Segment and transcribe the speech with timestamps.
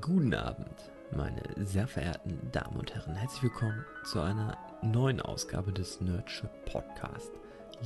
[0.00, 3.14] Guten Abend, meine sehr verehrten Damen und Herren.
[3.14, 7.30] Herzlich willkommen zu einer neuen Ausgabe des Nerdship Podcast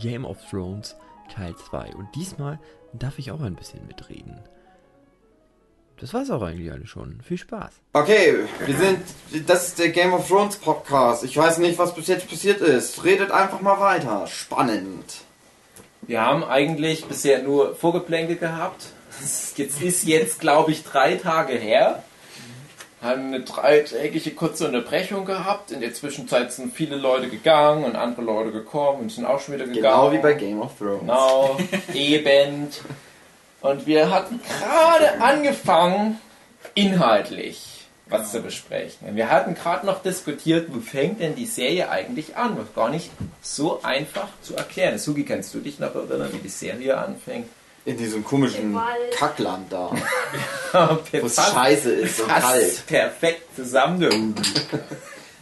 [0.01, 0.97] Game of Thrones
[1.31, 1.95] Teil 2.
[1.97, 2.59] Und diesmal
[2.95, 4.41] darf ich auch ein bisschen mitreden.
[5.99, 7.21] Das war's auch eigentlich alle schon.
[7.21, 7.73] Viel Spaß.
[7.93, 9.01] Okay, wir sind.
[9.47, 11.23] Das ist der Game of Thrones Podcast.
[11.23, 13.05] Ich weiß nicht, was bis jetzt passiert ist.
[13.05, 14.27] Redet einfach mal weiter.
[14.27, 15.21] Spannend.
[16.01, 18.87] Wir haben eigentlich bisher nur Vorgeplänkel gehabt.
[19.57, 22.03] Jetzt ist jetzt, glaube ich, drei Tage her.
[23.03, 25.71] Haben eine dreitägige kurze Unterbrechung gehabt.
[25.71, 29.55] In der Zwischenzeit sind viele Leute gegangen und andere Leute gekommen und sind auch schon
[29.55, 29.83] wieder gegangen.
[29.83, 31.01] Genau wie bei Game of Thrones.
[31.01, 31.59] Genau,
[31.95, 32.69] eben.
[33.63, 36.19] Und wir hatten gerade angefangen,
[36.75, 39.15] inhaltlich was zu besprechen.
[39.15, 42.59] Wir hatten gerade noch diskutiert, wo fängt denn die Serie eigentlich an?
[42.59, 45.05] Was gar nicht so einfach zu erklären ist.
[45.05, 47.49] Sugi, kannst du dich noch erinnern, wie die Serie anfängt?
[47.87, 48.79] In diesem komischen.
[49.17, 49.91] Kackland da.
[50.73, 52.87] Wo Wo es scheiße ist und kalt.
[52.87, 54.35] perfekt zusammengehoben.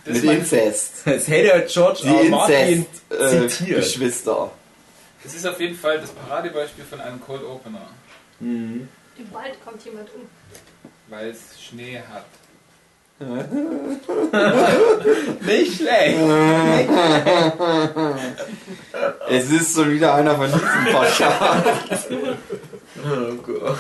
[0.05, 1.03] Mit Inzest.
[1.05, 2.25] Das hätte George Die R.
[2.31, 3.33] Martin zitiert.
[3.43, 4.51] Inzest-Geschwister.
[5.25, 7.89] Es ist auf jeden Fall das Paradebeispiel von einem Cold Opener,
[8.41, 8.89] Mhm.
[9.19, 10.21] Im Wald kommt jemand um.
[11.09, 12.25] weil es Schnee hat.
[15.41, 16.19] Nicht schlecht.
[19.29, 20.61] Es ist schon wieder einer von diesen
[20.93, 22.07] Podcasts.
[23.05, 23.77] Oh Gott.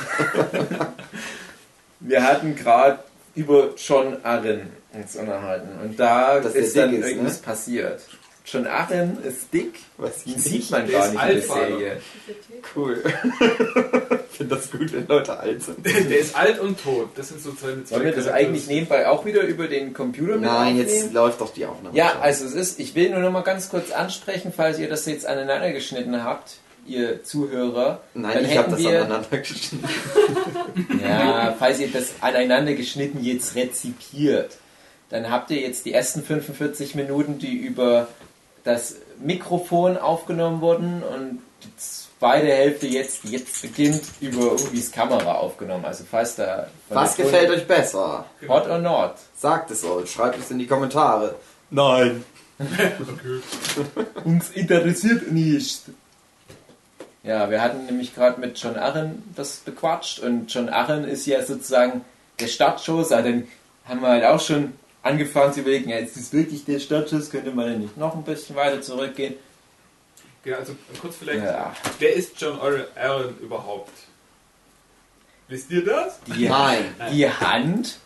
[2.01, 2.99] Wir hatten gerade
[3.37, 7.45] über John Arryn uns unterhalten und da Dass ist dann ist, irgendwas ne?
[7.45, 8.01] passiert.
[8.51, 11.43] John Arryn ist dick, Was den ich sieht man gar ist nicht in der.
[11.43, 11.97] Serie.
[12.75, 13.03] Cool.
[14.31, 15.85] Ich finde das gut, wenn Leute alt sind.
[15.85, 17.09] Der ist alt und tot.
[17.17, 18.33] Das sind so zwei Wollen wir das Charaktere.
[18.35, 20.79] eigentlich nebenbei auch wieder über den Computer mit Nein, aufnehmen?
[20.79, 21.97] jetzt läuft doch die Aufnahme.
[21.97, 22.21] Ja, schon.
[22.23, 25.27] also es ist, ich will nur noch mal ganz kurz ansprechen, falls ihr das jetzt
[25.27, 28.01] aneinander geschnitten habt, ihr Zuhörer.
[28.15, 29.83] Nein, dann ich habe das wir- aneinander geschnitten.
[31.03, 34.57] Ja, falls ihr das aneinander geschnitten jetzt rezipiert,
[35.11, 38.07] dann habt ihr jetzt die ersten 45 Minuten, die über
[38.65, 45.35] das Mikrofon aufgenommen wurden und die zweite Hälfte jetzt, die jetzt beginnt, über Ubis Kamera
[45.35, 45.85] aufgenommen.
[45.85, 46.69] Also falls da...
[46.89, 48.25] Was gefällt euch besser?
[48.49, 49.15] Hot or not?
[49.37, 51.37] Sagt es euch, schreibt es in die Kommentare.
[51.71, 52.25] Nein.
[54.25, 55.83] Uns interessiert nicht.
[57.23, 61.45] Ja, wir hatten nämlich gerade mit John Arryn das bequatscht und John Arryn ist ja
[61.45, 62.05] sozusagen
[62.41, 63.49] der Startschuss, also dann
[63.85, 64.73] haben wir halt auch schon
[65.03, 68.25] angefangen zu überlegen, ja, ist das wirklich der Startschuss, könnte man denn nicht noch ein
[68.25, 69.35] bisschen weiter zurückgehen?
[70.45, 71.45] Genau, also kurz vielleicht.
[71.45, 73.93] Ja, Wer ist John Aaron überhaupt?
[75.49, 76.21] Wisst ihr das?
[76.27, 76.85] die, Nein.
[77.13, 77.99] die Hand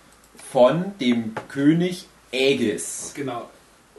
[0.51, 3.13] von dem König Aegis.
[3.15, 3.49] Genau.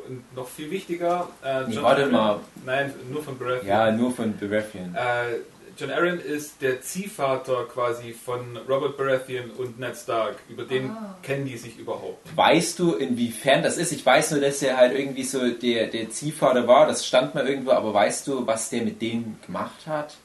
[0.07, 1.29] Und noch viel wichtiger.
[1.43, 2.39] Äh, Nee, warte mal.
[2.65, 3.67] Nein, nur von Baratheon.
[3.67, 4.95] Ja, nur von Baratheon.
[4.95, 5.35] Äh,
[5.77, 10.37] John Arryn ist der Ziehvater quasi von Robert Baratheon und Ned Stark.
[10.49, 11.15] Über den Ah.
[11.23, 12.19] kennen die sich überhaupt.
[12.35, 13.91] Weißt du, inwiefern das ist?
[13.91, 17.47] Ich weiß nur, dass er halt irgendwie so der, der Ziehvater war, das stand mal
[17.47, 20.15] irgendwo, aber weißt du, was der mit denen gemacht hat?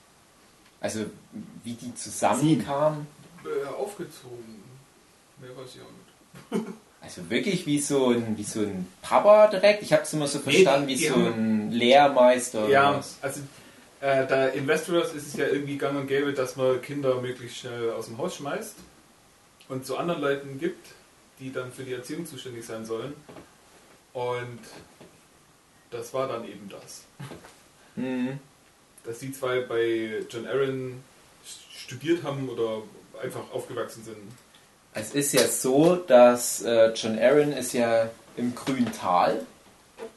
[0.80, 1.06] Also,
[1.64, 3.06] wie die zusammenkamen?
[3.44, 4.62] Äh, aufgezogen.
[5.40, 6.68] Mehr weiß ich auch nicht.
[7.00, 9.82] Also wirklich wie so ein, wie so ein Papa direkt?
[9.84, 12.64] Ich habe es immer so Nee, verstanden, wie so ein Lehrmeister.
[12.64, 13.16] oder Ja, was.
[13.22, 13.40] also
[14.00, 17.58] äh, da in Westeros ist es ja irgendwie gang und gäbe, dass man Kinder möglichst
[17.58, 18.76] schnell aus dem Haus schmeißt
[19.68, 20.86] und zu anderen Leuten gibt,
[21.40, 23.14] die dann für die Erziehung zuständig sein sollen.
[24.12, 24.60] Und
[25.90, 27.04] das war dann eben das.
[27.96, 28.38] Mhm.
[29.04, 31.02] Dass die zwei bei John Aaron
[31.74, 32.82] studiert haben oder
[33.22, 34.16] einfach aufgewachsen sind.
[34.94, 39.44] Es ist ja so, dass äh, John Aaron ist ja im grünen Tal.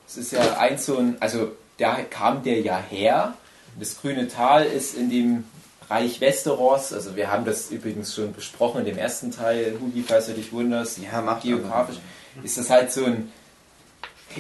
[0.08, 3.36] Es ist ja ein so ein, also da kam der ja her.
[3.80, 5.44] Das grüne Tal ist in dem
[5.90, 10.28] Reich Westeros, also wir haben das übrigens schon besprochen in dem ersten Teil, Hugi, falls
[10.28, 11.98] du dich wunderst, Ja, macht geografisch,
[12.44, 13.32] ist das halt so ein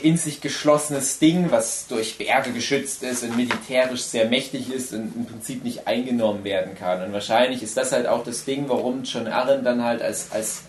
[0.02, 5.14] in sich geschlossenes Ding, was durch Berge geschützt ist und militärisch sehr mächtig ist und
[5.16, 7.04] im Prinzip nicht eingenommen werden kann.
[7.04, 10.64] Und wahrscheinlich ist das halt auch das Ding, warum John Arryn dann halt als, als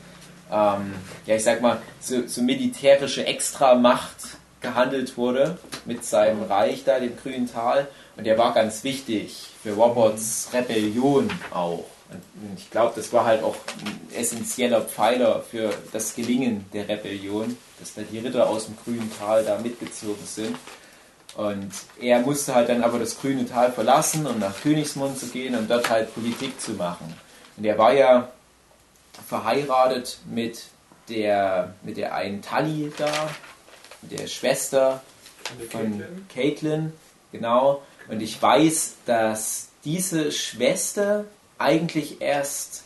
[0.50, 0.94] ähm,
[1.26, 4.16] ja ich sag mal, so, so militärische Extramacht
[4.60, 7.88] gehandelt wurde mit seinem Reich da, dem grünen Tal.
[8.16, 11.84] Und der war ganz wichtig für Roberts Rebellion auch.
[12.10, 17.56] Und ich glaube, das war halt auch ein essentieller Pfeiler für das Gelingen der Rebellion,
[17.80, 20.56] dass da die Ritter aus dem grünen Tal da mitgezogen sind.
[21.34, 25.54] Und er musste halt dann aber das grüne Tal verlassen, um nach Königsmund zu gehen
[25.54, 27.14] und dort halt Politik zu machen.
[27.56, 28.28] Und er war ja
[29.26, 30.64] verheiratet mit
[31.08, 33.30] der, mit der einen Tully da,
[34.02, 35.02] mit der Schwester
[35.70, 36.02] von?
[36.34, 36.92] Caitlin,
[37.30, 37.82] genau.
[38.12, 41.24] Und ich weiß, dass diese Schwester
[41.56, 42.84] eigentlich erst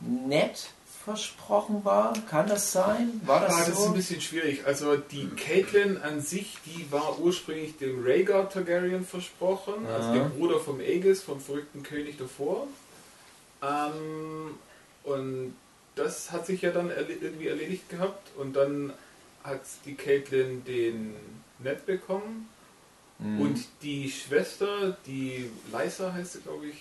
[0.00, 0.70] nett
[1.04, 2.14] versprochen war.
[2.30, 3.20] Kann das sein?
[3.26, 3.88] War das Ah, das ist so?
[3.88, 4.66] ein bisschen schwierig.
[4.66, 10.14] Also die Caitlyn an sich, die war ursprünglich dem Rhaegar Targaryen versprochen, also Aha.
[10.14, 12.68] dem Bruder vom Aegis, vom verrückten König davor.
[13.62, 14.54] Ähm,
[15.04, 15.54] und
[15.94, 18.94] das hat sich ja dann irgendwie erledigt gehabt und dann
[19.44, 21.14] hat die Caitlyn den
[21.58, 22.48] Ned bekommen
[23.18, 23.40] Mhm.
[23.40, 26.76] und die Schwester, die Lysa heißt sie glaube ich,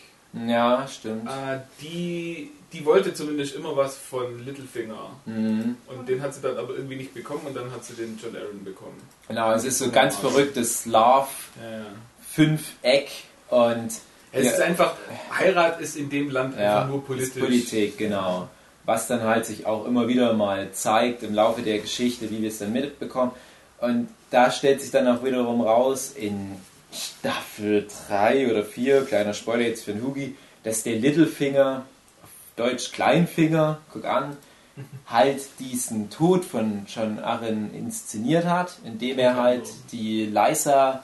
[0.47, 1.27] ja, stimmt.
[1.27, 5.09] äh, die, die wollte zumindest immer was von Littlefinger.
[5.25, 5.77] Mhm.
[5.87, 8.35] Und den hat sie dann aber irgendwie nicht bekommen und dann hat sie den John
[8.35, 8.97] Aaron bekommen.
[9.27, 11.27] Genau, es ist so ein ganz verrücktes Love,
[11.61, 11.85] Ja, ja.
[12.29, 13.09] Fünfeck
[13.49, 13.89] und
[14.31, 14.51] Es Ja.
[14.51, 14.93] ist einfach,
[15.39, 17.41] Heirat ist in dem Land einfach nur ist politisch.
[17.43, 18.47] Politik, genau.
[18.85, 22.49] Was dann halt sich auch immer wieder mal zeigt im Laufe der Geschichte, wie wir
[22.49, 23.31] es dann mitbekommen.
[23.79, 26.57] Und da stellt sich dann auch wiederum raus, in
[26.91, 31.85] Staffel 3 oder 4, kleiner Spoiler jetzt für den Hugi, dass der Littlefinger,
[32.23, 34.37] auf Deutsch Kleinfinger, guck an,
[35.07, 41.03] halt diesen Tod von John Arryn inszeniert hat, indem er halt die Lysa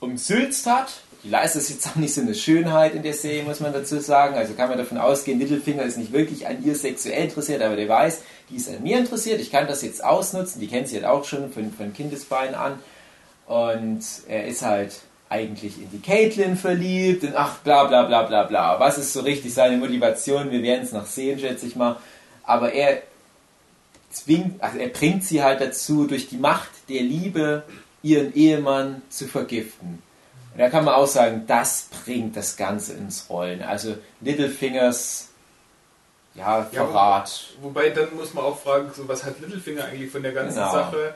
[0.00, 1.00] umsülzt hat.
[1.22, 3.98] Die Leiste ist jetzt auch nicht so eine Schönheit in der Serie, muss man dazu
[3.98, 4.36] sagen.
[4.36, 7.88] Also kann man davon ausgehen, Littlefinger ist nicht wirklich an ihr sexuell interessiert, aber der
[7.88, 8.20] weiß,
[8.50, 9.40] die ist an mir interessiert.
[9.40, 10.60] Ich kann das jetzt ausnutzen.
[10.60, 12.78] Die kennt sie halt auch schon von, von Kindesbeinen an.
[13.46, 14.94] Und er ist halt
[15.28, 18.78] eigentlich in die Caitlyn verliebt und ach, bla bla bla bla bla.
[18.78, 20.50] Was ist so richtig seine Motivation?
[20.50, 21.96] Wir werden es noch sehen, schätze ich mal.
[22.44, 23.02] Aber er
[24.10, 27.64] zwingt, also er bringt sie halt dazu, durch die Macht der Liebe
[28.02, 30.02] ihren Ehemann zu vergiften.
[30.52, 33.62] Und da kann man auch sagen, das bringt das Ganze ins Rollen.
[33.62, 35.30] Also Littlefingers,
[36.34, 37.46] ja, Ja, Verrat.
[37.62, 40.72] Wobei dann muss man auch fragen, so, was hat Littlefinger eigentlich von der ganzen Genau.
[40.72, 41.14] Sache?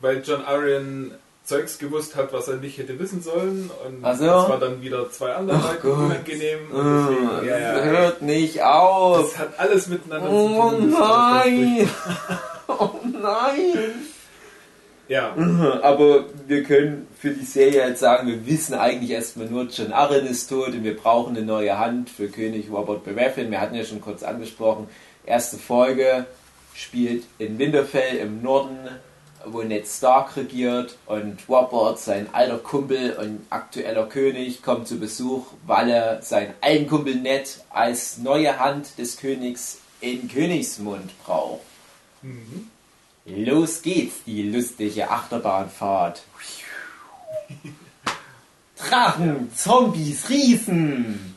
[0.00, 1.12] Weil John Arryn
[1.44, 3.70] Zeugs gewusst hat, was er nicht hätte wissen sollen.
[3.86, 4.26] Und Ach so.
[4.26, 5.96] das war dann wieder zwei Leuten Gott.
[5.96, 6.70] unangenehm.
[6.70, 9.22] Und deswegen, ja, ja, Hört nicht auf.
[9.32, 10.90] das hat alles miteinander Oh zu tun.
[10.92, 11.90] Das ist ganz nein!
[12.70, 13.92] Oh nein!
[15.08, 15.34] Ja,
[15.82, 20.26] Aber wir können für die Serie jetzt sagen, wir wissen eigentlich erstmal nur, John Arryn
[20.26, 23.50] ist tot und wir brauchen eine neue Hand für König Robert Baratheon.
[23.50, 24.86] Wir hatten ja schon kurz angesprochen,
[25.24, 26.26] erste Folge
[26.74, 28.78] spielt in Winterfell im Norden,
[29.46, 35.46] wo Ned Stark regiert und Robert, sein alter Kumpel und aktueller König, kommt zu Besuch,
[35.66, 41.62] weil er seinen alten Kumpel Ned als neue Hand des Königs in Königsmund braucht.
[42.22, 42.70] Mhm.
[43.36, 46.22] Los geht's, die lustige Achterbahnfahrt.
[48.76, 51.34] Drachen, Zombies, Riesen.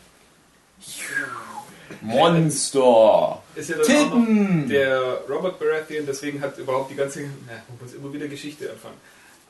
[2.01, 3.43] Monster.
[3.55, 4.67] ist ja Titten.
[4.69, 8.97] der Robert Baratheon, deswegen hat überhaupt die ganze, na, man muss immer wieder Geschichte anfangen.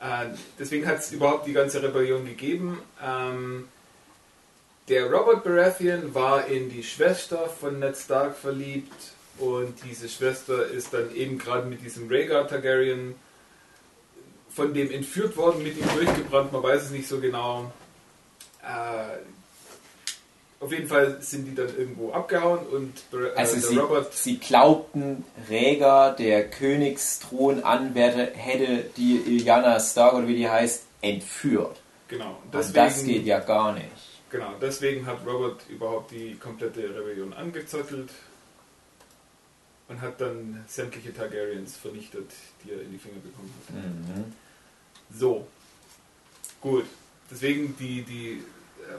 [0.02, 2.80] Äh, deswegen hat es überhaupt die ganze Rebellion gegeben.
[3.06, 3.68] Ähm,
[4.90, 10.94] der Robert Baratheon war in die Schwester von Ned Stark verliebt und diese Schwester ist
[10.94, 13.16] dann eben gerade mit diesem Rhaegar Targaryen
[14.50, 17.72] von dem entführt worden, mit ihm durchgebrannt, man weiß es nicht so genau.
[18.62, 19.18] Äh,
[20.64, 24.38] auf jeden Fall sind die dann irgendwo abgehauen und äh, Also der sie, Robert sie
[24.38, 31.82] glaubten, Rhaegar, der Königsthronanwärter, hätte die Illyana Stark oder wie die heißt, entführt.
[32.10, 32.38] Genau.
[32.44, 33.88] Und das geht Deswegen, ja gar nicht.
[34.30, 38.10] genau, deswegen hat Robert überhaupt die komplette Rebellion angezettelt
[39.92, 42.32] und hat dann sämtliche Targaryens vernichtet,
[42.64, 43.76] die er in die Finger bekommen hat.
[43.76, 44.34] Mhm.
[45.14, 45.48] So.
[46.62, 46.86] Gut.
[47.30, 48.44] Deswegen die, die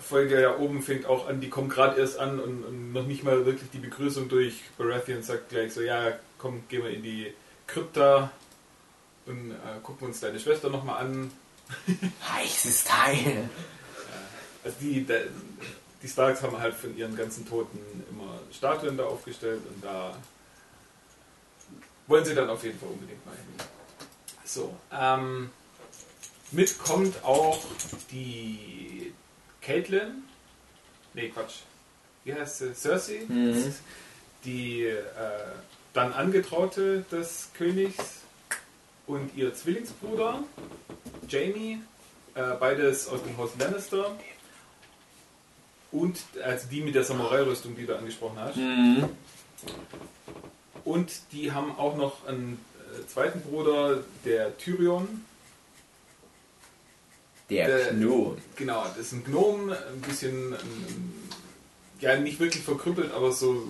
[0.01, 3.25] Folge da oben fängt auch an, die kommen gerade erst an und, und noch nicht
[3.25, 4.63] mal wirklich die Begrüßung durch.
[4.79, 7.33] Baratheon sagt gleich so, ja, komm, gehen wir in die
[7.67, 8.31] Krypta
[9.27, 11.31] und äh, gucken uns deine Schwester nochmal an.
[12.33, 13.49] Heißes Teil.
[14.65, 15.07] Also die,
[16.03, 17.79] die Starks haben halt von ihren ganzen Toten
[18.11, 20.15] immer Statuen da aufgestellt und da
[22.13, 23.67] wollen sie dann auf jeden Fall unbedingt mal hin.
[24.45, 25.51] So, ähm,
[26.51, 27.59] mitkommt auch
[28.11, 29.15] die
[29.63, 30.23] Caitlyn,
[31.15, 31.61] nee Quatsch,
[32.25, 33.75] wie heißt sie, Cersei, Mhm.
[34.45, 34.99] die äh,
[35.95, 37.97] dann Angetraute des Königs
[39.07, 40.43] und ihr Zwillingsbruder,
[41.29, 41.79] Jamie,
[42.35, 44.11] äh, beides aus dem Haus Lannister.
[45.91, 48.57] Und also die mit der Samurai-Rüstung, die du angesprochen hast.
[48.57, 49.09] Mhm.
[50.85, 52.59] Und die haben auch noch einen
[53.01, 55.07] äh, zweiten Bruder, der Tyrion.
[57.51, 58.39] Der Der- Klon.
[58.57, 61.13] Genau, das ist ein Gnom, ein bisschen, ähm,
[62.01, 63.63] ja nicht wirklich verkrüppelt, aber so,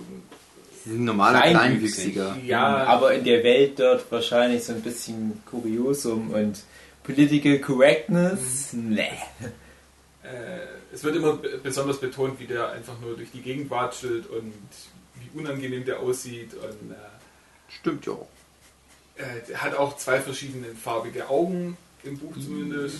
[0.85, 2.13] Ein normaler Kleinwüchsig.
[2.13, 2.37] Kleinwüchsiger.
[2.45, 6.63] ja, Aber in der Welt dort wahrscheinlich so ein bisschen Kuriosum und
[7.03, 8.73] Political Correctness.
[8.73, 9.09] Nee.
[10.23, 10.59] äh,
[10.93, 14.53] es wird immer besonders betont, wie der einfach nur durch die Gegend watschelt und
[15.33, 16.53] unangenehm der aussieht.
[16.53, 16.95] Und äh,
[17.79, 18.13] Stimmt ja.
[19.17, 22.97] äh, er hat auch zwei verschiedene farbige Augen, im Buch zumindest.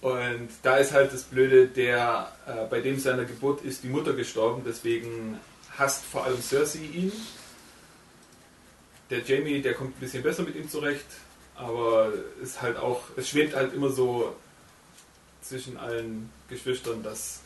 [0.00, 4.12] Und da ist halt das Blöde, der äh, bei dem seiner Geburt ist die Mutter
[4.12, 5.38] gestorben, deswegen
[5.76, 7.12] hasst vor allem Cersei ihn.
[9.10, 11.06] Der Jamie, der kommt ein bisschen besser mit ihm zurecht,
[11.54, 14.34] aber ist halt auch, es schwebt halt immer so
[15.40, 17.40] zwischen allen Geschwistern, dass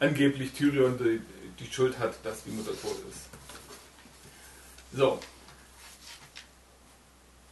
[0.00, 1.20] angeblich Tyrion die,
[1.62, 3.28] die Schuld hat, dass die Mutter tot ist.
[4.92, 5.18] So.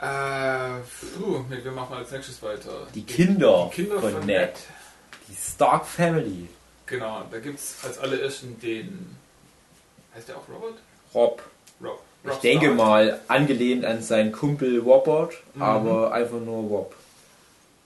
[0.00, 0.78] Äh,
[1.18, 2.86] puh, wir machen als nächstes weiter.
[2.94, 4.52] Die Kinder, Die Kinder von, von Ned.
[5.28, 6.48] Die Stark Family.
[6.86, 9.16] Genau, da gibt es als allerersten den.
[10.14, 10.78] Heißt der auch Robert?
[11.14, 11.42] Rob.
[11.82, 12.00] Rob.
[12.24, 12.76] Ich Rob denke Stark.
[12.78, 15.62] mal angelehnt an seinen Kumpel Robert, Mhm.
[15.62, 16.94] aber einfach nur Rob.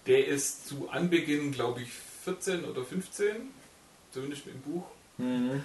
[0.07, 1.89] Der ist zu Anbeginn, glaube ich,
[2.25, 3.51] 14 oder 15,
[4.13, 4.85] zumindest im Buch.
[5.19, 5.65] Mhm.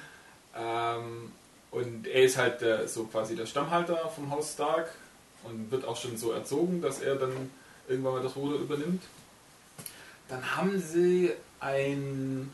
[0.55, 1.31] Ähm,
[1.71, 4.93] und er ist halt der, so quasi der Stammhalter vom Haus Stark
[5.43, 7.51] und wird auch schon so erzogen, dass er dann
[7.87, 9.03] irgendwann mal das Ruder übernimmt.
[10.29, 12.51] Dann haben sie ein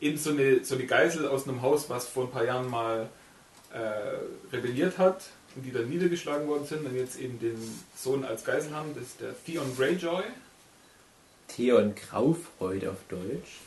[0.00, 3.08] eben so eine, so eine Geisel aus einem Haus, was vor ein paar Jahren mal
[3.72, 5.24] äh, rebelliert hat
[5.54, 7.58] und die dann niedergeschlagen worden sind und jetzt eben den
[7.96, 8.94] Sohn als Geisel haben.
[8.94, 10.22] Das ist der Theon Greyjoy.
[11.48, 13.60] Theon Graufreud auf Deutsch.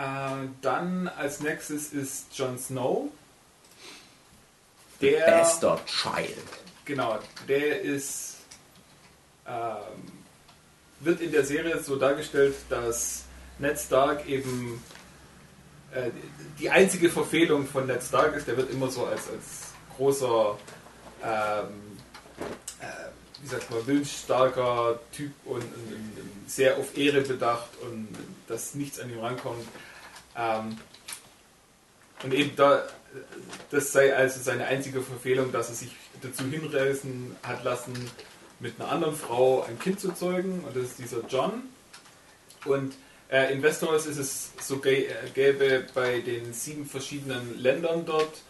[0.00, 3.10] Äh, dann als nächstes ist Jon Snow.
[5.00, 6.36] Der, Bastard Child.
[6.84, 8.38] Genau, der ist
[9.46, 10.12] ähm,
[11.00, 13.24] wird in der Serie so dargestellt, dass
[13.58, 14.82] Ned Stark eben
[15.92, 16.10] äh,
[16.58, 18.46] die einzige Verfehlung von Ned Stark ist.
[18.46, 20.58] Der wird immer so als, als großer,
[21.22, 21.98] ähm,
[22.80, 28.08] äh, wie sagt man, willensstarker Typ und, und, und sehr auf Ehre bedacht und
[28.46, 29.66] dass nichts an ihm rankommt.
[30.40, 30.78] Ähm,
[32.22, 32.82] und eben da,
[33.70, 35.92] das sei also seine einzige Verfehlung, dass er sich
[36.22, 38.10] dazu hinreißen hat lassen,
[38.58, 40.64] mit einer anderen Frau ein Kind zu zeugen.
[40.64, 41.62] Und das ist dieser John.
[42.64, 42.94] Und
[43.30, 48.42] äh, in Westeros ist es so äh, gäbe bei den sieben verschiedenen Ländern dort,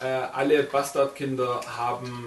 [0.00, 2.26] äh, alle Bastardkinder haben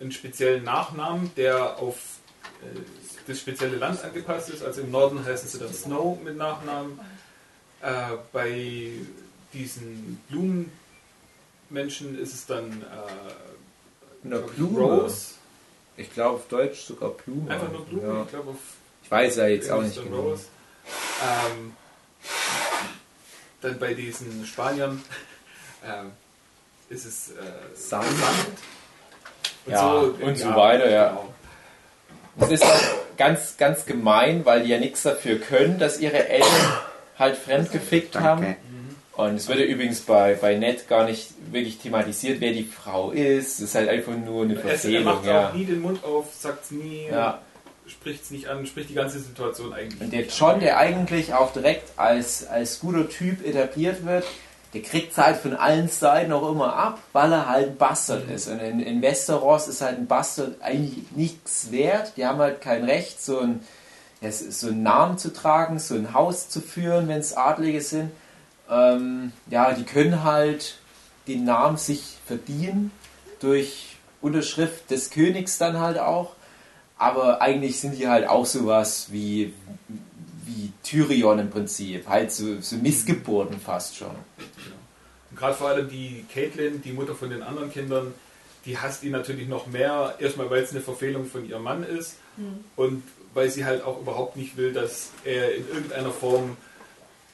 [0.00, 1.96] einen speziellen Nachnamen, der auf
[2.62, 2.80] äh,
[3.26, 4.62] das spezielle Land angepasst ist.
[4.62, 6.98] Also im Norden heißen sie dann Snow mit Nachnamen.
[7.82, 8.90] Äh, bei
[9.52, 14.78] diesen Blumenmenschen ist es dann äh, Eine Blume.
[14.80, 15.32] Rose.
[15.96, 17.50] Ich glaube auf Deutsch sogar Blume.
[17.50, 18.06] Einfach nur Blume.
[18.06, 18.22] Ja.
[18.22, 18.56] Ich glaube auf
[19.02, 20.32] Ich weiß ja jetzt auch nicht dann genau.
[20.32, 21.76] Ähm,
[23.60, 25.02] dann bei diesen Spaniern
[25.84, 26.12] ähm,
[26.88, 27.34] ist es äh,
[27.74, 28.06] Sand.
[29.66, 31.08] Und Ja, und so weiter, ja.
[31.10, 31.34] genau.
[32.36, 32.82] Das ist halt
[33.16, 36.78] ganz, ganz gemein, weil die ja nichts dafür können, dass ihre Eltern
[37.22, 38.42] halt fremdgefickt haben.
[38.42, 38.56] Danke.
[39.14, 43.10] Und es wird ja übrigens bei, bei Ned gar nicht wirklich thematisiert, wer die Frau
[43.10, 43.54] ist.
[43.58, 45.04] Es ist halt einfach nur eine Es, er Verfehlung.
[45.04, 45.48] macht Ja.
[45.48, 47.40] auch nie den Mund auf, sagt es nie, Ja.
[47.86, 50.60] spricht es nicht an, spricht die ganze Situation eigentlich Und der nicht John, an.
[50.60, 54.24] der eigentlich auch direkt als, als guter Typ etabliert wird,
[54.72, 58.48] der kriegt halt von allen Seiten auch immer ab, weil er halt ein Bastard ist.
[58.48, 62.14] Und in, in Westeros ist halt ein Bastard eigentlich nichts wert.
[62.16, 63.60] Die haben halt kein Recht, so, ein,
[64.22, 68.10] ja, so einen Namen zu tragen, so ein Haus zu führen, wenn es Adlige sind.
[68.70, 70.76] Ähm, ja, die können halt
[71.26, 72.90] den Namen sich verdienen
[73.40, 76.34] durch Unterschrift des Königs dann halt auch.
[76.96, 79.52] Aber eigentlich sind die halt auch sowas wie,
[80.44, 82.08] wie Tyrion im Prinzip.
[82.08, 84.14] Halt so, so Missgeburten fast schon.
[85.30, 88.14] Und gerade vor allem die Caitlin, die Mutter von den anderen Kindern,
[88.64, 90.14] die hasst ihn natürlich noch mehr.
[90.18, 92.16] Erstmal, weil es eine Verfehlung von ihrem Mann ist
[92.76, 93.02] und
[93.34, 96.56] weil sie halt auch überhaupt nicht will, dass er in irgendeiner Form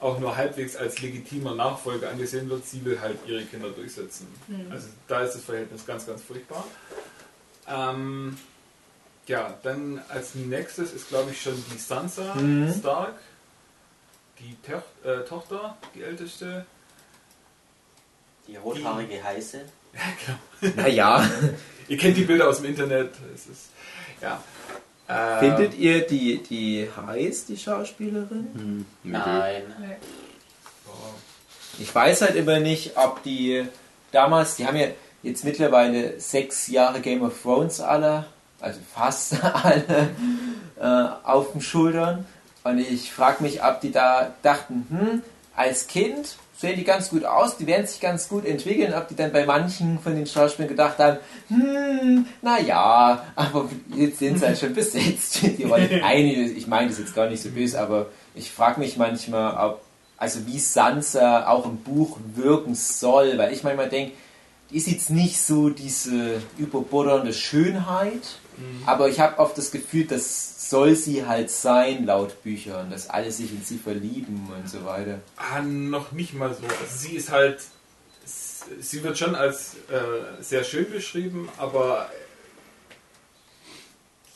[0.00, 2.64] auch nur halbwegs als legitimer Nachfolger angesehen wird.
[2.66, 4.28] Sie will halt ihre Kinder durchsetzen.
[4.70, 6.64] Also da ist das Verhältnis ganz, ganz furchtbar.
[7.66, 8.38] Ähm,
[9.26, 12.72] ja, dann als nächstes ist, glaube ich, schon die Sansa Mhm.
[12.78, 13.14] Stark,
[14.38, 16.64] die Toch äh, Tochter, die älteste.
[18.46, 19.62] Die rothaarige Heiße.
[20.76, 21.28] Naja,
[21.88, 23.12] Ihr kennt die Bilder aus dem Internet.
[23.34, 23.70] Es ist,
[24.20, 24.42] ja.
[25.08, 28.84] Äh, findet ihr die, die heiß, die Schauspielerin?
[29.02, 29.62] Nein.
[30.84, 31.14] boah,
[31.78, 33.64] Ich weiß halt immer nicht, ob die
[34.12, 34.88] damals, die haben ja
[35.22, 38.26] jetzt mittlerweile sechs Jahre Game of Thrones alle,
[38.60, 40.10] also fast alle,
[40.78, 42.26] äh, auf den Schultern.
[42.64, 45.22] Und ich frage mich, ob die da dachten, hm,
[45.56, 49.14] als Kind sehen die ganz gut aus, die werden sich ganz gut entwickeln, ob die
[49.14, 54.58] dann bei manchen von den Schauspielern gedacht haben, hm, naja, aber jetzt sind sie halt
[54.58, 55.40] schon besetzt.
[55.58, 55.88] Die Rolle.
[56.04, 59.82] Einige, ich meine das jetzt gar nicht so böse, aber ich frage mich manchmal, ob
[60.16, 64.14] also wie Sansa auch im Buch wirken soll, weil ich manchmal denke,
[64.70, 68.38] die ist jetzt nicht so diese überbordernde Schönheit,
[68.84, 73.32] aber ich habe oft das Gefühl, das soll sie halt sein, laut Büchern, dass alle
[73.32, 75.20] sich in sie verlieben und so weiter.
[75.36, 76.62] Ah, noch nicht mal so.
[76.64, 77.60] Also sie ist halt,
[78.24, 82.10] sie wird schon als äh, sehr schön beschrieben, aber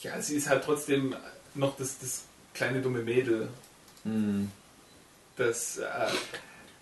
[0.01, 1.15] ja, sie ist halt trotzdem
[1.55, 2.23] noch das, das
[2.55, 3.49] kleine dumme Mädel.
[4.05, 4.51] Hm.
[5.37, 5.85] Das, äh,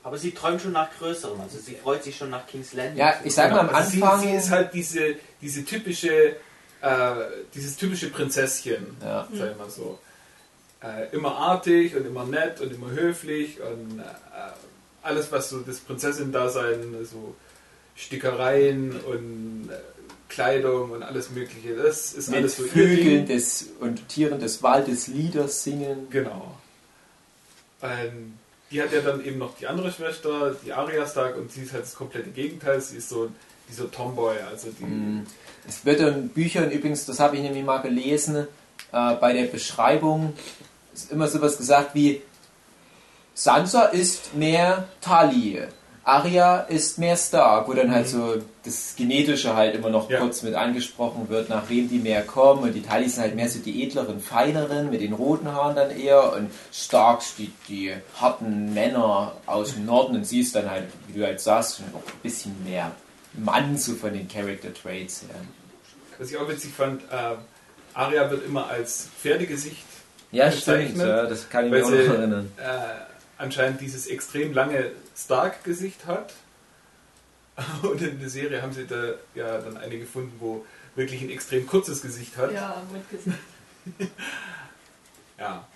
[0.03, 2.99] Aber sie träumt schon nach Größerem, also sie freut sich schon nach King's Landing.
[2.99, 4.21] Ja, ich sag mal am also Anfang.
[4.21, 6.37] Sie, sie ist halt diese, diese typische,
[6.83, 7.13] äh,
[7.55, 9.29] dieses typische Prinzesschen, Ja.
[9.33, 9.99] sag ich mal so.
[10.83, 14.03] Äh, immer artig und immer nett und immer höflich und äh,
[15.03, 17.35] alles, was so das Prinzessin-Dasein, so
[17.97, 19.75] Stickereien und äh,
[20.31, 23.27] Kleidung und alles Mögliche, das ist mit alles so Vögeln Ding.
[23.27, 26.07] des, und Tieren des Waldes Lieder singen.
[26.11, 26.57] Genau.
[27.83, 28.39] Ähm,
[28.71, 31.73] die hat ja dann eben noch die andere Schwester, die Arya Stark, und sie ist
[31.73, 32.81] halt das komplette Gegenteil.
[32.81, 33.31] Sie ist so
[33.71, 34.85] dieser Tomboy, also die.
[34.85, 35.27] Mhm.
[35.69, 38.47] Es wird in Büchern übrigens, das habe ich nämlich mal gelesen,
[38.93, 40.33] äh, bei der Beschreibung
[40.93, 42.23] ist immer sowas gesagt wie
[43.35, 45.63] Sansa ist mehr Tali,
[46.03, 50.19] Arya ist mehr Stark, wo dann halt so das Genetische halt immer noch Ja.
[50.19, 52.63] kurz mit angesprochen wird, nach wem die mehr kommen.
[52.65, 55.91] Und die Tali sind halt mehr so die edleren, feineren, mit den roten Haaren dann
[55.91, 56.33] eher.
[56.33, 60.17] Und Starks, die, die harten Männer aus dem Norden.
[60.17, 61.85] Und sie ist dann halt, wie du halt sagst, ein
[62.23, 62.91] bisschen mehr
[63.35, 65.41] Mann so von den Character Traits her.
[66.19, 67.35] Was ich auch witzig fand, äh,
[67.95, 69.85] Arya wird immer als Pferdegesicht
[70.33, 71.09] Ja, Bezeichnet, stimmt.
[71.09, 72.53] Ja, das kann ich weil mir auch sie noch erinnern.
[72.59, 72.63] äh,
[73.39, 76.35] anscheinend dieses extrem lange Stark-Gesicht hat.
[77.83, 81.67] Und in der Serie haben sie da ja dann eine gefunden, wo wirklich ein extrem
[81.67, 82.53] kurzes Gesicht hat.
[82.53, 83.39] Ja, mit Gesicht.
[85.39, 85.67] Ja.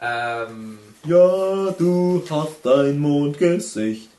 [0.00, 4.10] Ähm, Ja, du hast ein Mondgesicht.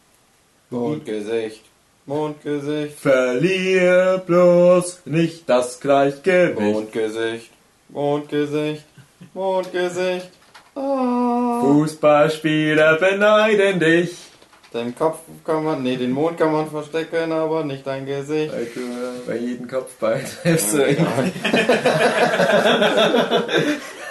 [0.69, 1.63] Mondgesicht.
[2.07, 2.97] Mondgesicht.
[2.99, 6.57] Verlier bloß nicht das Gleichgewicht.
[6.57, 7.49] Mondgesicht.
[7.89, 8.85] Mondgesicht.
[9.33, 10.29] Mondgesicht.
[10.73, 11.59] Ah.
[11.61, 14.15] Fußballspieler beneiden dich.
[14.73, 18.53] Den Kopf kann man, nee, den Mond kann man verstecken, aber nicht dein Gesicht.
[18.73, 18.79] Du
[19.25, 20.73] bei jedem Kopfball triffst.
[20.73, 20.97] du ihn.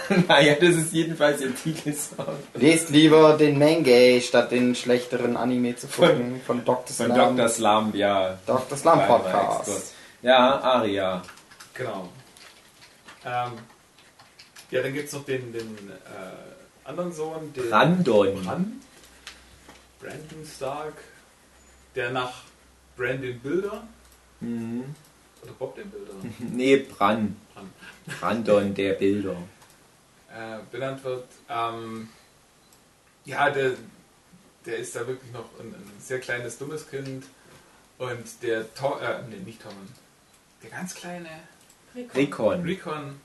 [0.29, 2.37] naja, das ist jedenfalls ihr Titelsong.
[2.55, 6.87] Lest lieber den Mangay, statt den schlechteren Anime zu gucken von Dr.
[6.95, 7.37] Von Slam.
[7.37, 7.49] Dr.
[7.49, 8.39] Slump, ja.
[8.47, 8.77] Dr.
[8.77, 9.95] Slam Podcast.
[10.23, 11.23] Ja, Aria.
[11.75, 12.09] genau.
[13.25, 13.53] Ähm,
[14.71, 18.43] ja, dann gibt es noch den, den äh, anderen Sohn, den Brandon.
[18.45, 18.81] Bran,
[20.01, 20.95] Brandon Stark,
[21.95, 22.33] der nach
[22.97, 23.83] Brandon Bilder
[24.41, 24.85] Mhm.
[25.43, 26.13] oder Bob den Bilder
[26.53, 27.37] Nee, Bran.
[27.55, 27.71] Bran.
[28.21, 29.37] Brandon, der Bilder.
[30.37, 31.25] Äh, benannt wird.
[31.49, 32.09] Ähm,
[33.25, 33.73] ja, der,
[34.67, 37.25] der ist da wirklich noch ein, ein sehr kleines, dummes Kind.
[37.99, 39.73] Und der Tom, äh, nee, nicht Tom,
[40.63, 41.29] der ganz kleine
[42.15, 42.63] Recon.
[42.63, 43.21] Recon,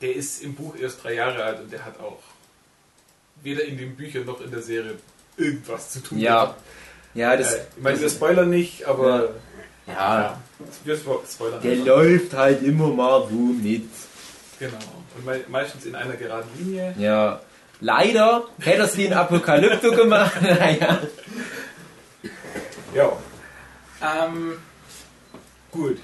[0.00, 2.22] der ist im Buch erst drei Jahre alt und der hat auch
[3.42, 4.98] weder in den Büchern noch in der Serie
[5.36, 6.18] irgendwas zu tun.
[6.18, 6.56] Ja.
[7.12, 7.54] Ja, das.
[7.54, 9.34] äh, ich meine, wir spoilern nicht, aber
[9.86, 10.40] Ja,
[10.84, 11.86] wir spo- spoilern der einfach.
[11.86, 13.88] läuft halt immer mal wo mit.
[14.58, 14.78] Genau.
[15.16, 16.94] Und mei meistens in einer geraden Linie.
[16.98, 17.40] Ja.
[17.80, 20.40] Leider hätte es wie ein Apokalypto gemacht.
[20.42, 21.00] naja.
[22.94, 23.12] Ja.
[24.00, 24.54] Ähm,
[25.70, 25.98] gut.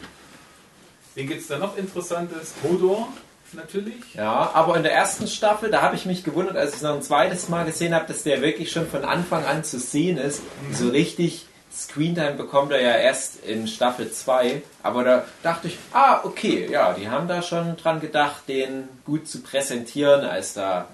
[1.14, 2.52] Wen gibt es da noch Interessantes?
[2.62, 3.08] Hodor,
[3.54, 4.14] natürlich.
[4.14, 6.94] Ja, aber in der ersten Staffel, da habe ich mich gewundert, als ich es noch
[6.94, 10.42] ein zweites Mal gesehen habe, dass der wirklich schon von Anfang an zu sehen ist.
[10.72, 14.62] So richtig Screentime bekommt er ja erst in Staffel 2.
[14.82, 19.26] Aber da dachte ich, ah, okay, ja, die haben da schon dran gedacht, den gut
[19.26, 20.88] zu präsentieren, als da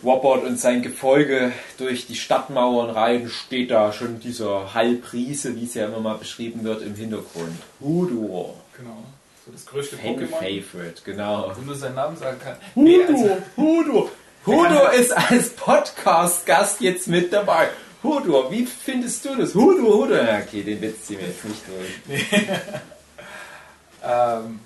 [0.00, 5.74] Wobbot und sein Gefolge durch die Stadtmauern reiten, steht da schon dieser Halbriese, wie es
[5.74, 7.56] ja immer mal beschrieben wird, im Hintergrund.
[7.80, 8.54] Hodor.
[8.76, 9.02] Genau.
[9.44, 10.30] So das größte Fan Pokémon.
[10.30, 11.52] Favorite, genau.
[11.54, 12.56] Wo nur seinen Namen sagen kann.
[12.74, 14.10] Nee, Hudo, also, Hudo.
[14.46, 17.68] Hudo ist als Podcast-Gast jetzt mit dabei.
[18.04, 19.54] Hudo, wie findest du das?
[19.54, 20.14] Hudo, Hudo.
[20.14, 22.26] Ja, okay, den Witz ziehen wir jetzt nicht durch.
[24.04, 24.60] ähm,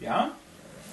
[0.00, 0.30] ja.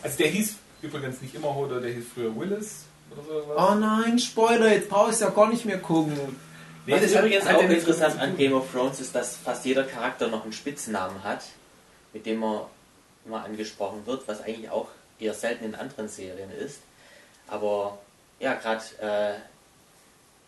[0.04, 3.54] Also der hieß übrigens nicht immer Hodor, der hieß früher Willis oder so.
[3.58, 6.18] Oh nein, Spoiler, jetzt brauche ich ja gar nicht mehr gucken.
[6.86, 8.38] Was das hat- übrigens auch interessant an.
[8.38, 11.44] Game of Thrones ist, dass fast jeder Charakter noch einen Spitznamen hat,
[12.14, 12.70] mit dem er
[13.26, 14.88] immer angesprochen wird, was eigentlich auch
[15.20, 16.80] eher selten in anderen Serien ist.
[17.48, 17.98] Aber
[18.40, 19.34] ja, gerade äh,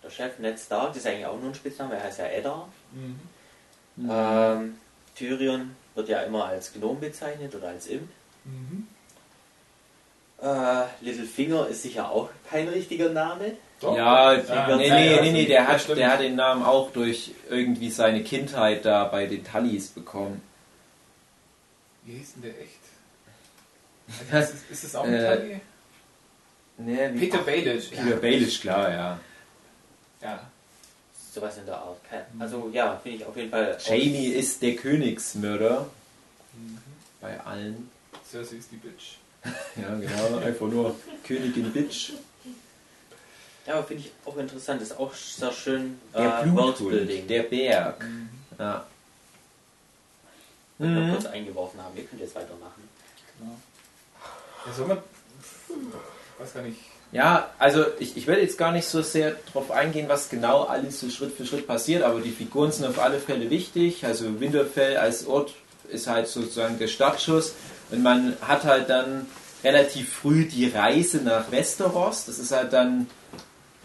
[0.03, 2.67] der Chef Ned Stark, das ist eigentlich auch nur ein Spitzname, er heißt ja Eddard.
[2.93, 4.09] Mhm.
[4.09, 4.77] Ähm,
[5.15, 8.07] Tyrion wird ja immer als Gnom bezeichnet oder als Imp.
[8.45, 8.87] Mhm.
[10.41, 13.53] Äh, Littlefinger ist sicher auch kein richtiger Name.
[13.81, 13.95] Doch?
[13.97, 16.63] Ja, Ja, nee, ja, nee, ja, nee, nee, ja, der hat, der hat den Namen
[16.63, 20.41] auch durch irgendwie seine Kindheit da bei den Tallis bekommen.
[22.05, 22.79] Wie hieß denn der echt?
[24.31, 25.61] Ist es, ist es auch ein Äh, Tully?
[26.77, 27.89] Nee, Peter Baelish.
[27.89, 29.19] Peter Baelish, klar, ja.
[30.21, 30.39] Ja.
[31.33, 31.97] Sowas in der Art.
[32.09, 33.77] Kein- Also ja, finde ich auf jeden Fall.
[33.85, 35.87] Jamie ist der Königsmörder
[36.53, 36.77] Mhm.
[37.21, 37.89] bei allen.
[38.29, 39.17] Cersei ist die Bitch.
[39.75, 42.11] Ja, genau, einfach nur Königin Bitch.
[43.65, 44.81] Ja, aber finde ich auch interessant.
[44.81, 48.05] Ist auch sehr schön Der äh, Bluthund, der Berg.
[48.57, 48.85] Ja.
[50.79, 51.11] den wir Mhm.
[51.13, 51.95] kurz eingeworfen haben.
[51.97, 52.89] Ihr könnt jetzt weitermachen.
[53.37, 53.55] Genau.
[54.65, 54.97] Ja, soll man.
[56.39, 56.79] weiß gar nicht.
[57.11, 60.99] Ja, also ich, ich werde jetzt gar nicht so sehr darauf eingehen, was genau alles
[60.99, 64.05] so Schritt für Schritt passiert, aber die Figuren sind auf alle Fälle wichtig.
[64.05, 65.53] Also Winterfell als Ort
[65.89, 67.53] ist halt sozusagen der Startschuss
[67.89, 69.25] und man hat halt dann
[69.63, 72.25] relativ früh die Reise nach Westeros.
[72.25, 73.07] Das ist halt dann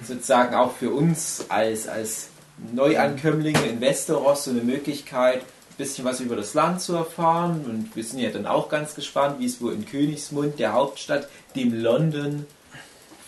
[0.02, 2.28] sozusagen auch für uns als, als
[2.72, 7.64] Neuankömmlinge in Westeros so eine Möglichkeit, ein bisschen was über das Land zu erfahren.
[7.64, 11.28] Und wir sind ja dann auch ganz gespannt, wie es wohl in Königsmund, der Hauptstadt,
[11.56, 12.46] dem London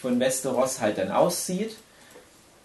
[0.01, 1.77] von Westeros halt dann aussieht.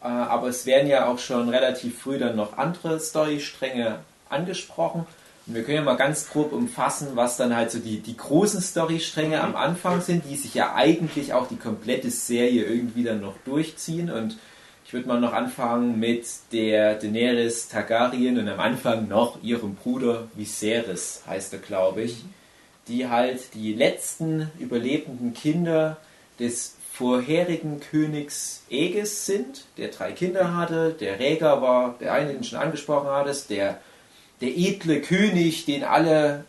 [0.02, 5.06] Äh, Aber es werden ja auch schon relativ früh dann noch andere Storystränge angesprochen.
[5.48, 8.62] Und wir können ja mal ganz grob umfassen, was dann halt so die, die großen
[8.62, 13.36] Storystränge am Anfang sind, die sich ja eigentlich auch die komplette Serie irgendwie dann noch
[13.44, 14.12] durchziehen.
[14.12, 14.38] Und
[14.86, 20.28] ich würde mal noch anfangen mit der Daenerys Targaryen und am Anfang noch ihrem Bruder
[20.36, 22.24] Viserys, heißt er, glaube ich,
[22.88, 25.98] die halt die letzten überlebenden Kinder
[26.40, 30.96] des vorherigen Königs Aegis sind, der drei Kinder hatte.
[31.00, 33.80] Der Rhaegar war der eine, den schon angesprochen hattest, der,
[34.40, 36.46] der edle König, den alle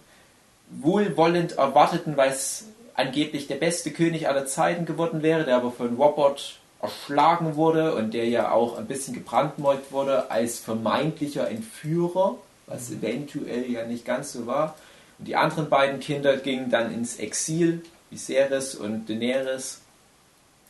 [0.69, 5.97] wohlwollend erwarteten, weil es angeblich der beste König aller Zeiten geworden wäre, der aber von
[5.97, 12.37] Robert erschlagen wurde und der ja auch ein bisschen gebrandmarkt wurde als vermeintlicher Entführer,
[12.67, 14.77] was eventuell ja nicht ganz so war.
[15.19, 19.82] Und die anderen beiden Kinder gingen dann ins Exil, Viserys und Daenerys.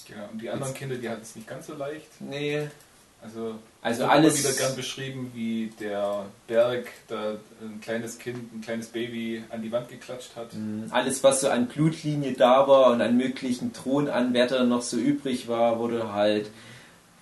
[0.07, 0.29] Genau.
[0.33, 2.07] Und die anderen Kinder, die hatten es nicht ganz so leicht.
[2.21, 2.69] Nee,
[3.25, 8.61] Also, Also alles- immer wieder gern beschrieben, wie der Berg da ein kleines Kind, ein
[8.63, 10.53] kleines Baby an die Wand geklatscht hat.
[10.55, 10.89] Mhm.
[10.91, 15.79] alles was so an Blutlinie da war und an möglichen Thronanwärtern noch so übrig war,
[15.79, 16.51] wurde halt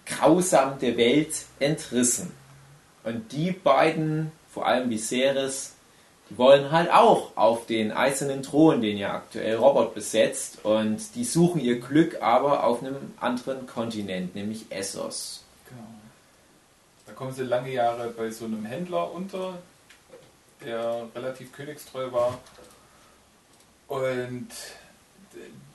[0.07, 2.33] grausam der Welt entrissen.
[3.05, 5.75] Und die beiden, vor allem Viserys,
[6.31, 11.61] wollen halt auch auf den eisernen Thron, den ja aktuell Robert besetzt, und die suchen
[11.61, 15.45] ihr Glück aber auf einem anderen Kontinent, nämlich Essos.
[15.69, 15.83] Genau.
[17.07, 19.59] Da kommen sie lange Jahre bei so einem Händler unter,
[20.65, 22.39] der relativ königstreu war.
[23.89, 24.49] Und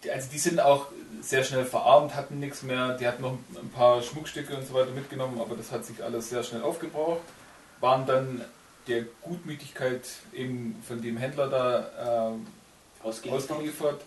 [0.04, 0.88] die, also die sind auch
[1.22, 2.98] sehr schnell verarmt, hatten nichts mehr.
[2.98, 6.30] Die hatten noch ein paar Schmuckstücke und so weiter mitgenommen, aber das hat sich alles
[6.30, 7.22] sehr schnell aufgebraucht.
[7.82, 8.42] Waren dann
[8.88, 10.02] der Gutmütigkeit
[10.34, 12.48] eben von dem Händler da ähm,
[13.04, 14.02] Ausgeliefert.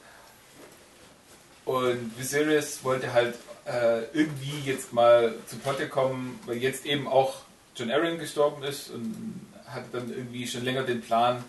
[1.65, 3.35] Und Viserys wollte halt
[3.67, 7.43] äh, irgendwie jetzt mal zu Potte kommen, weil jetzt eben auch
[7.77, 11.45] John Arryn gestorben ist und hatte dann irgendwie schon länger den Plan,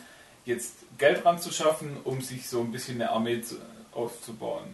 [0.46, 3.56] jetzt Geld ranzuschaffen, um sich so ein bisschen eine Armee zu,
[3.94, 4.74] aufzubauen.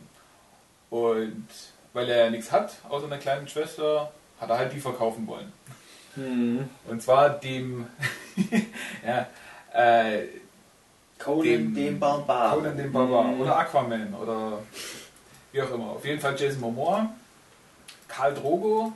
[0.89, 1.47] Und
[1.93, 5.51] weil er ja nichts hat, außer einer kleinen Schwester, hat er halt die verkaufen wollen.
[6.15, 6.69] Hm.
[6.87, 7.87] Und zwar dem,
[9.05, 9.27] ja,
[9.73, 10.27] äh,
[11.19, 12.55] Conan Dem- dem Barbar.
[12.55, 14.59] Conan den Barbar oder Aquaman oder
[15.51, 15.91] wie auch immer.
[15.91, 17.09] Auf jeden Fall Jason Momoa,
[18.07, 18.91] Karl Drogo.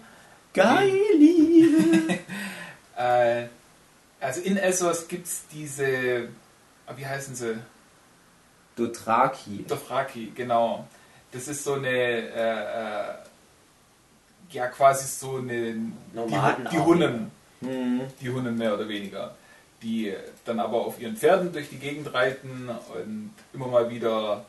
[0.53, 2.19] Geili!
[2.97, 3.47] Äh,
[4.19, 6.27] also in Essos gibt es diese,
[6.86, 7.58] ah, wie heißen sie?
[8.75, 9.63] Dothraki.
[9.65, 10.86] Dothraki, genau.
[11.32, 13.13] Das ist so eine, äh, äh,
[14.51, 16.85] ja quasi so eine, die, Nomaden die auch.
[16.85, 17.31] Hunnen.
[17.62, 18.01] Hm.
[18.21, 19.35] die Hunden mehr oder weniger,
[19.81, 20.13] die
[20.45, 24.45] dann aber auf ihren Pferden durch die Gegend reiten und immer mal wieder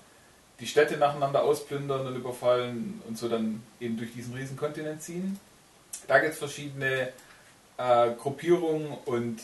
[0.60, 5.40] die Städte nacheinander ausplündern und überfallen und so dann eben durch diesen riesen Kontinent ziehen.
[6.06, 7.08] Da gibt es verschiedene
[7.78, 9.40] äh, Gruppierungen und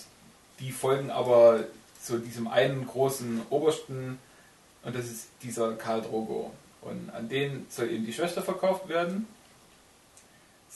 [0.61, 1.64] die folgen aber
[2.01, 4.19] zu diesem einen großen Obersten
[4.85, 6.53] und das ist dieser Karl Drogo.
[6.83, 9.27] Und an den soll eben die Schwester verkauft werden.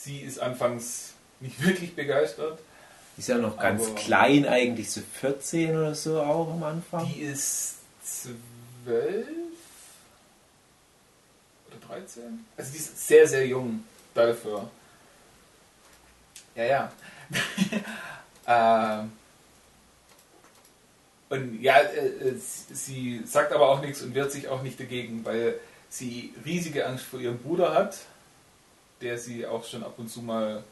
[0.02, 2.58] Sie ist anfangs nicht wirklich begeistert.
[3.16, 7.06] Die ist ja noch ganz klein eigentlich, so 14 oder so auch am Anfang.
[7.06, 9.26] Die ist 12
[11.68, 12.46] oder 13?
[12.56, 13.84] Also die ist sehr, sehr jung
[14.14, 14.70] dafür.
[16.54, 16.92] Ja, ja.
[18.46, 19.12] ähm,
[21.28, 25.24] und ja, äh, äh, sie sagt aber auch nichts und wehrt sich auch nicht dagegen,
[25.24, 25.60] weil
[25.90, 27.98] sie riesige Angst vor ihrem Bruder hat.
[29.00, 30.64] Der sie auch schon ab und zu mal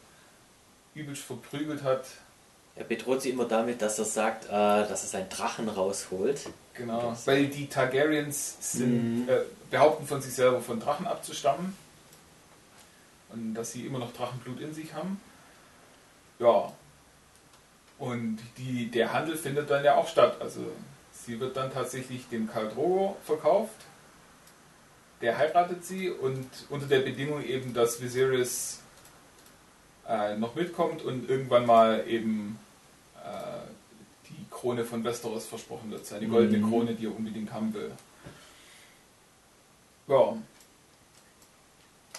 [0.95, 2.05] übelst verprügelt hat.
[2.75, 6.49] Er bedroht sie immer damit, dass er sagt, äh, dass er seinen Drachen rausholt.
[6.73, 11.75] Genau, weil die Targaryens sind, äh, behaupten von sich selber von Drachen abzustammen.
[13.29, 15.19] Und dass sie immer noch Drachenblut in sich haben.
[16.39, 16.71] Ja.
[17.97, 20.37] Und die, der Handel findet dann ja auch statt.
[20.39, 20.61] Also
[21.11, 23.75] sie wird dann tatsächlich dem Karl Drogo verkauft.
[25.21, 28.79] Der heiratet sie und unter der Bedingung eben, dass Viserys
[30.07, 32.57] äh, noch mitkommt und irgendwann mal eben
[33.23, 33.29] äh,
[34.29, 36.05] die Krone von Westeros versprochen wird.
[36.05, 36.69] Seine goldene Mhm.
[36.69, 37.91] Krone, die er unbedingt haben will.
[40.07, 40.35] Ja,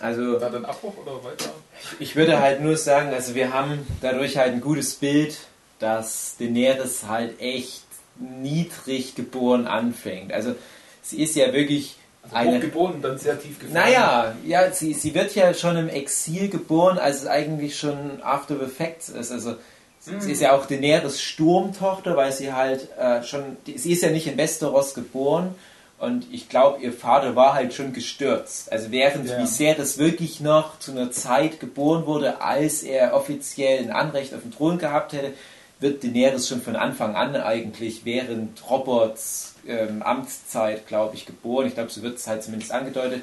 [0.00, 1.50] Also da dann Abbruch oder weiter?
[1.98, 5.38] ich würde halt nur sagen, also wir haben dadurch halt ein gutes Bild,
[5.78, 7.82] dass Daenerys halt echt
[8.16, 10.32] niedrig geboren anfängt.
[10.32, 10.54] Also
[11.02, 11.96] sie ist ja wirklich
[12.32, 13.74] eine hochgeboren und dann sehr tief gefallen.
[13.74, 18.56] Naja, ja, sie, sie wird ja schon im Exil geboren, als es eigentlich schon After
[18.58, 19.32] the Facts ist.
[19.32, 19.56] Also
[19.98, 24.02] sie, sie ist ja auch Daenerys Sturmtochter, weil sie halt äh, schon, die, sie ist
[24.02, 25.54] ja nicht in Westeros geboren
[25.98, 28.72] und ich glaube, ihr Vater war halt schon gestürzt.
[28.72, 29.38] Also während Ja.
[29.38, 34.50] Viserys wirklich noch zu einer Zeit geboren wurde, als er offiziell ein Anrecht auf den
[34.52, 35.32] Thron gehabt hätte,
[35.78, 41.66] wird Daenerys schon von Anfang an eigentlich während Roberts ähm, Amtszeit, glaube ich, geboren.
[41.66, 43.22] Ich glaube, so wird es halt zumindest angedeutet.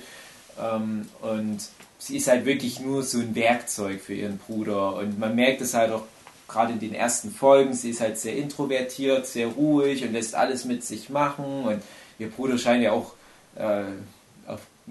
[0.60, 1.60] Ähm, und
[2.00, 4.95] sie ist halt wirklich nur so ein Werkzeug für ihren Bruder.
[4.95, 6.04] Und man merkt es halt auch
[6.47, 7.73] gerade in den ersten Folgen.
[7.73, 11.65] Sie ist halt sehr introvertiert, sehr ruhig und lässt alles mit sich machen.
[11.65, 11.82] Und
[12.19, 13.13] ihr Bruder scheint ja auch
[13.56, 13.84] äh,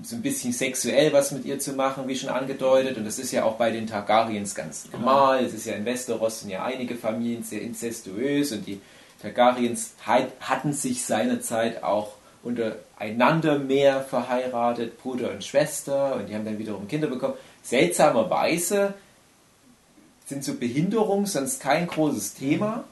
[0.02, 2.98] so ein bisschen sexuell was mit ihr zu machen, wie schon angedeutet.
[2.98, 5.44] Und das ist ja auch bei den Targaryens ganz normal.
[5.44, 8.80] Es ist ja in Westeros sind ja einige Familien sehr inzestuös und die
[9.22, 16.58] Targaryens hatten sich seinerzeit auch untereinander mehr verheiratet, Bruder und Schwester, und die haben dann
[16.58, 17.34] wiederum Kinder bekommen.
[17.62, 18.94] Seltsamerweise
[20.26, 22.84] sind so Behinderungen sonst kein großes Thema,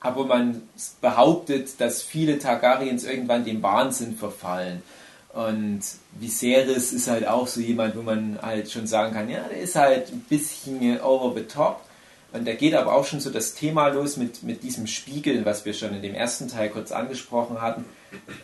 [0.00, 0.62] aber man
[1.00, 4.82] behauptet, dass viele Targaryens irgendwann dem Wahnsinn verfallen.
[5.32, 5.80] Und
[6.12, 9.76] Viserys ist halt auch so jemand, wo man halt schon sagen kann, ja, der ist
[9.76, 11.80] halt ein bisschen over the top.
[12.32, 15.64] Und da geht aber auch schon so das Thema los mit, mit diesem Spiegeln, was
[15.64, 17.84] wir schon in dem ersten Teil kurz angesprochen hatten.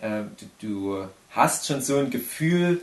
[0.03, 0.25] Äh,
[0.61, 2.83] du, du hast schon so ein Gefühl,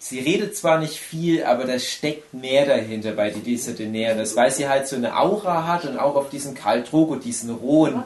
[0.00, 4.68] sie redet zwar nicht viel, aber da steckt mehr dahinter bei dieser Daenerys, weil sie
[4.68, 8.02] halt so eine Aura hat und auch auf diesen Karl Drogo, diesen rohen,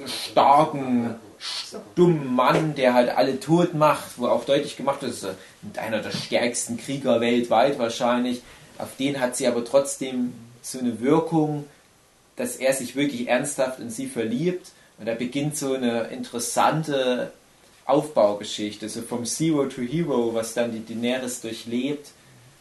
[0.00, 1.16] das starken,
[1.94, 5.34] dummen Mann, der halt alle tot macht, wo auch deutlich gemacht wird, das
[5.76, 8.42] einer der stärksten Krieger weltweit wahrscheinlich.
[8.78, 11.64] Auf den hat sie aber trotzdem so eine Wirkung,
[12.36, 14.72] dass er sich wirklich ernsthaft in sie verliebt.
[14.98, 17.32] Und da beginnt so eine interessante
[17.86, 22.10] Aufbaugeschichte, so vom Zero to Hero, was dann die Daenerys durchlebt,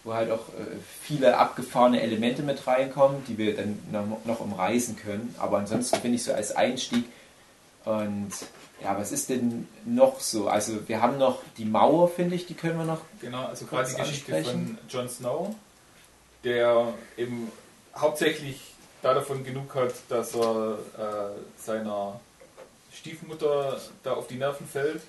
[0.03, 4.95] wo halt auch äh, viele abgefahrene Elemente mit reinkommen, die wir dann noch, noch umreißen
[4.95, 5.35] können.
[5.38, 7.05] Aber ansonsten finde ich so als Einstieg.
[7.85, 8.31] Und
[8.81, 10.47] ja, was ist denn noch so?
[10.47, 13.01] Also wir haben noch die Mauer, finde ich, die können wir noch.
[13.21, 14.77] Genau, also gerade die Geschichte ansprechen.
[14.79, 15.55] von Jon Snow,
[16.43, 17.51] der eben
[17.99, 18.59] hauptsächlich
[19.01, 22.19] da davon genug hat, dass er äh, seiner
[22.93, 25.01] Stiefmutter da auf die Nerven fällt.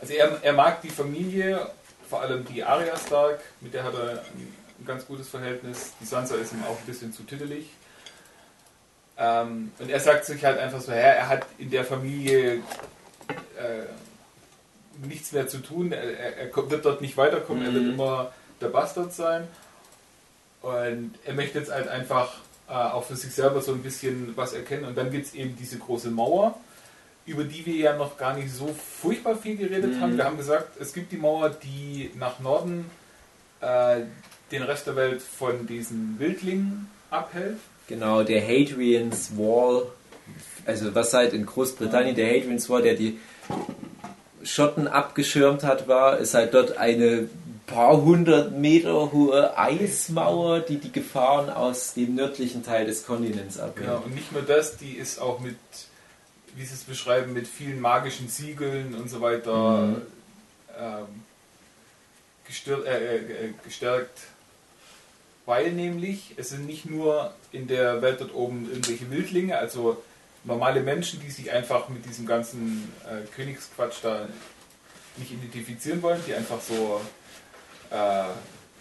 [0.00, 1.70] Also er, er mag die Familie,
[2.08, 5.92] vor allem die Arya Stark, mit der hat er ein, ein ganz gutes Verhältnis.
[6.00, 7.66] Die Sansa ist ihm auch ein bisschen zu tüdelig.
[9.18, 12.62] Ähm, und er sagt sich halt einfach so, ja, er hat in der Familie
[13.58, 13.84] äh,
[15.06, 17.90] nichts mehr zu tun, er, er, er wird dort nicht weiterkommen, er wird Mhm.
[17.94, 19.46] immer der Bastard sein.
[20.68, 22.34] Und er möchte jetzt halt einfach
[22.68, 24.84] äh, auch für sich selber so ein bisschen was erkennen.
[24.84, 26.58] Und dann gibt es eben diese große Mauer,
[27.26, 28.68] über die wir ja noch gar nicht so
[29.00, 30.00] furchtbar viel geredet Mhm.
[30.00, 30.16] haben.
[30.16, 32.90] Wir haben gesagt, es gibt die Mauer, die nach Norden
[33.60, 34.00] äh,
[34.50, 37.56] den Rest der Welt von diesen Wildlingen abhält.
[37.86, 39.86] Genau, der Hadrian's Wall,
[40.66, 43.18] also was halt in Großbritannien der Hadrian's Wall, der die
[44.42, 47.28] Schotten abgeschirmt hat, war, ist halt dort eine
[47.68, 53.86] paar hundert Meter hohe Eismauer, die die Gefahren aus dem nördlichen Teil des Kontinents abhält.
[53.86, 55.56] Genau, und nicht nur das, die ist auch mit,
[56.56, 60.02] wie sie es beschreiben, mit vielen magischen Siegeln und so weiter Mhm.
[60.80, 61.06] ähm,
[62.48, 64.18] gestür- äh, äh, gestärkt.
[65.46, 70.02] Weil nämlich es sind nicht nur in der Welt dort oben irgendwelche Wildlinge, also
[70.44, 74.28] normale Menschen, die sich einfach mit diesem ganzen äh, Königsquatsch da
[75.16, 77.00] nicht identifizieren wollen, die einfach so
[77.90, 78.24] äh,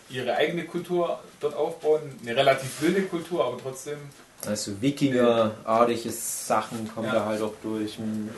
[0.09, 2.01] ihre eigene Kultur dort aufbauen.
[2.21, 3.97] Eine relativ wilde Kultur, aber trotzdem
[4.45, 7.13] Also Wikinger-artige Sachen kommen Ja.
[7.15, 7.97] da halt auch durch.
[7.97, 8.29] Hm.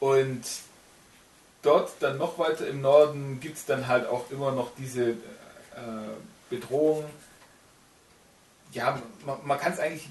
[0.00, 0.42] Und
[1.62, 5.14] dort dann noch weiter im Norden gibt es dann halt auch immer noch diese äh,
[6.50, 7.04] Bedrohung.
[8.72, 10.08] Ja, man, man kann es eigentlich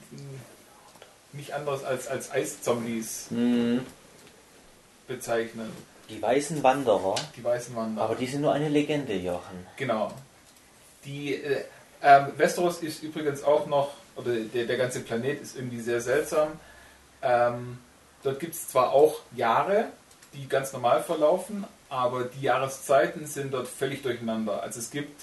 [1.34, 3.82] nicht anders als, als Eiszombies Mhm.
[5.08, 5.72] bezeichnen.
[6.12, 8.06] Die weißen Wanderer, Die weißen Wanderer.
[8.06, 9.66] aber die sind nur eine Legende, Jochen.
[9.78, 10.12] Genau.
[11.06, 11.64] Die äh,
[12.04, 16.50] ähm, Westeros ist übrigens auch noch, oder der, der ganze Planet ist irgendwie sehr seltsam.
[17.22, 17.80] Ähm,
[18.24, 19.86] dort gibt es zwar auch Jahre,
[20.34, 24.62] die ganz normal verlaufen, aber die Jahreszeiten sind dort völlig durcheinander.
[24.62, 25.22] Also es gibt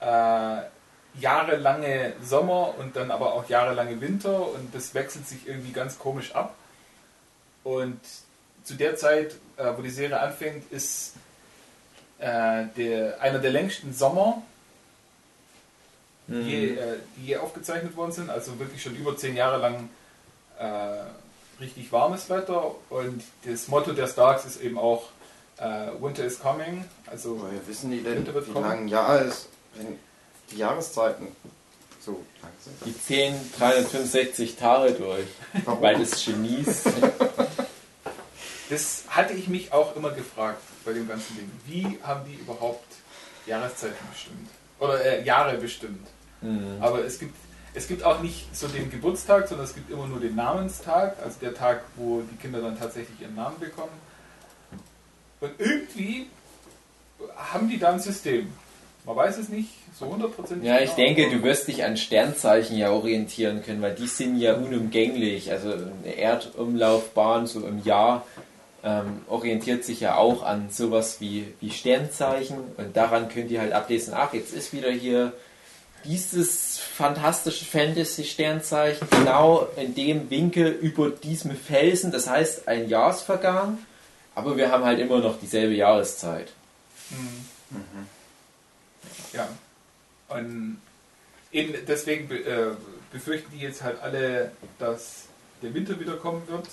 [0.00, 0.60] äh,
[1.20, 6.34] jahrelange Sommer und dann aber auch jahrelange Winter und das wechselt sich irgendwie ganz komisch
[6.34, 6.54] ab.
[7.62, 8.00] Und
[8.64, 11.14] zu der Zeit, äh, wo die Serie anfängt, ist
[12.18, 14.42] äh, der, einer der längsten Sommer,
[16.26, 18.30] die, je, äh, die je aufgezeichnet worden sind.
[18.30, 19.88] Also wirklich schon über zehn Jahre lang
[20.58, 22.74] äh, richtig warmes Wetter.
[22.88, 25.04] Und das Motto der Starks ist eben auch
[25.58, 26.84] äh, Winter is coming.
[27.06, 28.64] Also Woher wissen die denn, wie kommen.
[28.66, 29.98] lang ein Jahr ist, wenn
[30.50, 31.28] die Jahreszeiten
[32.00, 32.22] so?
[32.84, 35.26] Die 10 365 Tage durch,
[35.64, 35.82] Warum?
[35.82, 36.84] weil das Genies.
[38.70, 41.50] das hatte ich mich auch immer gefragt bei dem ganzen Ding.
[41.66, 42.86] Wie haben die überhaupt
[43.46, 44.48] Jahreszeiten bestimmt?
[44.78, 46.06] Oder äh, Jahre bestimmt?
[46.40, 46.76] Mhm.
[46.80, 47.34] Aber es gibt,
[47.74, 51.38] es gibt auch nicht so den Geburtstag, sondern es gibt immer nur den Namenstag, also
[51.40, 53.92] der Tag, wo die Kinder dann tatsächlich ihren Namen bekommen.
[55.40, 56.26] Und irgendwie
[57.36, 58.52] haben die da ein System.
[59.06, 60.66] Man weiß es nicht so hundertprozentig.
[60.66, 64.38] Ja, ich genau, denke, du wirst dich an Sternzeichen ja orientieren können, weil die sind
[64.38, 65.52] ja unumgänglich.
[65.52, 68.26] Also eine Erdumlaufbahn so im Jahr
[68.84, 73.72] ähm, orientiert sich ja auch an sowas wie, wie Sternzeichen und daran könnt ihr halt
[73.72, 75.32] ablesen, ach, jetzt ist wieder hier
[76.04, 82.12] dieses fantastische Fantasy-Sternzeichen genau in dem Winkel über diesem Felsen.
[82.12, 83.78] Das heißt, ein Jahr ist vergangen,
[84.34, 86.52] aber wir haben halt immer noch dieselbe Jahreszeit.
[87.08, 87.46] Mhm.
[89.32, 89.48] Ja.
[90.28, 90.78] Und
[91.52, 92.72] eben deswegen äh,
[93.10, 95.24] befürchten die jetzt halt alle, dass
[95.62, 96.68] der Winter wieder kommen wird,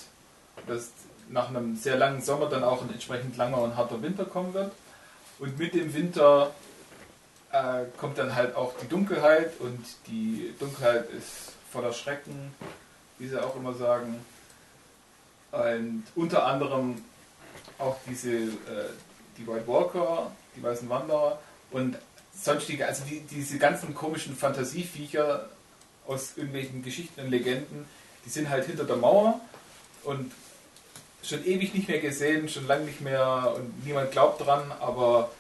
[0.67, 0.89] dass
[1.31, 4.71] nach einem sehr langen Sommer dann auch ein entsprechend langer und harter Winter kommen wird.
[5.39, 6.51] Und mit dem Winter
[7.51, 12.53] äh, kommt dann halt auch die Dunkelheit und die Dunkelheit ist voller Schrecken,
[13.17, 14.23] wie sie auch immer sagen.
[15.51, 17.01] Und unter anderem
[17.77, 18.89] auch diese, äh,
[19.37, 21.39] die White Walker, die weißen Wanderer
[21.71, 21.97] und
[22.33, 25.49] sonstige, also die, diese ganzen komischen Fantasieviecher
[26.07, 27.85] aus irgendwelchen Geschichten und Legenden,
[28.25, 29.39] die sind halt hinter der Mauer
[30.03, 30.31] und
[31.23, 35.31] schon ewig nicht mehr gesehen, schon lange nicht mehr und niemand glaubt dran, aber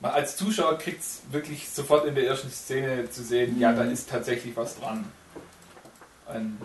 [0.00, 3.82] man als Zuschauer kriegt es wirklich sofort in der ersten Szene zu sehen, ja, da
[3.84, 5.04] ist tatsächlich was dran.
[6.32, 6.58] Und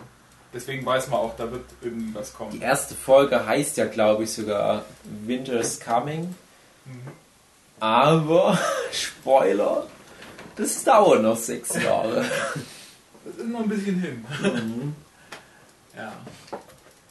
[0.52, 2.62] deswegen weiß man auch, da wird irgendwie was Die kommen.
[2.62, 4.84] erste Folge heißt ja, glaube ich, sogar
[5.24, 6.34] Winter's Coming.
[6.84, 7.08] Mhm.
[7.80, 8.58] Aber,
[8.92, 9.86] Spoiler,
[10.56, 12.24] das dauert noch sechs Jahre.
[13.24, 14.24] Das ist noch ein bisschen hin.
[15.96, 16.12] Ja.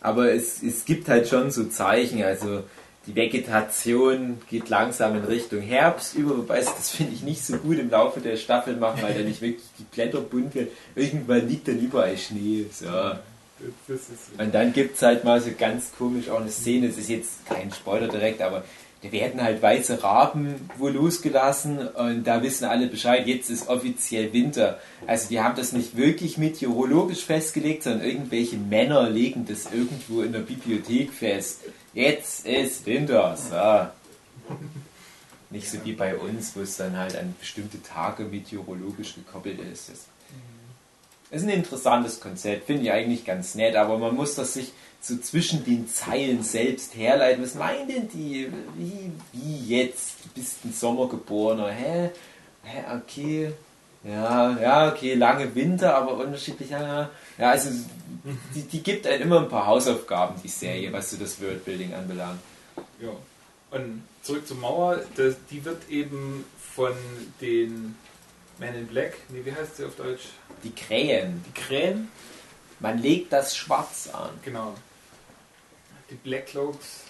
[0.03, 2.63] Aber es, es gibt halt schon so Zeichen, also
[3.07, 7.57] die Vegetation geht langsam in Richtung Herbst über, wobei es das finde ich nicht so
[7.57, 10.69] gut im Laufe der Staffel machen, weil da nicht wirklich die Blätter bunt werden.
[10.95, 12.65] Irgendwann liegt dann überall Schnee.
[12.71, 12.85] So.
[14.37, 17.45] Und dann gibt es halt mal so ganz komisch auch eine Szene, es ist jetzt
[17.45, 18.63] kein Spoiler direkt, aber
[19.03, 24.31] da werden halt weiße Raben wohl losgelassen und da wissen alle Bescheid, jetzt ist offiziell
[24.31, 24.79] Winter.
[25.05, 30.31] Also die haben das nicht wirklich meteorologisch festgelegt, sondern irgendwelche Männer legen das irgendwo in
[30.31, 31.59] der Bibliothek fest.
[31.93, 33.35] Jetzt ist Winter.
[33.35, 34.55] So.
[35.49, 39.89] Nicht so wie bei uns, wo es dann halt an bestimmte Tage meteorologisch gekoppelt ist.
[39.89, 44.71] Das ist ein interessantes Konzept, finde ich eigentlich ganz nett, aber man muss das sich
[45.03, 47.43] so zwischen den Zeilen selbst herleiten.
[47.43, 48.49] Was meinen denn die?
[48.77, 50.15] Wie, wie jetzt?
[50.23, 51.67] Du bist ein Sommergeborener.
[51.69, 52.09] Hä?
[52.63, 53.53] Hä, okay.
[54.05, 56.69] Ja, ja, okay, lange Winter, aber unterschiedlich.
[56.69, 57.69] Ja, ja also
[58.55, 62.39] die, die gibt einem immer ein paar Hausaufgaben, die Serie, was so das Worldbuilding anbelangt.
[63.01, 63.11] Ja.
[63.71, 66.93] Und zurück zur Mauer, das, die wird eben von
[67.41, 67.95] den
[68.59, 70.27] Men in Black, nee, wie heißt sie auf Deutsch?
[70.63, 71.43] Die Krähen.
[71.47, 72.09] Die Krähen,
[72.79, 74.29] Man legt das schwarz an.
[74.43, 74.75] genau.
[76.13, 77.05] Die Black Cloaks,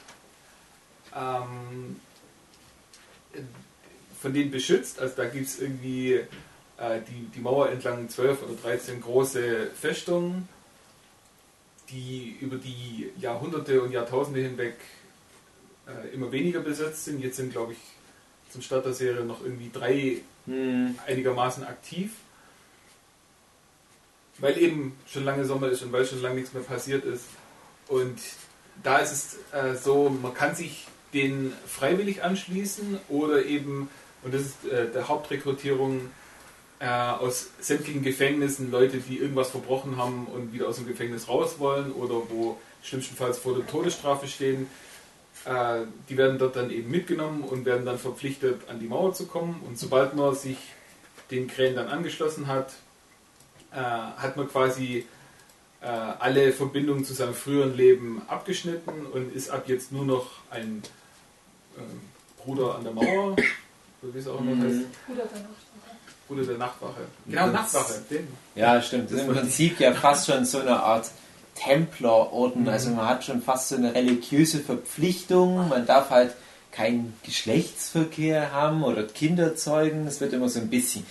[1.15, 1.99] ähm,
[4.19, 6.13] von denen beschützt, also da gibt es irgendwie
[6.77, 10.49] äh, die, die Mauer entlang 12 oder 13 große Festungen,
[11.89, 14.75] die über die Jahrhunderte und Jahrtausende hinweg
[15.85, 17.21] äh, immer weniger besetzt sind.
[17.21, 17.79] Jetzt sind, glaube ich,
[18.49, 20.99] zum Start der Serie noch irgendwie drei Hm.
[21.07, 22.11] einigermaßen aktiv.
[24.39, 27.25] Weil eben schon lange Sommer ist und weil schon lange nichts mehr passiert ist.
[27.87, 28.19] Und
[28.81, 33.89] da ist es äh, so, man kann sich den freiwillig anschließen oder eben
[34.23, 36.09] Und das ist äh, der Hauptrekrutierung
[36.79, 41.59] äh, aus sämtlichen Gefängnissen Leute, die irgendwas verbrochen haben und wieder aus dem Gefängnis raus
[41.59, 44.67] wollen oder wo schlimmstenfalls vor der Todesstrafe stehen.
[45.45, 49.27] Äh, die werden dort dann eben mitgenommen und werden dann verpflichtet, an die Mauer zu
[49.27, 49.61] kommen.
[49.67, 50.57] Und sobald man sich
[51.31, 52.73] den Krähen dann angeschlossen hat,
[53.71, 55.05] äh, hat man quasi
[55.83, 60.81] äh, alle Verbindungen zu seinem früheren Leben abgeschnitten und ist ab jetzt nur noch ein
[61.77, 61.81] äh,
[62.43, 63.35] Bruder an der Mauer,
[64.01, 64.63] so wie es auch immer Mhm.
[64.63, 65.05] heißt.
[65.07, 65.97] Bruder der Nachtwache.
[66.27, 67.01] Bruder der Nachtwache.
[67.27, 67.93] Genau, Das- Nachtwache.
[68.09, 68.27] Den.
[68.55, 69.11] Ja, stimmt.
[69.11, 71.09] Das ist im Prinzip ja fast schon so eine Art
[71.55, 72.67] Templerorden.
[72.69, 75.67] Also man hat schon fast so eine religiöse Verpflichtung.
[75.69, 76.33] Man darf halt
[76.71, 80.07] keinen Geschlechtsverkehr haben oder Kinder zeugen.
[80.07, 81.05] Es wird immer so ein bisschen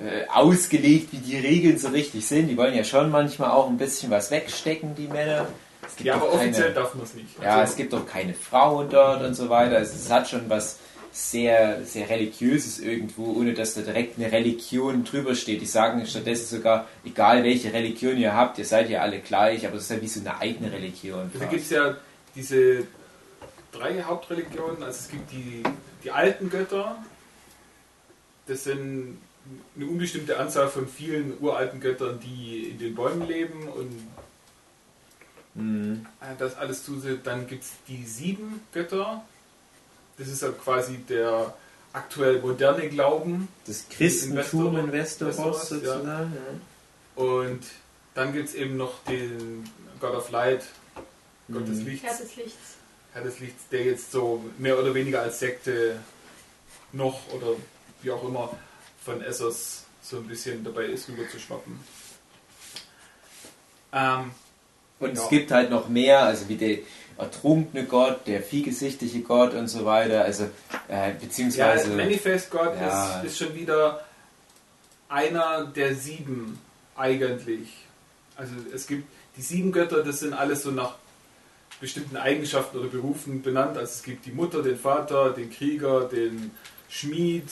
[0.00, 2.48] äh, ausgelegt, wie die Regeln so richtig sind.
[2.48, 5.46] Die wollen ja schon manchmal auch ein bisschen was wegstecken, die Männer.
[5.86, 7.28] Es gibt Ja, aber offiziell keine, darf man es nicht.
[7.42, 9.76] ja, Also, es gibt doch keine Frauen dort und so weiter.
[9.76, 10.78] Also es hat schon was
[11.12, 15.60] sehr, sehr religiöses irgendwo, ohne dass da direkt eine Religion drüber steht.
[15.60, 19.76] Die sagen stattdessen sogar, egal welche Religion ihr habt, ihr seid ja alle gleich, aber
[19.76, 21.30] es ist ja wie so eine eigene Religion.
[21.38, 21.96] Da gibt es ja
[22.34, 22.84] diese
[23.72, 24.82] drei Hauptreligionen.
[24.82, 25.62] Also es gibt die,
[26.04, 26.96] die alten Götter.
[28.46, 29.18] Das sind
[29.76, 33.92] eine unbestimmte Anzahl von vielen uralten Göttern, die in den Bäumen leben und
[35.54, 36.06] Mhm.
[36.20, 37.26] äh, das alles zusieht.
[37.26, 39.24] Dann gibt es die sieben Götter.
[40.16, 41.54] Das ist halt quasi der
[41.92, 43.48] aktuell moderne Glauben.
[43.66, 46.60] Das Christentum in Westeros, Westeros sozusagen, sozusagen.
[47.16, 47.60] Und
[48.14, 49.68] dann gibt es eben noch den
[50.00, 50.62] God of Light,
[51.52, 51.86] Gott des Mhm.
[51.86, 52.06] Lichts.
[52.08, 52.58] Herr des Lichts.
[53.12, 55.98] Herr des Lichts, der jetzt so mehr oder weniger als Sekte
[56.92, 57.48] noch oder
[58.02, 58.56] wie auch immer
[59.10, 61.80] von Essos so ein bisschen dabei ist, rüber zu schwappen.
[63.92, 64.30] Ähm,
[65.00, 65.22] Und Ja.
[65.22, 66.78] es gibt halt noch mehr, also wie der
[67.16, 70.22] ertrunkene Gott, der viehgesichtige Gott und so weiter.
[70.24, 70.44] Also,
[70.88, 71.88] äh, ja, beziehungsweise.
[71.90, 73.20] Manifest God Ja.
[73.22, 74.04] ist, ist schon wieder
[75.08, 76.58] einer der sieben
[76.96, 77.68] eigentlich.
[78.36, 79.04] Also es gibt
[79.36, 80.96] die sieben Götter, das sind alles so nach
[81.80, 83.76] bestimmten Eigenschaften oder Berufen benannt.
[83.78, 86.50] Also es gibt die Mutter, den Vater, den Krieger, den
[86.90, 87.50] Schmied.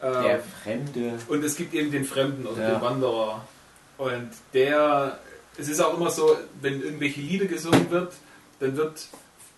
[0.00, 1.18] Äh, der Fremde.
[1.28, 2.70] Und es gibt eben den Fremden oder Ja.
[2.74, 3.44] den Wanderer.
[3.98, 5.18] Und der,
[5.58, 8.12] es ist auch immer so, wenn irgendwelche Lieder gesungen wird,
[8.60, 9.06] dann wird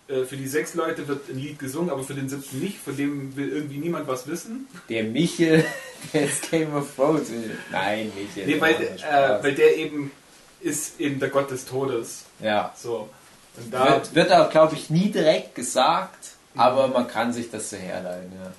[0.08, 2.96] äh, für die sechs Leute wird ein Lied gesungen, aber für den siebten nicht, von
[2.96, 4.66] dem will irgendwie niemand was wissen.
[4.88, 5.64] Der Michel,
[6.12, 7.28] der ist Game of Thrones.
[7.70, 8.46] Nein, Michel.
[8.46, 10.10] Nee, weil, äh, weil der eben
[10.60, 12.24] ist eben der Gott des Todes.
[12.40, 12.72] ja.
[12.76, 13.08] So.
[13.56, 17.68] Und da, Wird, wird auch, glaube ich, nie direkt gesagt, aber man kann sich das
[17.68, 18.32] so herleiten.
[18.42, 18.50] Ja.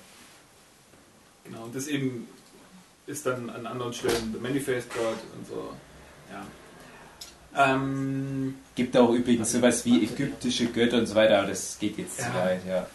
[1.44, 2.28] Genau, und das eben
[3.06, 5.72] ist dann an anderen Stellen der Manifest God und so.
[6.32, 6.44] Ja.
[7.56, 12.16] Ähm, Gibt auch übrigens sowas wie ägyptische Götter und so weiter, aber das geht jetzt
[12.18, 12.34] zu Ja.
[12.34, 12.66] weit.
[12.66, 12.86] Ja.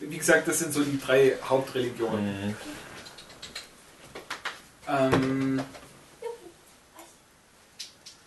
[0.00, 2.48] wie gesagt, das sind so die drei Hauptreligionen.
[2.48, 2.54] Mhm.
[4.88, 5.60] Ähm,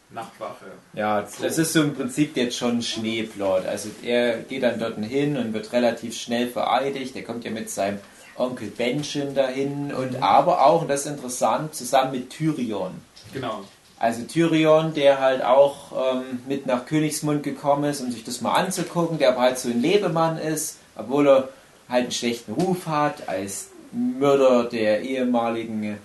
[0.09, 0.65] Nachtwache.
[0.93, 3.65] Ja, das ist so im Prinzip jetzt schon Schneeplot.
[3.65, 7.15] Also er geht dann dort hin und wird relativ schnell vereidigt.
[7.15, 7.99] Er kommt ja mit seinem
[8.37, 12.91] Onkel Benjen dahin und aber auch, und das ist interessant, zusammen mit Tyrion.
[13.33, 13.61] Genau.
[13.99, 18.53] Also Tyrion, der halt auch ähm, mit nach Königsmund gekommen ist, um sich das mal
[18.53, 21.49] anzugucken, der aber halt so ein Lebemann ist, obwohl er
[21.87, 25.97] halt einen schlechten Ruf hat als Mörder der ehemaligen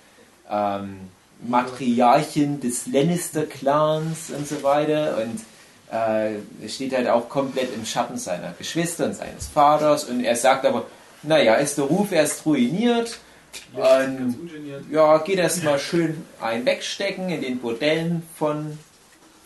[0.49, 0.99] ähm,
[1.47, 5.41] Matriarchin des Lannister-Clans und so weiter und
[5.91, 10.35] äh, er steht halt auch komplett im Schatten seiner Geschwister und seines Vaters und er
[10.35, 10.85] sagt aber,
[11.23, 13.19] naja, ist der Ruf erst ruiniert,
[13.75, 14.49] Ähm,
[14.91, 18.77] ja, geht erstmal schön ein wegstecken in den Bordellen von,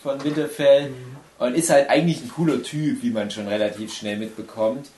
[0.02, 0.94] von Winterfell.
[1.40, 4.90] Und ist halt eigentlich ein cooler Typ, wie man schon relativ schnell mitbekommt.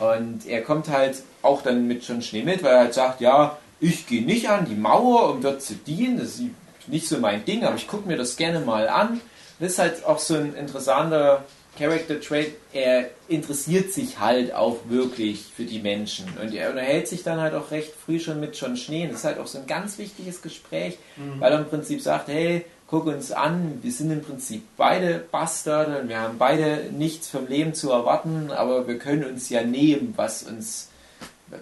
[0.00, 3.58] Und er kommt halt auch dann mit schon schnell mit, weil er halt sagt, ja,
[3.80, 6.42] ich gehe nicht an die Mauer, um dort zu dienen, das ist
[6.86, 9.20] nicht so mein Ding, aber ich gucke mir das gerne mal an.
[9.58, 11.44] Das ist halt auch so ein interessanter
[11.78, 17.22] Character Trait, er interessiert sich halt auch wirklich für die Menschen und er unterhält sich
[17.22, 19.06] dann halt auch recht früh schon mit John Schnee.
[19.06, 20.98] Das ist halt auch so ein ganz wichtiges Gespräch,
[21.38, 26.00] weil er im Prinzip sagt, hey, guck uns an, wir sind im Prinzip beide Bastarde
[26.00, 30.14] und wir haben beide nichts vom Leben zu erwarten, aber wir können uns ja nehmen,
[30.16, 30.88] was uns,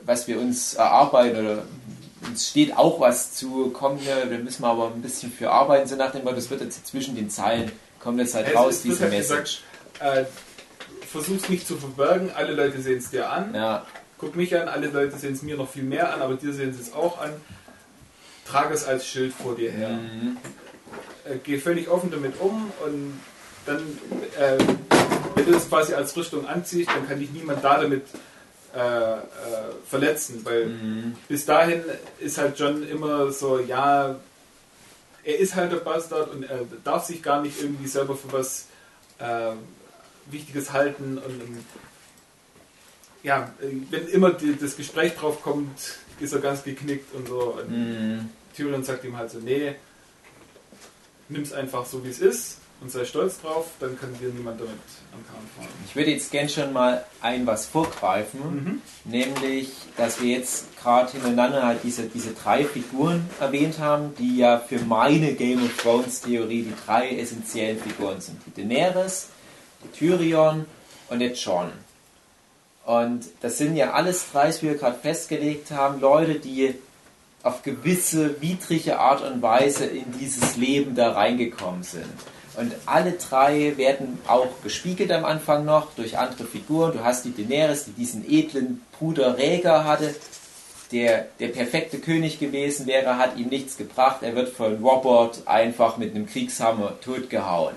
[0.05, 1.63] was wir uns erarbeiten oder
[2.29, 5.97] uns steht auch was zu, kommen wir, wir müssen aber ein bisschen für arbeiten, so
[5.97, 9.01] nach dem Motto, das wird jetzt zwischen den Zeilen, kommt jetzt halt Es- raus, diese
[9.03, 9.63] halt Message.
[10.01, 10.25] Äh,
[11.07, 13.55] versuch's nicht zu verbergen, alle Leute sehen es dir an.
[13.55, 13.87] Ja,
[14.19, 16.73] Guck mich an, alle Leute sehen es mir noch viel mehr an, aber dir sehen
[16.73, 17.33] sie es auch an.
[18.47, 19.91] Trage es als Schild vor dir her.
[19.91, 20.39] mhm.
[21.25, 23.21] Äh, geh völlig offen damit um und
[23.67, 23.83] dann,
[24.39, 24.59] äh,
[25.35, 28.05] wenn du das quasi als Rüstung anziehst, dann kann dich niemand da damit
[28.75, 29.21] äh, äh,
[29.89, 30.71] verletzen, weil
[31.29, 31.83] bis dahin
[32.21, 34.17] ist halt John immer so, ja,
[35.25, 38.67] er ist halt der Bastard und er darf sich gar nicht irgendwie selber für was
[39.19, 39.53] äh,
[40.31, 41.59] Wichtiges halten und ähm,
[43.23, 43.51] ja,
[43.91, 45.79] wenn immer die, das Gespräch drauf kommt,
[46.21, 47.59] ist er ganz geknickt und so.
[47.61, 48.29] Und Mhm.
[48.55, 49.75] Tyrion sagt ihm halt so, nee,
[51.29, 54.75] nimm's einfach so wie es ist und sei stolz drauf, dann kann dir niemand damit
[55.13, 55.69] am Kahn fahren.
[55.87, 58.83] Ich würde jetzt gern schon mal ein was vorgreifen, Mhm.
[59.05, 64.59] nämlich, dass wir jetzt gerade hintereinander halt diese, diese drei Figuren erwähnt haben, die ja
[64.61, 68.39] für meine Game of Thrones Theorie die drei essentiellen Figuren sind.
[68.47, 69.29] Die Daenerys,
[69.93, 70.67] Tyrion
[71.09, 71.71] und der John.
[72.85, 76.75] Und das sind ja alles drei, wie wir gerade festgelegt haben, Leute, die
[77.43, 82.07] auf gewisse widrige Art und Weise in dieses Leben da reingekommen sind.
[82.57, 86.93] Und alle drei werden auch gespiegelt am Anfang noch durch andere Figuren.
[86.93, 90.15] Du hast die Daenerys, die diesen edlen Bruder Rhaegar hatte,
[90.91, 94.23] der der perfekte König gewesen wäre, hat ihm nichts gebracht.
[94.23, 97.75] Er wird von Robert einfach mit einem Kriegshammer totgehauen.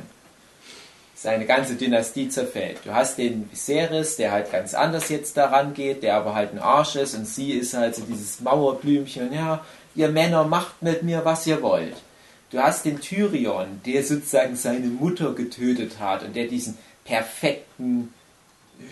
[1.21, 2.77] Seine ganze Dynastie zerfällt.
[2.85, 6.59] Du hast den Viserys, der halt ganz anders jetzt daran geht, der aber halt ein
[6.59, 9.65] Arsch ist und sie ist halt so dieses Mauerblümchen, ja,
[9.95, 11.97] ihr Männer macht mit mir, was ihr wollt.
[12.51, 18.13] Du hast den Tyrion, der sozusagen seine Mutter getötet hat und der diesen perfekten,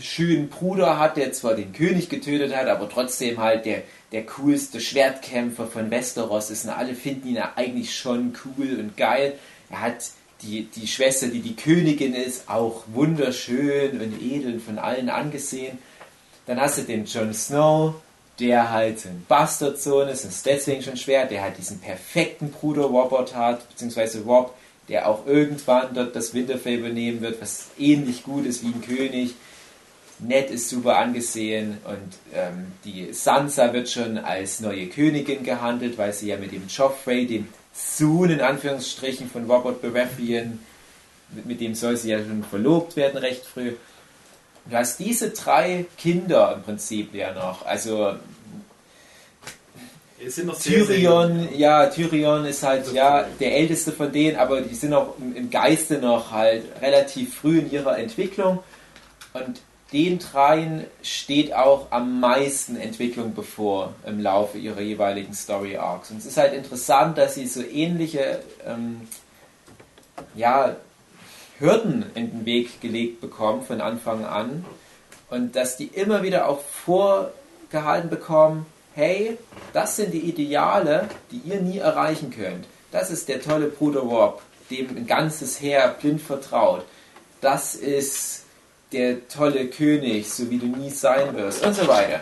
[0.02, 4.82] schönen Bruder hat, der zwar den König getötet hat, aber trotzdem halt der, der coolste
[4.82, 9.40] Schwertkämpfer von Westeros ist und alle finden ihn ja eigentlich schon cool und geil.
[9.70, 10.12] Er hat
[10.42, 15.78] die, die Schwester, die die Königin ist, auch wunderschön und edel und von allen angesehen.
[16.46, 17.96] Dann hast du den Jon Snow,
[18.40, 23.36] der halt ein Bastardsohn ist, ist deswegen schon schwer, der halt diesen perfekten Bruder Robert
[23.36, 24.54] hat, beziehungsweise Rob,
[24.90, 29.34] der auch irgendwann dort das Winterfell übernehmen wird, was ähnlich gut ist wie ein König.
[30.20, 36.14] Ned ist super angesehen und ähm, die Sansa wird schon als neue Königin gehandelt, weil
[36.14, 37.48] sie ja mit dem Joffrey, dem
[37.78, 40.60] Sohn in Anführungsstrichen von Robert Baratheon,
[41.46, 43.74] mit, dem soll sie ja schon verlobt werden recht früh.
[44.66, 47.66] Du hast diese drei Kinder im Prinzip ja noch.
[47.66, 48.16] Also
[50.62, 55.36] Tyrion, ja, Tyrion ist halt ja der älteste von denen, aber die sind auch im,
[55.36, 58.64] im Geiste noch halt relativ früh in ihrer Entwicklung.
[59.34, 59.62] Und
[59.94, 66.12] den dreien steht auch am meisten Entwicklung bevor im Laufe ihrer jeweiligen Story Arcs.
[66.12, 69.08] Und es ist halt interessant, dass sie so ähnliche ähm,
[70.36, 70.76] ja,
[71.60, 74.66] Hürden in den Weg gelegt bekommen von Anfang an
[75.30, 79.38] und dass die immer wieder auch vorgehalten bekommen, hey,
[79.74, 82.66] das sind die Ideale, die ihr nie erreichen könnt.
[82.92, 86.84] Das ist der tolle Bruder Rob, dem ein ganzes Heer blind vertraut.
[87.42, 88.44] Das ist
[88.92, 92.22] der tolle König, so wie du nie sein wirst und so weiter.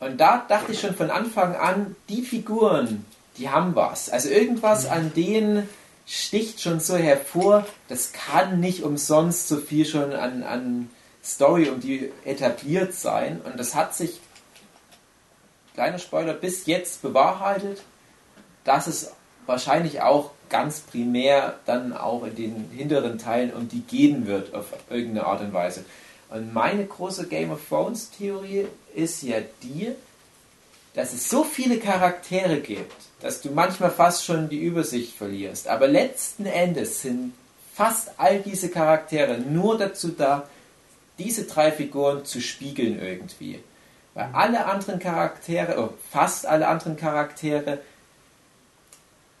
[0.00, 3.04] Und da dachte ich schon von Anfang an, die Figuren,
[3.36, 4.10] die haben was.
[4.10, 5.68] Also irgendwas an denen
[6.06, 10.90] sticht schon so hervor, das kann nicht umsonst so viel schon an, an
[11.22, 13.40] Story um die etabliert sein.
[13.44, 14.20] Und das hat sich,
[15.74, 17.82] kleiner Spoiler, bis jetzt bewahrheitet,
[18.64, 19.12] dass es
[19.46, 24.66] wahrscheinlich auch ganz primär dann auch in den hinteren Teilen um die gehen wird auf
[24.90, 25.84] irgendeine Art und Weise.
[26.30, 29.92] Und meine große Game of Thrones Theorie ist ja die,
[30.94, 35.68] dass es so viele Charaktere gibt, dass du manchmal fast schon die Übersicht verlierst.
[35.68, 37.32] Aber letzten Endes sind
[37.74, 40.48] fast all diese Charaktere nur dazu da,
[41.18, 43.60] diese drei Figuren zu spiegeln irgendwie.
[44.14, 47.78] Weil alle anderen Charaktere, oder fast alle anderen Charaktere,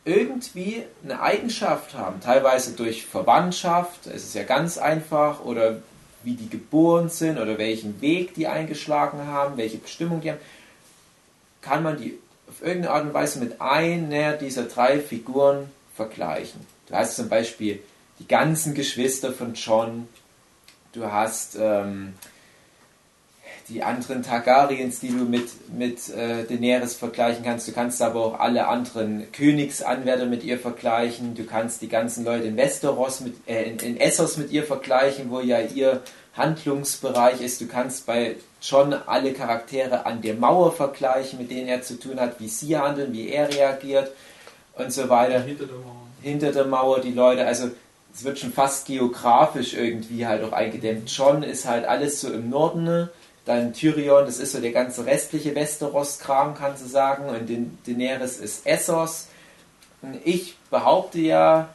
[0.08, 5.82] irgendwie eine Eigenschaft haben, teilweise durch Verwandtschaft, es ist ja ganz einfach, oder
[6.24, 10.40] wie die geboren sind oder welchen Weg die eingeschlagen haben, welche Bestimmung die haben,
[11.60, 16.60] kann man die auf irgendeine Art und Weise mit einer dieser drei Figuren vergleichen.
[16.88, 17.80] Du hast zum Beispiel
[18.18, 20.08] die ganzen Geschwister von John,
[20.92, 22.14] du hast ähm,
[23.68, 27.68] die anderen Targaryens, die du mit, mit äh, Daenerys vergleichen kannst.
[27.68, 31.34] Du kannst aber auch alle anderen Königsanwärter mit ihr vergleichen.
[31.34, 35.30] Du kannst die ganzen Leute in Westeros, mit, äh, in, in Essos mit ihr vergleichen,
[35.30, 36.02] wo ja ihr
[36.34, 37.60] Handlungsbereich ist.
[37.60, 42.18] Du kannst bei John alle Charaktere an der Mauer vergleichen, mit denen er zu tun
[42.18, 44.12] hat, wie sie handeln, wie er reagiert
[44.74, 45.40] und so weiter.
[45.42, 46.06] hinter der Mauer.
[46.22, 47.70] Hinter der Mauer die Leute, also
[48.14, 51.10] es wird schon fast geografisch irgendwie halt auch eingedämmt.
[51.10, 53.10] John ist halt alles so im Norden, ne?
[53.48, 58.38] Dann Tyrion, das ist so der ganze restliche Westeros-Kram, kannst du sagen, und den Daenerys
[58.38, 59.28] ist Essos.
[60.02, 61.68] Und ich behaupte ja,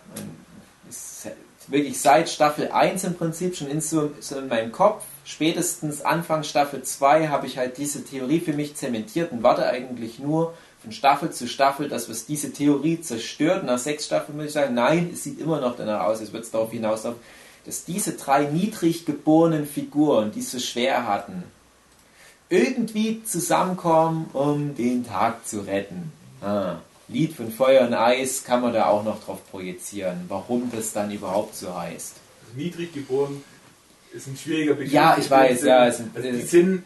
[1.67, 6.43] wirklich seit Staffel 1 im Prinzip schon in, so, so in meinem Kopf, spätestens Anfang
[6.43, 10.91] Staffel 2 habe ich halt diese Theorie für mich zementiert und warte eigentlich nur von
[10.91, 13.63] Staffel zu Staffel, dass was diese Theorie zerstört.
[13.63, 16.43] Nach sechs Staffeln muss ich sagen, nein, es sieht immer noch danach aus, es wird
[16.43, 17.19] es darauf hinauslaufen,
[17.65, 21.43] dass diese drei niedrig geborenen Figuren, die es so schwer hatten,
[22.49, 26.11] irgendwie zusammenkommen, um den Tag zu retten.
[26.41, 26.75] Ah,
[27.07, 31.11] Lied von Feuer und Eis kann man da auch noch drauf projizieren, warum das dann
[31.11, 32.13] überhaupt so heißt.
[32.47, 33.43] Also niedrig geboren
[34.13, 34.91] ist ein schwieriger Begriff.
[34.93, 36.83] Ja, ich weiß, Sind- ja, es sind- also die sind,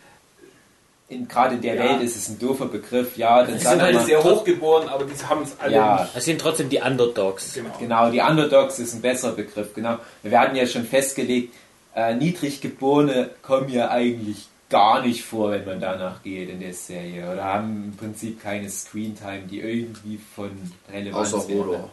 [1.10, 1.84] In, gerade in der Ja.
[1.86, 3.42] Welt ist es ein doofer Begriff, ja.
[3.42, 6.02] Dann die sagen sind mal, sehr hochgeboren, aber die haben es alle Ja.
[6.02, 6.14] nicht.
[6.18, 7.54] Das sind trotzdem die Underdogs.
[7.54, 7.70] Genau.
[7.80, 10.00] Genau, die Underdogs ist ein besserer Begriff, genau.
[10.22, 11.54] Wir hatten ja schon festgelegt,
[11.96, 17.32] äh, Niedriggeborene kommen ja eigentlich gar nicht vor, wenn man danach geht in der Serie.
[17.32, 20.52] Oder haben im Prinzip keine Screentime, die irgendwie von
[20.92, 21.60] Relevanz Außer wäre.
[21.60, 21.90] Hodor.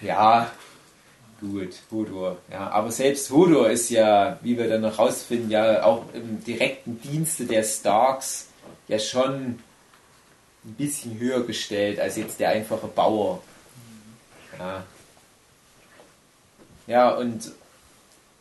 [0.00, 0.50] Ja,
[1.40, 2.36] gut, Hodor.
[2.50, 7.00] Ja, aber selbst Hodor ist ja, wie wir dann noch rausfinden, ja auch im direkten
[7.00, 8.48] Dienste der Starks
[8.88, 9.58] ja schon
[10.64, 13.42] ein bisschen höher gestellt als jetzt der einfache Bauer.
[14.58, 14.84] Ja.
[16.86, 17.52] Ja, und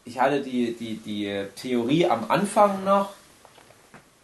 [0.09, 3.11] ich hatte die, die, die Theorie am Anfang noch,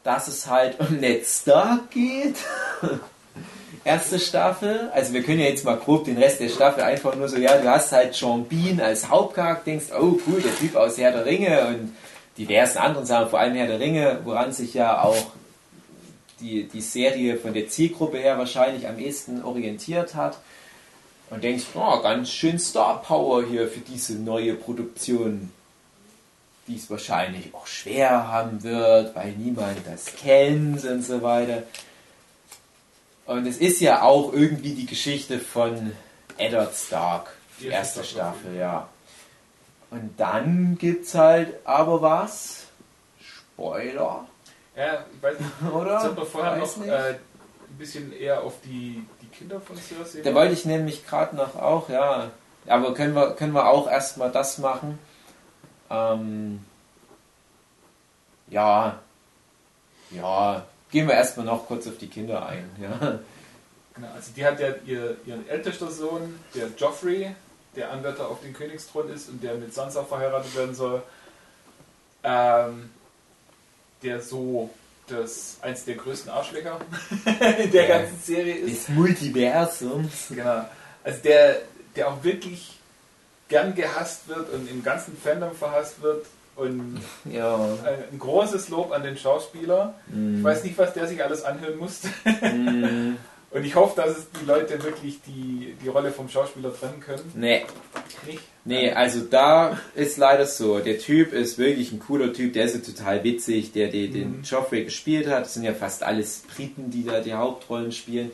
[0.03, 2.37] dass es halt um Ned Stark geht.
[3.83, 4.89] Erste Staffel.
[4.95, 7.55] Also wir können ja jetzt mal grob den Rest der Staffel einfach nur so, ja,
[7.59, 11.23] du hast halt Sean Bean als Hauptcharakter, denkst, oh cool, der Typ aus Herr der
[11.23, 11.95] Ringe und
[12.35, 15.27] diversen anderen Sachen, vor allem Herr der Ringe, woran sich ja auch
[16.39, 20.39] die, die Serie von der Zielgruppe her wahrscheinlich am ehesten orientiert hat.
[21.29, 25.51] Und denkst, oh, ganz schön Star Power hier für diese neue Produktion,
[26.67, 31.63] die es wahrscheinlich auch schwer haben wird, weil niemand das kennt und so weiter.
[33.25, 35.91] Und es ist ja auch irgendwie die Geschichte von
[36.37, 38.41] Eddard Stark, die erste erste Staffel.
[38.41, 38.89] Staffel, ja.
[39.91, 42.63] Und dann gibt's halt aber was.
[43.21, 44.25] Spoiler,
[44.75, 45.73] Ja, ich weiß nicht.
[45.73, 46.01] oder?
[46.01, 50.21] Sollte man vorher Weiß noch äh, ein bisschen eher auf die, die Kinder von Cersei
[50.21, 52.31] Da wollte ich nämlich gerade noch auch, ja.
[52.67, 54.99] Aber können wir, können wir auch erstmal das machen?
[55.89, 56.63] Ähm,
[58.49, 58.99] ja.
[60.11, 60.65] Ja.
[60.91, 62.69] Gehen wir erstmal noch kurz auf die Kinder ein.
[62.81, 63.19] Ja.
[63.95, 67.33] Genau, also die hat ja ihr, ihren ältesten Sohn, der Joffrey,
[67.75, 71.01] der Anwärter auf den Königsthron ist und der mit Sansa verheiratet werden soll,
[72.23, 72.89] ähm,
[74.03, 74.69] der so
[75.07, 76.79] das eins der größten Arschlöcher
[77.59, 77.97] in der Ja.
[77.99, 78.87] ganzen Serie ist.
[78.87, 80.25] Des Multiversums.
[80.29, 80.65] Genau.
[81.03, 81.61] Also der,
[81.95, 82.74] der auch wirklich
[83.47, 86.25] gern gehasst wird und im ganzen Fandom verhasst wird
[86.55, 86.99] und
[87.31, 87.57] Ja.
[88.11, 89.93] ein, großes Lob an den Schauspieler.
[90.37, 92.07] Ich weiß nicht, was der sich alles anhören musste.
[92.41, 93.17] Mm,
[93.51, 97.21] Und ich hoffe, dass es die Leute wirklich die, die Rolle vom Schauspieler trennen können.
[97.35, 97.63] nee.
[98.25, 98.39] Nicht?
[98.65, 100.79] Nee, also da ist leider so.
[100.79, 104.39] Der Typ ist wirklich ein cooler Typ, der ist ja total witzig, der, der den
[104.39, 104.43] Mhm.
[104.43, 105.45] Joffrey gespielt hat.
[105.45, 108.31] Das sind ja fast alles Briten, die da die Hauptrollen spielen.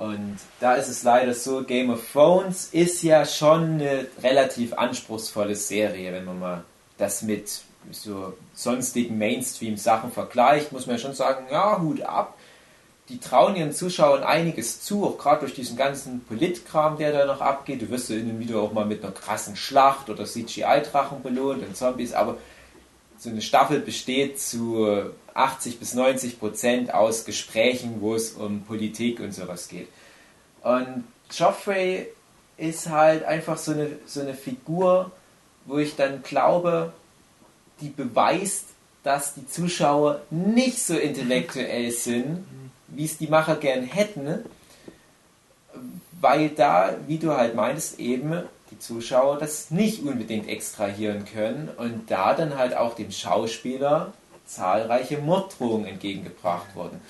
[0.00, 5.54] Und da ist es leider so, Game of Thrones ist ja schon eine relativ anspruchsvolle
[5.54, 6.64] Serie, wenn man mal
[6.96, 12.38] das mit so sonstigen Mainstream-Sachen vergleicht, muss man ja schon sagen, ja, Hut ab.
[13.10, 17.42] Die trauen ihren Zuschauern einiges zu, auch gerade durch diesen ganzen Politkram, der da noch
[17.42, 17.82] abgeht.
[17.82, 21.62] Du wirst ja hin und wieder auch mal mit einer krassen Schlacht oder CGI-Drachen belohnt
[21.62, 22.38] und Zombies, aber
[23.20, 29.20] so eine Staffel besteht zu 80 bis 90 Prozent aus Gesprächen, wo es um Politik
[29.20, 29.88] und sowas geht.
[30.62, 32.08] Und Joffrey
[32.56, 35.12] ist halt einfach so eine, so eine Figur,
[35.66, 36.92] wo ich dann glaube,
[37.80, 38.64] die beweist,
[39.02, 42.44] dass die Zuschauer nicht so intellektuell sind,
[42.88, 44.44] wie es die Macher gern hätten,
[46.20, 48.42] weil da, wie du halt meinst, eben
[48.80, 54.12] Zuschauer das nicht unbedingt extrahieren können und da dann halt auch dem Schauspieler
[54.46, 57.00] zahlreiche Morddrohungen entgegengebracht wurden.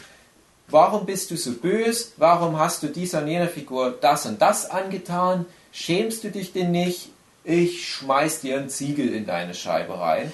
[0.68, 2.12] Warum bist du so bös?
[2.16, 5.46] Warum hast du dieser und jener Figur das und das angetan?
[5.72, 7.10] Schämst du dich denn nicht?
[7.42, 10.32] Ich schmeiß dir einen Ziegel in deine Scheibe rein.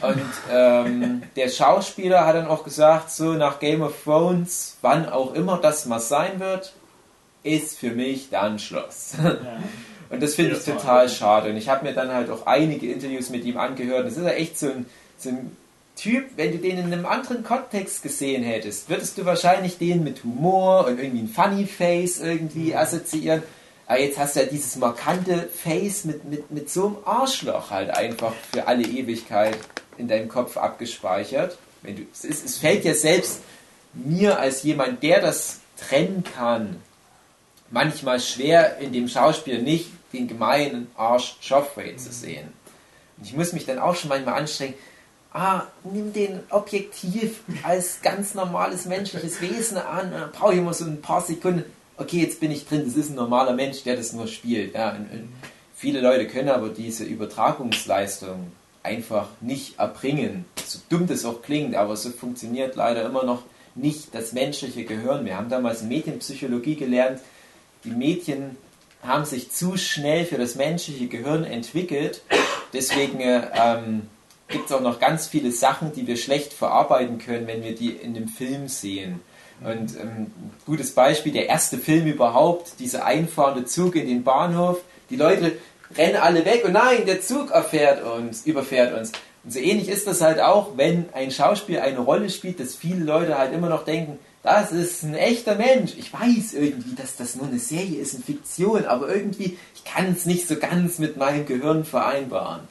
[0.00, 5.34] Und ähm, der Schauspieler hat dann auch gesagt, so nach Game of Thrones, wann auch
[5.34, 6.72] immer das mal sein wird,
[7.42, 9.14] ist für mich dann Schluss.
[10.10, 11.50] Und das finde ich total schade.
[11.50, 14.06] Und ich habe mir dann halt auch einige Interviews mit ihm angehört.
[14.06, 14.86] Das ist ja echt so ein,
[15.18, 15.56] so ein
[15.96, 20.24] Typ, wenn du den in einem anderen Kontext gesehen hättest, würdest du wahrscheinlich den mit
[20.24, 22.76] Humor und irgendwie ein Funny Face irgendwie Mhm.
[22.76, 23.42] assoziieren.
[23.86, 27.90] Aber jetzt hast du ja dieses markante Face mit, mit, mit so einem Arschloch halt
[27.90, 29.56] einfach für alle Ewigkeit
[29.98, 31.58] in deinem Kopf abgespeichert.
[31.82, 33.40] Wenn du, es, ist, es fällt ja selbst
[33.92, 36.76] mir als jemand, der das trennen kann,
[37.74, 42.48] manchmal schwer in dem Schauspieler nicht den gemeinen Arsch Joffrey zu sehen.
[43.18, 44.74] Und ich muss mich dann auch schon manchmal anstrengen,
[45.32, 50.84] ah, nimm den objektiv als ganz normales menschliches Wesen an, dann brauche ich immer so
[50.84, 51.64] ein paar Sekunden,
[51.96, 54.74] okay, jetzt bin ich drin, das ist ein normaler Mensch, der das nur spielt.
[54.74, 55.28] Ja, und, und
[55.74, 58.52] viele Leute können aber diese Übertragungsleistung
[58.84, 60.44] einfach nicht erbringen.
[60.64, 63.42] So dumm das auch klingt, aber so funktioniert leider immer noch
[63.74, 65.24] nicht das menschliche Gehirn.
[65.24, 67.20] Wir haben damals Medienpsychologie gelernt,
[67.84, 68.56] die Medien
[69.02, 72.22] haben sich zu schnell für das menschliche Gehirn entwickelt.
[72.72, 74.08] Deswegen ähm,
[74.48, 77.90] gibt es auch noch ganz viele Sachen, die wir schlecht verarbeiten können, wenn wir die
[77.90, 79.20] in einem Film sehen.
[79.60, 80.32] Und ähm,
[80.66, 84.80] gutes Beispiel, der erste Film überhaupt, dieser einfahrende Zug in den Bahnhof.
[85.10, 85.52] Die Leute
[85.96, 89.12] rennen alle weg und nein, der Zug erfährt uns, überfährt uns.
[89.44, 93.04] Und so ähnlich ist das halt auch, wenn ein Schauspiel eine Rolle spielt, dass viele
[93.04, 95.94] Leute halt immer noch denken, das ist ein echter Mensch.
[95.96, 100.12] Ich weiß irgendwie, dass das nur eine Serie ist, eine Fiktion, aber irgendwie, ich kann
[100.12, 102.68] es nicht so ganz mit meinem Gehirn vereinbaren.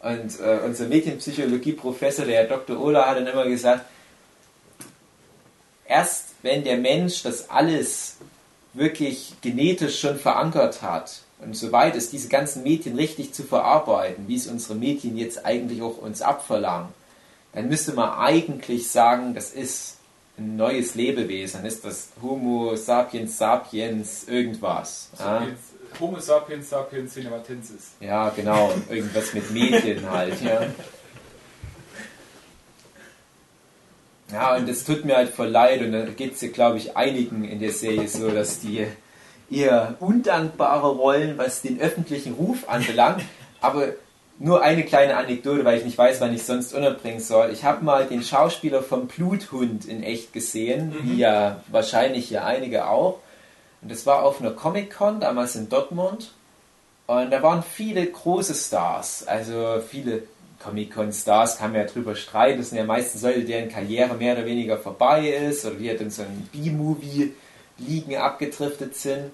[0.00, 2.78] Und äh, unser Medienpsychologie-Professor, der Herr Dr.
[2.78, 3.86] Ola, hat dann immer gesagt,
[5.86, 8.16] erst wenn der Mensch das alles
[8.74, 14.36] wirklich genetisch schon verankert hat und soweit ist, diese ganzen Medien richtig zu verarbeiten, wie
[14.36, 16.88] es unsere Medien jetzt eigentlich auch uns abverlangen,
[17.54, 19.96] dann müsste man eigentlich sagen, das ist
[20.36, 25.10] ein neues Lebewesen, ist das Homo sapiens sapiens irgendwas.
[25.18, 25.46] Ja?
[26.00, 27.92] Homo sapiens sapiens cinematensis.
[28.00, 30.66] Ja, genau, irgendwas mit Medien halt, ja.
[34.32, 36.96] Ja, und das tut mir halt voll leid und da geht es ja, glaube ich,
[36.96, 38.86] einigen in der Serie so, dass die
[39.50, 43.22] eher undankbare Rollen, was den öffentlichen Ruf anbelangt,
[43.60, 43.92] aber
[44.38, 47.50] nur eine kleine Anekdote, weil ich nicht weiß, wann ich sonst unterbringen soll.
[47.52, 51.10] Ich habe mal den Schauspieler vom Bluthund in echt gesehen, mhm.
[51.10, 53.20] wie ja wahrscheinlich ja einige auch.
[53.80, 56.32] Und das war auf einer Comic-Con, damals in Dortmund.
[57.06, 60.22] Und da waren viele große Stars, also viele
[60.62, 62.58] Comic-Con-Stars, kann man ja drüber streiten.
[62.58, 66.00] Das sind ja meistens Leute, deren Karriere mehr oder weniger vorbei ist oder die halt
[66.00, 69.30] in so einem B-Movie-Ligen abgedriftet sind.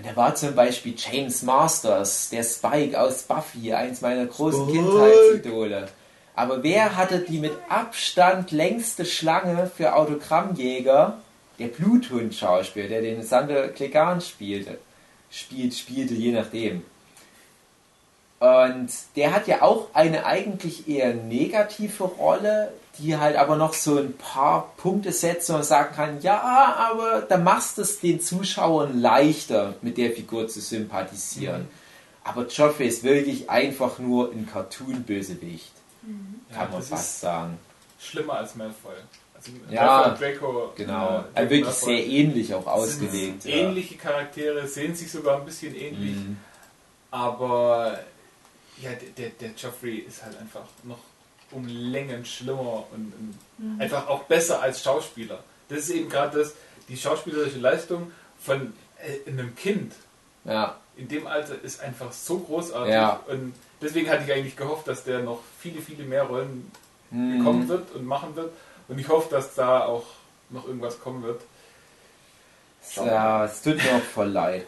[0.00, 4.66] Und da war zum Beispiel James Masters, der Spike aus Buffy, eins meiner großen.
[4.66, 5.88] Kindheitsidole.
[6.34, 11.18] Aber wer hatte die mit Abstand längste Schlange für Autogrammjäger?
[11.58, 14.78] Der Bluthund-Schauspieler, der den Sander Klegan spielte.
[15.30, 16.82] Spielt, spielte, je nachdem.
[18.38, 23.98] Und der hat ja auch eine eigentlich eher negative Rolle, die halt aber noch so
[23.98, 29.74] ein paar Punkte setzt und sagen kann, ja, aber da machst es den Zuschauern leichter,
[29.82, 31.62] mit der Figur zu sympathisieren.
[31.62, 31.68] Mhm.
[32.24, 35.72] Aber Joffrey ist wirklich einfach nur ein Cartoon-Bösewicht.
[36.02, 36.40] Mhm.
[36.52, 37.58] Kann ja, man fast sagen.
[37.98, 38.94] Schlimmer als Malfoy.
[39.34, 41.24] Also ja, Draco, genau.
[41.34, 41.96] Äh, wirklich Malfoy.
[41.96, 43.44] sehr ähnlich auch ausgelegt.
[43.44, 43.56] Ja.
[43.56, 46.16] Ähnliche Charaktere, sehen sich sogar ein bisschen ähnlich.
[46.16, 46.36] Mhm.
[47.10, 47.98] Aber
[48.80, 50.98] ja, der, der Joffrey ist halt einfach noch
[51.52, 53.80] um Längen schlimmer und, und mhm.
[53.80, 55.40] einfach auch besser als Schauspieler.
[55.68, 56.54] Das ist eben gerade das,
[56.88, 59.92] die schauspielerische Leistung von äh, einem Kind.
[60.44, 60.76] Ja.
[60.96, 62.92] In dem Alter ist einfach so großartig.
[62.92, 63.20] Ja.
[63.26, 66.70] Und deswegen hatte ich eigentlich gehofft, dass der noch viele, viele mehr Rollen
[67.10, 67.38] mhm.
[67.38, 68.52] bekommen wird und machen wird.
[68.88, 70.04] Und ich hoffe, dass da auch
[70.50, 71.40] noch irgendwas kommen wird.
[72.96, 74.66] Ja, es tut mir auch voll leid.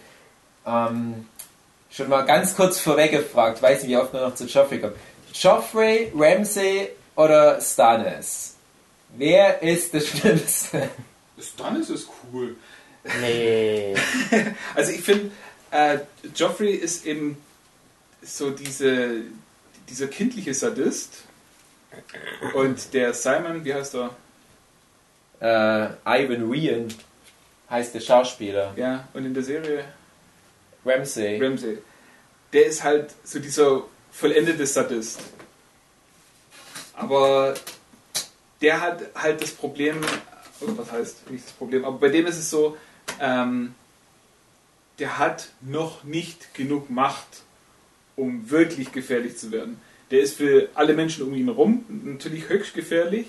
[0.64, 1.26] Ähm,
[1.90, 4.94] schon mal ganz kurz vorweg gefragt, weiß nicht, wie oft wir noch zu Joffrey kommen.
[5.34, 8.56] Joffrey, Ramsey oder Stannis?
[9.16, 10.88] Wer ist das Schlimmste?
[11.38, 12.56] Stannis ist cool.
[13.20, 13.94] Nee.
[14.74, 15.30] also ich finde,
[15.70, 15.98] äh,
[16.34, 17.36] Joffrey ist eben
[18.22, 19.22] so diese,
[19.88, 21.24] dieser kindliche Sadist.
[22.54, 24.10] Und der Simon, wie heißt er?
[25.40, 26.88] Äh, Ivan Rian
[27.68, 28.72] heißt der Schauspieler.
[28.76, 29.84] Ja, und in der Serie
[30.84, 31.42] Ramsey.
[31.42, 31.78] Ramsey.
[32.52, 35.20] Der ist halt so dieser vollendete Sadist.
[36.94, 37.54] Aber
[38.60, 39.96] der hat halt das Problem,
[40.60, 42.76] oder was heißt nicht das Problem, aber bei dem ist es so,
[43.20, 43.74] ähm,
[44.98, 47.42] der hat noch nicht genug Macht,
[48.14, 49.80] um wirklich gefährlich zu werden.
[50.10, 53.26] Der ist für alle Menschen um ihn herum natürlich höchst gefährlich.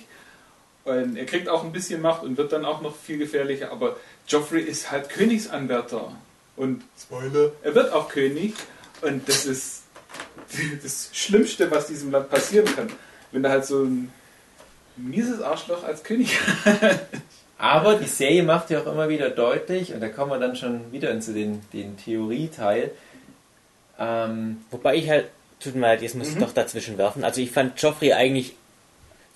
[0.83, 3.71] Und er kriegt auch ein bisschen Macht und wird dann auch noch viel gefährlicher.
[3.71, 3.95] Aber
[4.27, 6.13] Joffrey ist halt Königsanwärter.
[6.57, 8.53] Und Spoiler, er wird auch König
[9.01, 9.82] und das ist
[10.81, 12.89] das Schlimmste, was diesem Land passieren kann.
[13.31, 14.11] Wenn da halt so ein
[14.95, 16.37] mieses Arschloch als König
[17.57, 20.91] Aber die Serie macht ja auch immer wieder deutlich, und da kommen wir dann schon
[20.91, 22.91] wieder into den, den Theorieteil.
[23.97, 25.27] Ähm, Wobei ich halt,
[25.61, 26.41] tut mir leid, jetzt muss ich mhm.
[26.41, 27.23] doch dazwischen werfen.
[27.23, 28.55] Also ich fand Joffrey eigentlich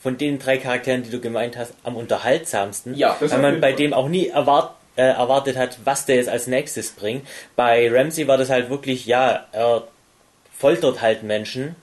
[0.02, 2.96] von den drei Charakteren, die du gemeint hast, am unterhaltsamsten.
[2.96, 6.48] Ja, weil man bei dem auch nie erwartet, äh, erwartet hat, was der jetzt als
[6.48, 7.26] nächstes bringt.
[7.56, 9.88] Bei Ramsey war das halt wirklich, ja, er
[10.58, 11.76] foltert halt Menschen,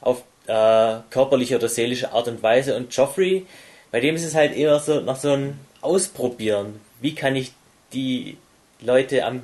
[0.00, 2.76] auf äh, körperliche oder seelische Art und Weise.
[2.76, 3.46] Und Joffrey,
[3.90, 6.80] bei dem ist es halt eher so nach so ein Ausprobieren.
[7.00, 7.52] Wie kann ich
[7.92, 8.36] die
[8.80, 9.42] Leute am,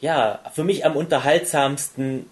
[0.00, 2.30] ja, für mich am unterhaltsamsten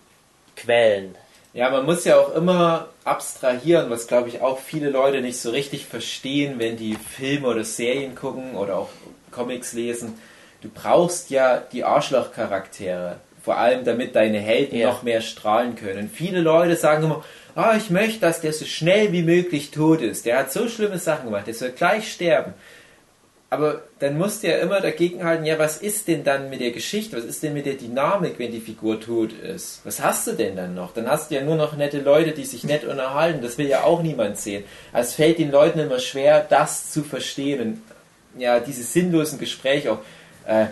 [0.57, 1.15] quälen?
[1.53, 5.51] Ja, man muss ja auch immer abstrahieren, was glaube ich auch viele Leute nicht so
[5.51, 8.89] richtig verstehen, wenn die Filme oder Serien gucken oder auch
[9.31, 10.19] Comics lesen.
[10.63, 14.89] Du brauchst ja die Arschlochcharaktere, vor allem damit deine Helden Ja.
[14.89, 16.11] noch mehr strahlen können.
[16.13, 17.25] Viele Leute sagen immer,
[17.55, 20.25] ah, ich möchte, dass der so schnell wie möglich tot ist.
[20.27, 22.55] Der hat so schlimme Sachen gemacht, der soll gleich sterben.
[23.51, 27.17] Aber dann musst du ja immer dagegenhalten, ja, was ist denn dann mit der Geschichte,
[27.17, 29.81] was ist denn mit der Dynamik, wenn die Figur tot ist?
[29.85, 30.93] Was hast du denn dann noch?
[30.93, 33.43] Dann hast du ja nur noch nette Leute, die sich nett unterhalten.
[33.43, 34.65] Das will ja auch niemand sehen.
[34.93, 37.61] Also es fällt den Leuten immer schwer, das zu verstehen.
[37.61, 39.99] Und ja, diese sinnlosen Gespräche auch.
[40.49, 40.67] Äh,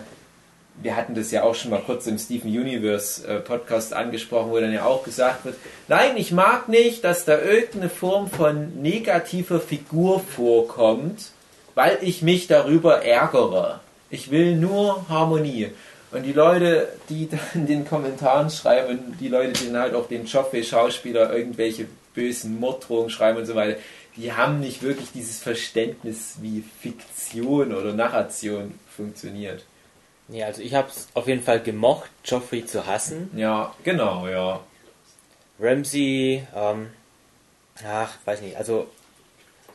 [0.81, 4.59] wir hatten das ja auch schon mal kurz im Steven Universe äh, Podcast angesprochen, wo
[4.59, 5.55] dann ja auch gesagt wird,
[5.87, 11.31] nein, ich mag nicht, dass da irgendeine Form von negativer Figur vorkommt,
[11.75, 13.79] weil ich mich darüber ärgere.
[14.09, 15.69] Ich will nur Harmonie.
[16.11, 20.07] Und die Leute, die dann in den Kommentaren schreiben, die Leute, die dann halt auch
[20.07, 23.79] den Joffrey-Schauspieler irgendwelche bösen Morddrohungen schreiben und so weiter,
[24.15, 29.65] die haben nicht wirklich dieses Verständnis, wie Fiktion oder Narration funktioniert.
[30.33, 33.29] Ja, also ich habe es auf jeden Fall gemocht, Joffrey zu hassen.
[33.35, 34.61] Ja, genau, ja.
[35.59, 36.89] Ramsey, ähm,
[37.87, 38.87] ach, weiß nicht, also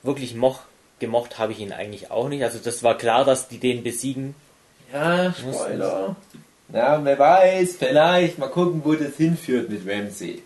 [0.02, 0.62] wirklich moch,
[0.98, 2.42] gemocht habe ich ihn eigentlich auch nicht.
[2.42, 4.34] Also das war klar, dass die den besiegen.
[4.92, 6.16] Ja, Spoiler.
[6.66, 10.42] Na, wer weiß, vielleicht mal gucken, wo das hinführt mit Ramsey.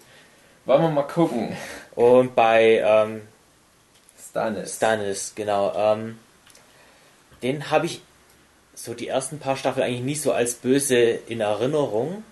[0.67, 1.57] Wollen wir mal gucken.
[1.95, 3.23] Und bei ähm,
[4.21, 4.77] Stannis.
[4.77, 6.19] Stannis, genau, ähm,
[7.43, 8.03] den habe ich
[8.83, 12.25] so die ersten paar Staffeln eigentlich nicht so als böse in Erinnerung.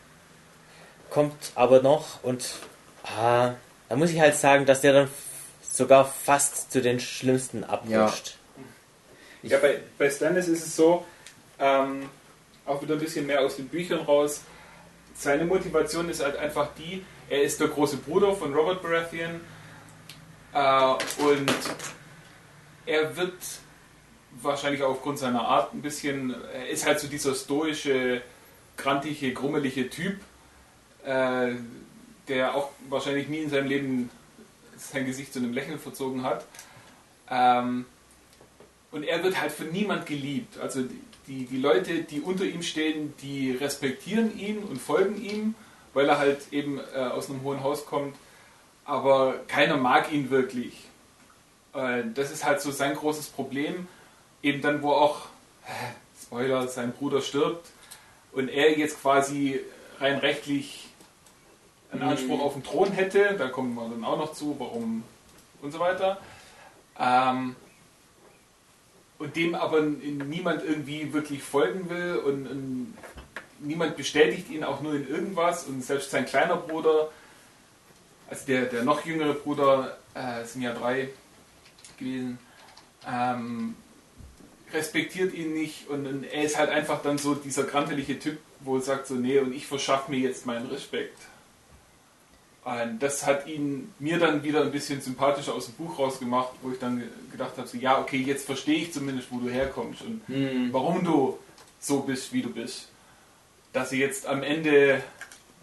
[1.08, 2.54] Kommt aber noch und
[3.04, 3.54] ah,
[3.88, 5.08] da muss ich halt sagen, dass der dann
[5.62, 8.36] sogar fast zu den schlimmsten abrutscht.
[9.44, 11.06] Ja, bei, bei Stannis ist es so,
[11.60, 12.10] ähm,
[12.66, 14.42] auch wieder ein bisschen mehr aus den Büchern raus.
[15.14, 19.40] Seine Motivation ist halt einfach die, er ist der große Bruder von Robert Baratheon
[20.52, 21.52] äh, und
[22.86, 23.34] er wird
[24.42, 28.22] wahrscheinlich auch aufgrund seiner Art ein bisschen, er ist halt so dieser stoische,
[28.76, 30.20] grantige, grummelige Typ,
[31.04, 31.52] äh,
[32.28, 34.10] der auch wahrscheinlich nie in seinem Leben
[34.76, 36.44] sein Gesicht zu einem Lächeln verzogen hat.
[37.28, 37.84] Ähm,
[38.92, 40.58] und er wird halt von niemand geliebt.
[40.58, 40.82] Also
[41.26, 45.54] die, die, Leute, die unter ihm stehen, die respektieren ihn und folgen ihm,
[45.94, 48.16] weil er halt eben äh, aus einem hohen Haus kommt.
[48.84, 50.88] Aber keiner mag ihn wirklich.
[51.74, 53.86] Äh, das ist halt so sein großes Problem.
[54.42, 55.26] Eben dann, wo auch,
[55.66, 57.68] äh, Spoiler, sein Bruder stirbt
[58.32, 59.60] und er jetzt quasi
[59.98, 60.88] rein rechtlich
[61.92, 63.34] einen Anspruch auf den Thron hätte.
[63.36, 65.02] Da kommen wir dann auch noch zu, warum
[65.60, 66.18] und so weiter.
[66.98, 67.56] Ähm,
[69.18, 72.94] und dem aber niemand irgendwie wirklich folgen will und, und
[73.58, 77.10] niemand bestätigt ihn auch nur in irgendwas und selbst sein kleiner Bruder,
[78.30, 81.10] also der, der noch jüngere Bruder, äh, es sind ja drei
[81.98, 82.38] gewesen,
[83.06, 83.76] ähm,
[84.72, 88.76] respektiert ihn nicht und, und er ist halt einfach dann so dieser grantelige Typ, wo
[88.76, 91.18] er sagt so, nee, und ich verschaffe mir jetzt meinen Respekt.
[92.62, 96.70] Und das hat ihn mir dann wieder ein bisschen sympathischer aus dem Buch rausgemacht, wo
[96.70, 97.02] ich dann
[97.32, 100.20] gedacht habe, so, ja, okay, jetzt verstehe ich zumindest, wo du herkommst und
[100.72, 101.38] warum du
[101.80, 102.88] so bist, wie du bist.
[103.72, 105.02] Dass er jetzt am Ende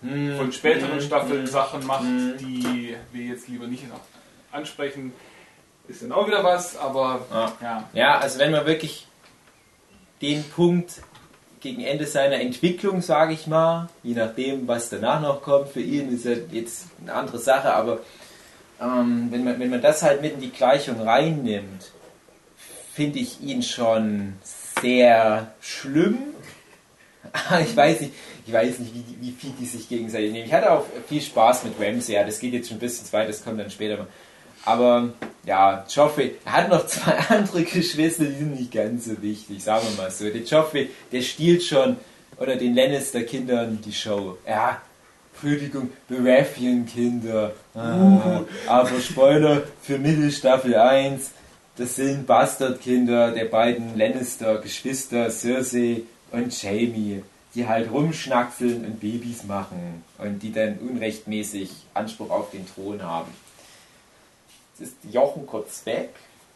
[0.01, 2.05] von späteren Staffeln Sachen macht,
[2.39, 3.83] die wir jetzt lieber nicht
[4.51, 5.13] ansprechen,
[5.87, 7.53] ist dann auch wieder was, aber Ja.
[7.61, 7.89] ja.
[7.93, 9.07] Ja, also wenn man wirklich
[10.21, 10.93] den Punkt
[11.59, 16.13] gegen Ende seiner Entwicklung, sage ich mal, je nachdem, was danach noch kommt, für ihn
[16.13, 17.99] ist ja jetzt eine andere Sache, aber
[18.79, 21.91] ähm, wenn, man, wenn man das halt mit in die Gleichung reinnimmt,
[22.93, 24.33] finde ich ihn schon
[24.81, 26.19] sehr schlimm.
[27.33, 28.13] Ah, ich weiß nicht,
[28.45, 30.45] ich weiß nicht, wie, wie viel die sich gegenseitig nehmen.
[30.45, 33.13] Ich hatte auch viel Spaß mit Ramsey, ja, das geht jetzt schon ein bisschen zu
[33.13, 34.07] weit, das kommt dann später mal.
[34.67, 35.13] Aber
[35.45, 39.87] ja, Joffrey, er hat noch zwei andere Geschwister, die sind nicht ganz so wichtig, sagen
[39.89, 40.25] wir mal so.
[40.25, 41.95] Der Joffrey, der stiehlt schon
[42.35, 44.37] unter den Lannister-Kindern die Show.
[44.45, 44.81] Ja,
[45.33, 47.53] Entschuldigung, Baratheon-Kinder.
[47.73, 51.31] Ah, aber Spoiler für Mittelstaffel 1,
[51.77, 56.01] das sind Bastardkinder der beiden Lannister-Geschwister Cersei
[56.33, 57.23] und Jamie,
[57.55, 63.31] die halt rumschnackseln und Babys machen und die dann unrechtmäßig Anspruch auf den Thron haben.
[64.79, 66.09] Jetzt ist Jochen kurz weg.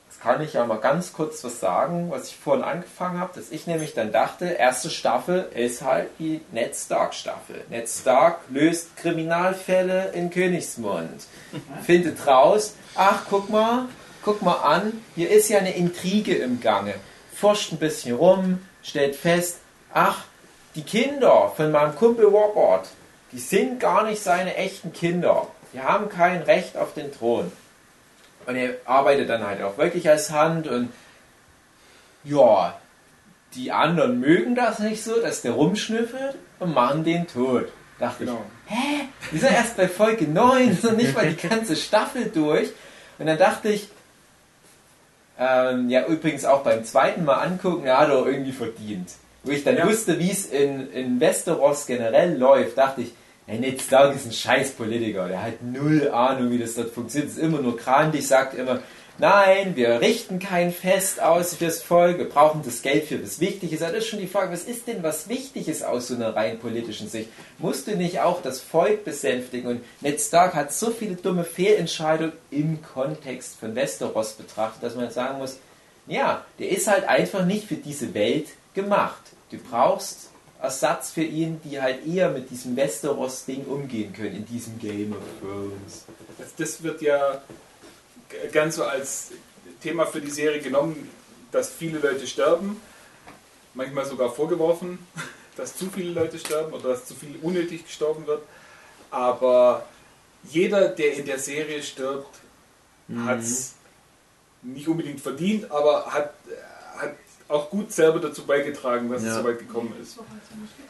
[0.07, 3.49] Jetzt kann ich ja mal ganz kurz was sagen, was ich vorhin angefangen habe, dass
[3.49, 7.63] ich nämlich dann dachte, erste Staffel ist halt die Ned Stark Staffel.
[7.69, 11.25] Ned Stark löst Kriminalfälle in Königsmund.
[11.83, 13.87] Findet raus, ach guck mal,
[14.21, 16.93] guck mal an, hier ist ja eine Intrige im Gange.
[17.33, 19.59] Forscht ein bisschen rum, stellt fest,
[19.93, 20.25] ach,
[20.75, 22.87] die Kinder von meinem Kumpel Robert,
[23.31, 25.47] die sind gar nicht seine echten Kinder.
[25.73, 27.51] Die haben kein Recht auf den Thron.
[28.45, 30.89] Und er arbeitet dann halt auch wirklich als Hand und
[32.23, 32.77] ja,
[33.55, 37.65] die anderen mögen das nicht so, dass der rumschnüffelt und machen den tot.
[37.99, 38.43] Dachte Genau.
[38.67, 39.07] ich, hä?
[39.31, 42.71] Wir sind erst bei Folge 9, so nicht mal die ganze Staffel durch.
[43.19, 43.89] Und dann dachte ich,
[45.39, 49.09] ähm, ja, übrigens auch beim zweiten Mal angucken, ja, hat er irgendwie verdient.
[49.43, 49.87] Wo ich dann Ja.
[49.87, 53.13] wusste, wie es in, in Westeros generell läuft, dachte ich,
[53.47, 55.27] hey, Ned Stark ist ein scheiß Politiker.
[55.27, 57.31] Der hat null Ahnung, wie das dort funktioniert.
[57.31, 58.81] Ist immer nur krantig, sagt immer,
[59.17, 63.79] nein, wir richten kein Fest aus fürs Volk, wir brauchen das Geld für was Wichtiges.
[63.79, 67.09] Das ist schon die Frage, was ist denn was Wichtiges aus so einer rein politischen
[67.09, 67.29] Sicht?
[67.57, 69.69] Musst du nicht auch das Volk besänftigen?
[69.69, 75.11] Und Ned Stark hat so viele dumme Fehlentscheidungen im Kontext von Westeros betrachtet, dass man
[75.11, 75.59] sagen muss,
[76.07, 79.21] ja, der ist halt einfach nicht für diese Welt gemacht.
[79.51, 80.29] Du brauchst
[80.61, 85.23] Ersatz für ihn, die halt eher mit diesem Westeros-Ding umgehen können, in diesem Game of
[85.39, 86.05] Thrones.
[86.37, 87.41] Das, das wird ja
[88.51, 89.31] ganz so als
[89.81, 91.09] Thema für die Serie genommen,
[91.51, 92.79] dass viele Leute sterben,
[93.73, 94.99] manchmal sogar vorgeworfen,
[95.55, 98.43] dass zu viele Leute sterben oder dass zu viel unnötig gestorben wird.
[99.09, 99.85] Aber
[100.43, 102.39] jeder, der in der Serie stirbt,
[103.25, 103.73] hat es
[104.61, 106.33] nicht unbedingt verdient, aber hat
[107.51, 109.29] auch gut selber dazu beigetragen, dass Ja.
[109.31, 110.17] es so weit gekommen ist.
[110.19, 110.27] Also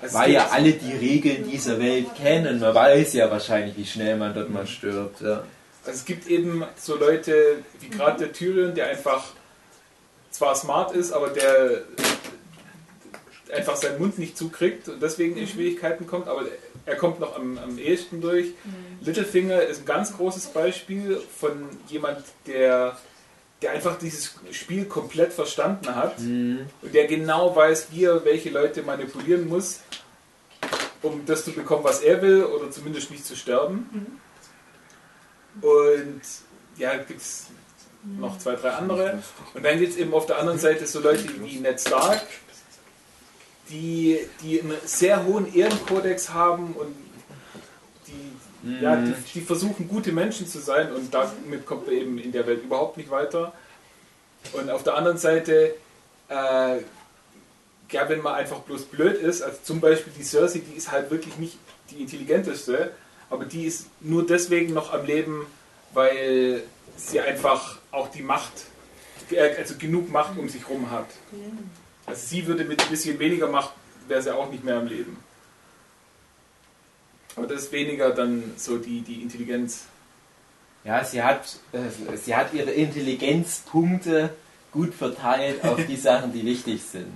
[0.01, 2.59] es Weil ja alle die Regeln dieser Welt kennen.
[2.59, 5.21] Man weiß ja wahrscheinlich, wie schnell man dort mal stirbt.
[5.21, 5.43] Ja.
[5.85, 9.23] Also es gibt eben so Leute wie gerade der Tyrion, der einfach
[10.29, 11.81] zwar smart ist, aber der
[13.53, 16.45] einfach seinen Mund nicht zukriegt und deswegen in Schwierigkeiten kommt, aber
[16.85, 18.47] er kommt noch am, am ehesten durch.
[19.01, 22.97] Littlefinger ist ein ganz großes Beispiel von jemand, der,
[23.61, 26.17] der einfach dieses Spiel komplett verstanden hat.
[26.81, 29.81] Und der genau weiß, wie er welche Leute manipulieren muss,
[31.01, 34.19] um das zu bekommen, was er will oder zumindest nicht zu sterben.
[35.61, 36.21] Und
[36.77, 37.47] ja, gibt es
[38.03, 39.21] noch zwei, drei andere.
[39.53, 42.25] Und dann gibt es eben auf der anderen Seite so Leute wie Ned Stark,
[43.69, 46.95] die, die einen sehr hohen Ehrenkodex haben und
[48.81, 52.45] ja, die, die versuchen, gute Menschen zu sein und damit kommt man eben in der
[52.45, 53.53] Welt überhaupt nicht weiter.
[54.53, 55.75] Und auf der anderen Seite,
[56.29, 56.77] äh,
[57.91, 61.11] ja, wenn man einfach bloß blöd ist, also zum Beispiel die Cersei, die ist halt
[61.11, 61.57] wirklich nicht
[61.89, 62.91] die intelligenteste,
[63.29, 65.45] aber die ist nur deswegen noch am Leben,
[65.93, 66.63] weil
[66.97, 68.51] sie einfach auch die Macht,
[69.31, 71.07] äh, also genug Macht um sich rum hat.
[72.05, 73.71] Also sie würde mit ein bisschen weniger Macht,
[74.07, 75.17] wäre sie auch nicht mehr am Leben.
[77.35, 79.85] Aber das ist weniger dann so die, die Intelligenz.
[80.83, 84.31] Ja, sie hat, äh, sie hat ihre Intelligenzpunkte
[84.71, 87.11] gut verteilt auf die Sachen, die wichtig sind.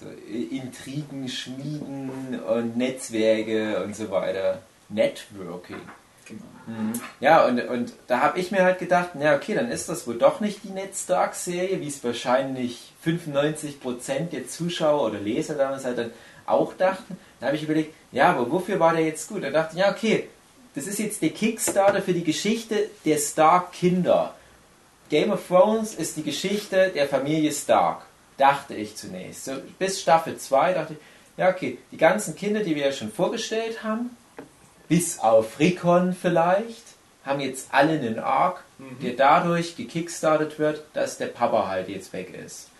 [0.00, 4.62] So, I- Intrigen, Schmieden und Netzwerke und so weiter.
[4.88, 5.80] Networking.
[6.26, 6.42] Genau.
[6.66, 6.92] Mhm.
[7.20, 10.16] Ja, und, und da habe ich mir halt gedacht, na okay, dann ist das wohl
[10.16, 15.98] doch nicht die Ned Stark-Serie, wie es wahrscheinlich 95% der Zuschauer oder Leser damals halt
[15.98, 16.10] dann
[16.46, 17.18] auch dachten.
[17.44, 19.44] Da habe ich überlegt, ja, aber wofür war der jetzt gut?
[19.44, 20.30] Da dachte ich, ja, okay,
[20.74, 24.34] das ist jetzt der Kickstarter für die Geschichte der Stark-Kinder.
[25.10, 28.06] Game of Thrones ist die Geschichte der Familie Stark,
[28.38, 29.44] dachte ich zunächst.
[29.44, 30.98] So, bis Staffel 2 dachte ich,
[31.36, 34.16] ja, okay, die ganzen Kinder, die wir ja schon vorgestellt haben,
[34.88, 36.82] bis auf Rickon vielleicht,
[37.26, 38.64] haben jetzt alle einen Arc,
[39.02, 42.70] der dadurch gekickstartet wird, dass der Papa halt jetzt weg ist.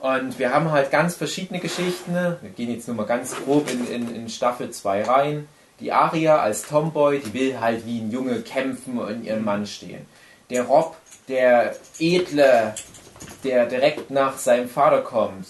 [0.00, 2.14] Und wir haben halt ganz verschiedene Geschichten.
[2.14, 5.48] Wir gehen jetzt nur mal ganz grob in, in, in Staffel 2 rein.
[5.78, 10.06] Die Aria als Tomboy, die will halt wie ein Junge kämpfen und ihren Mann stehen.
[10.48, 10.96] Der Rob,
[11.28, 12.74] der Edle,
[13.44, 15.46] der direkt nach seinem Vater kommt,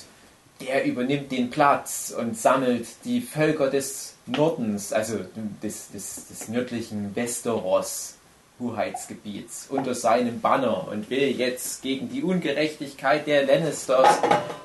[0.60, 5.18] der übernimmt den Platz und sammelt die Völker des Nordens, also
[5.62, 8.16] des, des, des nördlichen Westeros
[8.60, 14.18] Hoheitsgebiets unter seinem Banner und will jetzt gegen die Ungerechtigkeit der Lannisters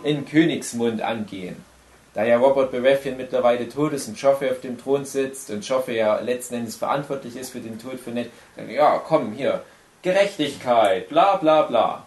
[0.03, 1.55] in Königsmund angehen.
[2.13, 5.97] Da ja Robert Baratheon mittlerweile tot ist und Joffrey auf dem Thron sitzt und Joffrey
[5.97, 9.63] ja letzten Endes verantwortlich ist für den Tod von Ned, dann, ja, komm, hier,
[10.01, 12.05] Gerechtigkeit, bla bla bla.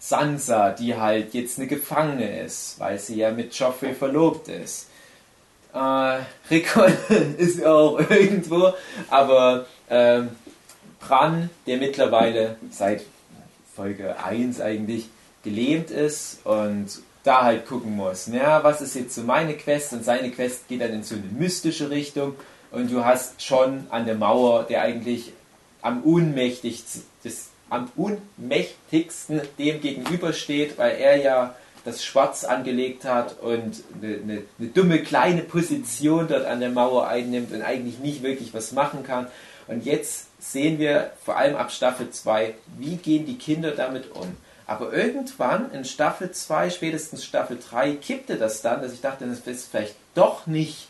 [0.00, 4.88] Sansa, die halt jetzt eine Gefangene ist, weil sie ja mit Joffrey verlobt ist.
[5.74, 6.18] Äh,
[6.50, 6.92] Rickon
[7.38, 8.72] ist auch irgendwo,
[9.10, 10.30] aber ähm,
[11.00, 13.02] Bran, der mittlerweile seit
[13.74, 15.08] Folge 1 eigentlich
[15.44, 16.86] gelähmt ist und
[17.22, 20.80] da halt gucken muss, ja, was ist jetzt so meine Quest und seine Quest geht
[20.80, 22.34] dann in so eine mystische Richtung
[22.70, 25.32] und du hast schon an der Mauer, der eigentlich
[25.82, 33.82] am unmächtigsten, das, am unmächtigsten dem gegenübersteht, weil er ja das Schwarz angelegt hat und
[34.02, 38.52] eine, eine, eine, dumme kleine Position dort an der Mauer einnimmt und eigentlich nicht wirklich
[38.52, 39.26] was machen kann.
[39.68, 44.36] Und jetzt sehen wir vor allem ab Staffel 2, wie gehen die Kinder damit um.
[44.66, 49.40] Aber irgendwann in Staffel 2, spätestens Staffel 3, kippte das dann, dass ich dachte, das
[49.40, 50.88] ist vielleicht doch nicht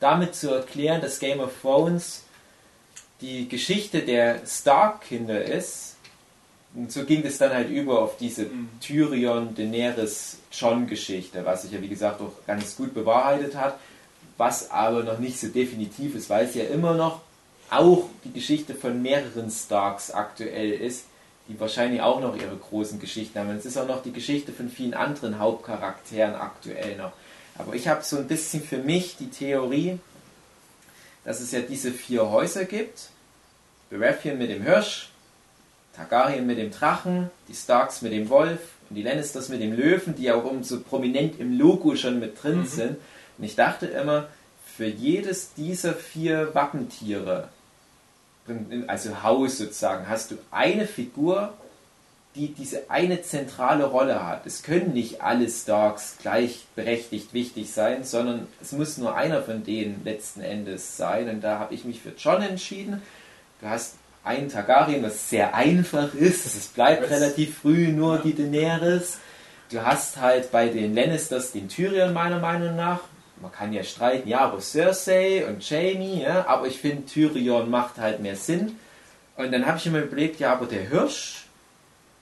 [0.00, 2.24] damit zu erklären, dass Game of Thrones
[3.20, 5.96] die Geschichte der Stark-Kinder ist.
[6.74, 8.68] Und so ging es dann halt über auf diese mhm.
[8.80, 13.78] Tyrion, Daenerys, John-Geschichte, was sich ja wie gesagt auch ganz gut bewahrheitet hat,
[14.36, 17.20] was aber noch nicht so definitiv ist, weil es ja immer noch
[17.70, 21.04] auch die Geschichte von mehreren Starks aktuell ist,
[21.48, 23.50] die wahrscheinlich auch noch ihre großen Geschichten haben.
[23.50, 27.12] Und es ist auch noch die Geschichte von vielen anderen Hauptcharakteren aktuell noch.
[27.56, 29.98] Aber ich habe so ein bisschen für mich die Theorie,
[31.24, 33.08] dass es ja diese vier Häuser gibt.
[33.90, 35.10] Baratheon mit dem Hirsch,
[35.96, 40.14] Targaryen mit dem Drachen, die Starks mit dem Wolf und die Lannisters mit dem Löwen,
[40.14, 42.66] die auch so prominent im Logo schon mit drin mhm.
[42.66, 42.96] sind.
[43.38, 44.28] Und ich dachte immer,
[44.76, 47.48] für jedes dieser vier Wappentiere
[48.86, 51.54] also Haus sozusagen, hast du eine Figur,
[52.34, 54.46] die diese eine zentrale Rolle hat.
[54.46, 60.02] Es können nicht alle Starks gleichberechtigt wichtig sein, sondern es muss nur einer von denen
[60.04, 61.28] letzten Endes sein.
[61.28, 63.02] Und da habe ich mich für John entschieden.
[63.60, 66.46] Du hast einen Targaryen, was sehr einfach ist.
[66.46, 67.10] Es bleibt was?
[67.10, 69.18] relativ früh nur die Daenerys.
[69.70, 73.00] Du hast halt bei den Lannisters den Tyrion meiner Meinung nach,
[73.40, 77.98] man kann ja streiten, ja, aber Cersei und Jamie, ja, aber ich finde, Tyrion macht
[77.98, 78.76] halt mehr Sinn.
[79.36, 81.46] Und dann habe ich mir überlegt, ja, aber der Hirsch,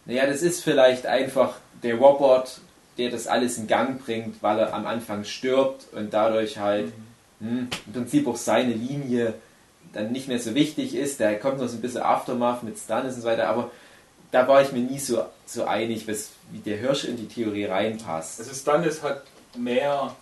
[0.05, 2.61] naja, das ist vielleicht einfach der Robot,
[2.99, 6.93] der das alles in Gang bringt, weil er am Anfang stirbt und dadurch halt
[7.41, 7.49] mhm.
[7.49, 9.35] hm, im Prinzip auch seine Linie
[9.93, 11.21] dann nicht mehr so wichtig ist.
[11.21, 13.71] Da kommt noch so ein bisschen Aftermath mit Stannis und so weiter, aber
[14.31, 17.65] da war ich mir nie so, so einig, was, wie der Hirsch in die Theorie
[17.65, 18.41] reinpasst.
[18.41, 19.23] Also Stannis hat
[19.57, 20.15] mehr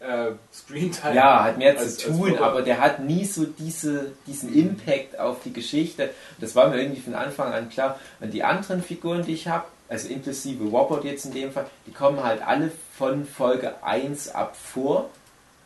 [0.00, 1.14] äh, Screentime.
[1.14, 5.42] Ja, hat mehr als, zu tun, aber der hat nie so diese, diesen Impact auf
[5.44, 6.10] die Geschichte.
[6.40, 7.98] Das war mir irgendwie von Anfang an klar.
[8.20, 11.92] Und die anderen Figuren, die ich habe, also inklusive Robert jetzt in dem Fall, die
[11.92, 15.10] kommen halt alle von Folge 1 ab vor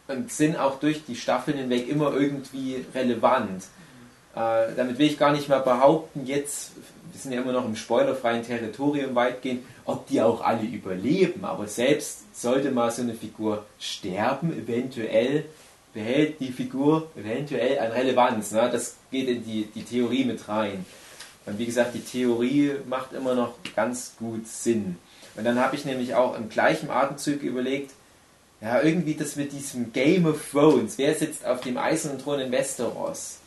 [0.09, 3.65] und sind auch durch die Staffeln hinweg immer irgendwie relevant.
[4.35, 6.73] Äh, damit will ich gar nicht mal behaupten, jetzt,
[7.13, 11.45] wir sind ja immer noch im spoilerfreien Territorium weitgehend, ob die auch alle überleben.
[11.45, 15.45] Aber selbst sollte mal so eine Figur sterben, eventuell
[15.93, 18.51] behält die Figur eventuell an Relevanz.
[18.51, 18.69] Ne?
[18.71, 20.85] Das geht in die, die Theorie mit rein.
[21.47, 24.97] Und wie gesagt, die Theorie macht immer noch ganz gut Sinn.
[25.37, 27.93] Und dann habe ich nämlich auch im gleichen Atemzug überlegt,
[28.61, 32.51] ja, irgendwie das mit diesem Game of Thrones, wer sitzt auf dem eisernen Thron in
[32.51, 33.39] Westeros?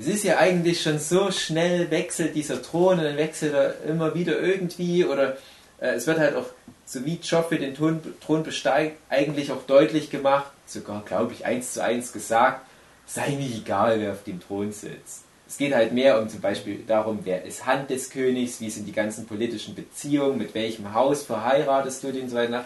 [0.00, 4.14] Das ist ja eigentlich schon so schnell wechselt dieser Thron und dann wechselt er immer
[4.14, 5.36] wieder irgendwie oder
[5.78, 6.46] äh, es wird halt auch,
[6.86, 11.74] so wie Joffrey den Thron, Thron besteigt, eigentlich auch deutlich gemacht, sogar glaube ich eins
[11.74, 12.66] zu eins gesagt,
[13.04, 15.24] sei mir egal, wer auf dem Thron sitzt.
[15.46, 18.86] Es geht halt mehr um zum Beispiel darum, wer ist Hand des Königs, wie sind
[18.86, 22.64] die ganzen politischen Beziehungen, mit welchem Haus verheiratest du den so weiter.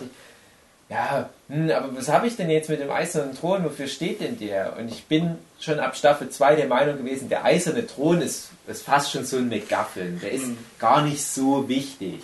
[0.88, 3.64] Ja, hm, aber was habe ich denn jetzt mit dem eisernen Thron?
[3.64, 4.76] Wofür steht denn der?
[4.76, 8.82] Und ich bin schon ab Staffel 2 der Meinung gewesen, der eiserne Thron ist, ist
[8.82, 10.20] fast schon so ein McGuffin.
[10.20, 10.58] Der ist mhm.
[10.78, 12.22] gar nicht so wichtig.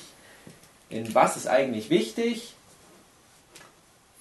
[0.90, 2.54] In was ist eigentlich wichtig?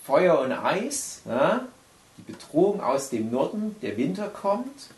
[0.05, 1.67] Feuer und Eis, ja?
[2.17, 4.89] die Bedrohung aus dem Norden, der Winter kommt.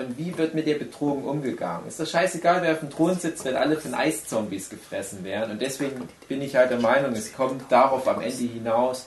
[0.00, 1.86] Und wie wird mit der Bedrohung umgegangen?
[1.86, 5.52] Ist das scheißegal, wer auf dem Thron sitzt, wenn alle von Eiszombies gefressen werden.
[5.52, 9.06] Und deswegen bin ich halt der Meinung, es kommt darauf am Ende hinaus,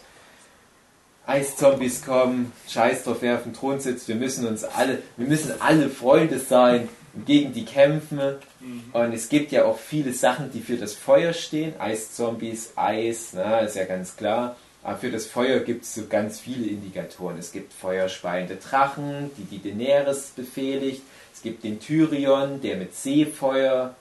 [1.25, 5.53] Eiszombies kommen, scheiß drauf, wer auf dem Thron sitzt, wir müssen uns alle, wir müssen
[5.61, 6.89] alle Freunde sein,
[7.25, 8.19] gegen die kämpfen.
[8.59, 8.83] Mhm.
[8.91, 11.79] Und es gibt ja auch viele Sachen, die für das Feuer stehen.
[11.79, 14.55] Eiszombies, Eis, na, ist ja ganz klar.
[14.83, 17.37] Aber für das Feuer gibt es so ganz viele Indikatoren.
[17.37, 21.01] Es gibt feuerspeiende Drachen, die die Daenerys befehligt.
[21.33, 23.95] Es gibt den Tyrion, der mit Seefeuer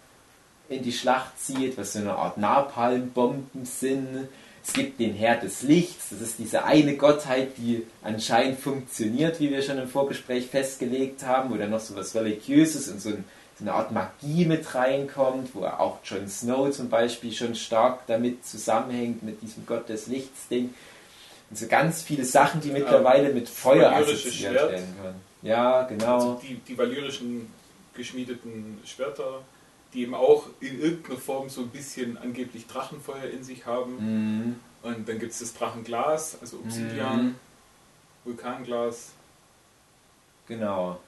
[0.68, 4.28] in die Schlacht zieht, was so eine Art Napalmbomben sind.
[4.64, 9.50] Es gibt den Herr des Lichts, das ist diese eine Gottheit, die anscheinend funktioniert, wie
[9.50, 13.24] wir schon im Vorgespräch festgelegt haben, wo dann noch so was Religiöses und so, ein,
[13.58, 18.44] so eine Art Magie mit reinkommt, wo auch Jon Snow zum Beispiel schon stark damit
[18.46, 20.74] zusammenhängt, mit diesem Gott des Lichts-Ding.
[21.50, 25.20] Und so ganz viele Sachen, die mittlerweile mit Feuer assoziiert werden können.
[25.42, 26.14] Ja, genau.
[26.14, 27.52] Also die, die valyrischen
[27.94, 29.42] geschmiedeten Schwerter,
[29.92, 33.96] die eben auch in irgendeiner Form so ein bisschen angeblich Drachenfeuer in sich haben.
[33.98, 34.56] Mhm.
[34.82, 37.34] Und dann gibt es das Drachenglas, also Obsidian, Mhm.
[38.24, 39.10] Vulkanglas.
[40.48, 40.98] Genau.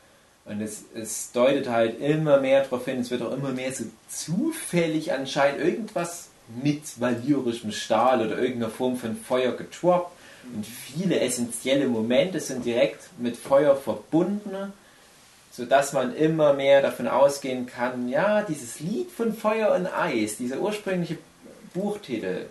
[0.46, 3.84] Und es, es deutet halt immer mehr darauf hin, es wird auch immer mehr so
[4.08, 6.28] zufällig anscheinend irgendwas
[6.62, 10.12] mit valyrischem Stahl oder irgendeiner Form von Feuer getroppt.
[10.54, 14.74] Und viele essentielle Momente sind direkt mit Feuer verbunden,
[15.50, 20.58] sodass man immer mehr davon ausgehen kann, ja, dieses Lied von Feuer und Eis, dieser
[20.58, 21.16] ursprüngliche
[21.72, 22.46] Buchtitel,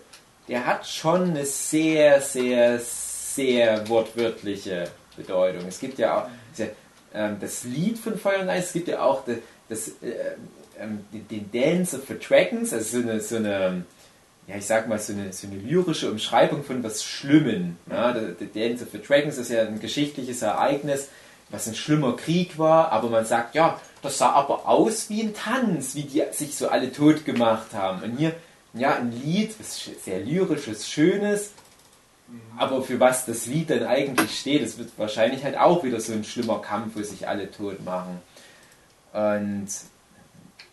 [0.48, 5.68] der hat schon eine sehr, sehr, sehr wortwörtliche Bedeutung.
[5.68, 6.28] Es gibt ja auch
[7.14, 9.36] ähm, das Lied von Feuer und Eis, es gibt ja auch das,
[9.68, 10.36] das, äh,
[10.78, 13.84] ähm, den, Dance of the Dragons, also so eine, so eine
[14.46, 17.78] ja, ich sag mal, so eine, so eine lyrische Umschreibung von was Schlimmen.
[17.90, 21.08] Ja, der, der Dance of the Dragons ist ja ein geschichtliches Ereignis,
[21.50, 25.34] was ein schlimmer Krieg war, aber man sagt, ja, das sah aber aus wie ein
[25.34, 28.02] Tanz, wie die sich so alle tot gemacht haben.
[28.02, 28.34] Und hier,
[28.74, 31.52] ja, ein Lied, was sehr lyrisches, schönes,
[32.56, 36.12] aber für was das Lied dann eigentlich steht, das wird wahrscheinlich halt auch wieder so
[36.12, 38.20] ein schlimmer Kampf, wo sich alle tot machen.
[39.12, 39.68] Und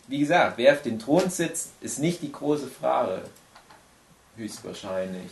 [0.08, 3.22] wie gesagt, wer auf den Thron sitzt, ist nicht die große Frage.
[4.36, 5.32] Höchstwahrscheinlich.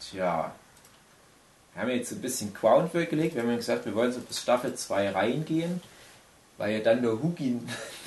[0.00, 0.52] Tja.
[1.72, 3.34] Wir haben jetzt ein bisschen Groundwork gelegt.
[3.34, 5.80] Wir haben gesagt, wir wollen so bis Staffel 2 reingehen.
[6.60, 7.58] Weil ja dann der Hugi,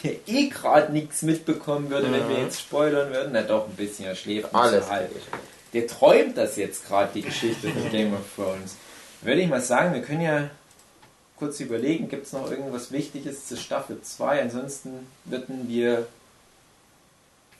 [0.03, 3.31] der eh gerade nichts mitbekommen würde, wenn wir jetzt spoilern würden.
[3.33, 5.09] Na doch, ein bisschen, er schläft Alles so halb.
[5.73, 8.75] Der träumt das jetzt gerade, die Geschichte von Game of Thrones.
[9.23, 10.51] Würde ich mal sagen, wir können ja
[11.35, 14.43] kurz überlegen, gibt es noch irgendwas Wichtiges zu Staffel 2?
[14.43, 16.05] Ansonsten würden wir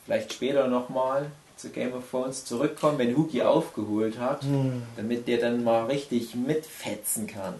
[0.05, 1.25] vielleicht später nochmal
[1.57, 4.45] zu Game of Thrones zurückkommen, wenn Hugi aufgeholt hat,
[4.95, 7.55] damit der dann mal richtig mitfetzen kann.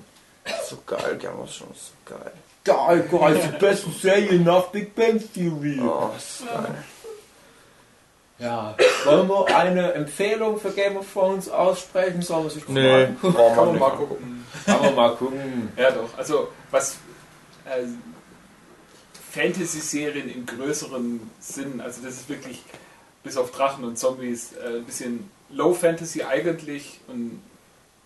[0.69, 2.31] So geil, Game of Thrones, so geil.
[2.63, 5.81] Geil, geil, die beste Serie nach Big Bang Theory.
[5.81, 6.11] Oh.
[8.39, 8.75] Ja,
[9.05, 12.21] wollen wir eine Empfehlung für Game of Thrones aussprechen?
[12.21, 13.35] Sollen wir sich Nee, fragen?
[13.35, 14.45] Kann man mal gucken.
[14.65, 15.71] Kann man mal gucken.
[15.77, 16.17] Ja, doch.
[16.17, 16.97] Also, was
[17.65, 17.83] äh,
[19.31, 22.63] Fantasy-Serien im größeren Sinn, also das ist wirklich
[23.23, 27.41] bis auf Drachen und Zombies äh, ein bisschen Low Fantasy eigentlich und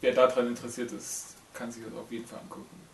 [0.01, 2.86] wer daran interessiert ist, kann sich das auf jeden Fall angucken.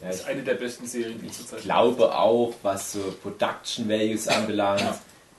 [0.00, 3.00] Ja, Das ich, ist eine der besten Serien, die ich zurzeit glaube auch, was so
[3.22, 4.98] Production Values anbelangt, Ja.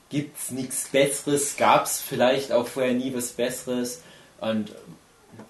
[0.10, 1.56] gibt es nichts Besseres.
[1.58, 4.02] Gab es vielleicht auch vorher nie was Besseres.
[4.42, 4.72] Und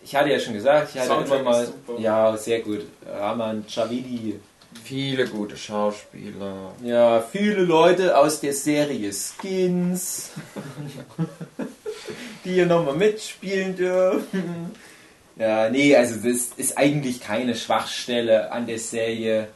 [0.03, 1.65] ich hatte ja schon gesagt, ich hatte Soundtrack immer mal.
[1.65, 1.99] super.
[1.99, 2.86] Ja, sehr gut.
[3.07, 4.40] Raman Chavidi.
[4.84, 6.73] Viele gute Schauspieler.
[6.84, 10.30] Ja, viele Leute aus der Serie Skins,
[12.45, 14.72] die hier nochmal mitspielen dürfen.
[15.40, 19.48] Ja, nee, also das ist eigentlich keine Schwachstelle an der Serie,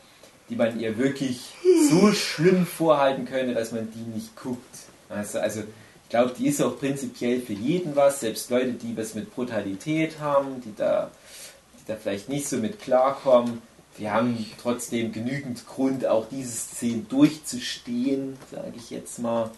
[0.49, 1.41] die man ihr wirklich
[1.89, 4.76] so schlimm vorhalten könnte, dass man die nicht guckt.
[5.10, 9.14] Also, also ich glaube, die ist auch prinzipiell für jeden was, selbst Leute, die was
[9.14, 11.11] mit Brutalität haben, die da,
[11.77, 13.61] die da vielleicht nicht so mit klarkommen.
[13.97, 19.51] Wir haben trotzdem genügend Grund, auch diese Szene durchzustehen, sage ich jetzt mal.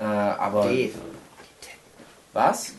[0.00, 0.70] Äh, aber
[2.32, 2.72] was?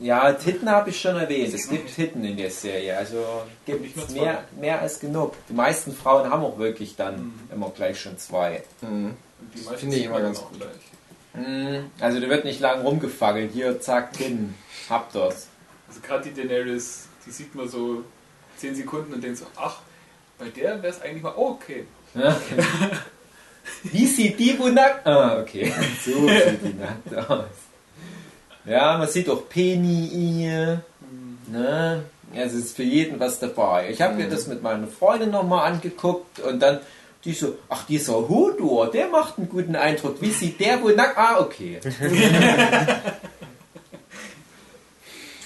[0.00, 1.54] Ja, Titten habe ich schon erwähnt.
[1.54, 2.96] Es gibt Titten in der Serie.
[2.96, 3.24] Also
[3.64, 5.34] gibt es mehr, mehr als genug.
[5.48, 7.32] Die meisten Frauen haben auch wirklich dann Mhm.
[7.52, 8.62] immer gleich schon zwei.
[8.80, 8.88] Mhm.
[9.06, 9.16] Und
[9.54, 10.58] die meisten Finde ich immer ganz gut.
[10.58, 11.46] gleich.
[11.46, 11.90] Mhm.
[12.00, 13.52] Also da wird nicht lang rumgefackelt.
[13.52, 14.54] Hier, zack, Titten.
[14.90, 15.46] Habt das.
[15.88, 18.02] Also gerade die Daenerys, die sieht man so
[18.56, 19.78] 10 Sekunden und denkt so, ach,
[20.38, 21.86] bei der wäre es eigentlich mal oh, okay.
[23.84, 25.06] Wie sieht die wohl nackt?
[25.06, 25.72] Ah, okay.
[26.04, 27.44] So sieht die nackt aus.
[28.66, 30.38] Ja, man sieht auch Penny.
[31.48, 32.02] Ne?
[32.34, 33.90] Also es ist für jeden was dabei.
[33.90, 36.80] Ich habe mir das mit meiner Freundin nochmal angeguckt und dann
[37.24, 40.20] die so, ach dieser Hodor, der macht einen guten Eindruck.
[40.20, 41.16] Wie sieht der wohl nackt?
[41.16, 41.80] Ah, okay.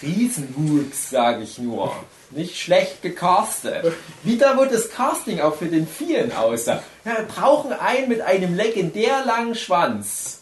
[0.03, 1.95] Riesenwuchs, sage ich nur.
[2.31, 3.93] Nicht schlecht gecastet.
[4.23, 6.83] Wieder wo das Casting auch für den Vieren aussah.
[7.05, 10.38] Ja, wir brauchen einen mit einem legendär langen Schwanz.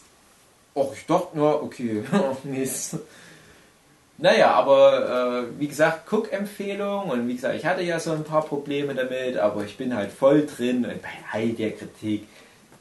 [0.77, 2.03] Och, ich dachte nur, okay,
[2.43, 2.97] Mist.
[4.19, 8.43] Naja, aber äh, wie gesagt, Cook-Empfehlung und wie gesagt, ich hatte ja so ein paar
[8.43, 12.27] Probleme damit, aber ich bin halt voll drin und bei all der Kritik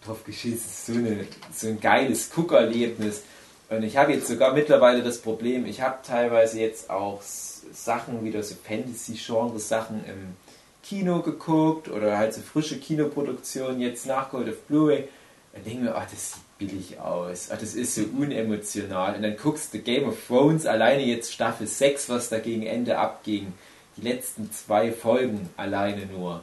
[0.05, 3.23] drauf geschissen, ist so, eine, so ein geiles Cook-Erlebnis.
[3.70, 8.43] Und ich habe jetzt sogar mittlerweile das Problem, ich habe teilweise jetzt auch Sachen, wieder
[8.43, 10.36] so Fantasy-Genre-Sachen im
[10.82, 15.09] Kino geguckt oder halt so frische Kinoproduktionen jetzt nachgeholt auf Blu-ray
[15.55, 19.16] und denke mir, ach, das sieht billig aus, ach, das ist so unemotional.
[19.16, 22.99] Und dann guckst du Game of Thrones, alleine jetzt Staffel 6, was da gegen Ende
[22.99, 23.53] abging.
[23.97, 26.43] die letzten zwei Folgen alleine nur.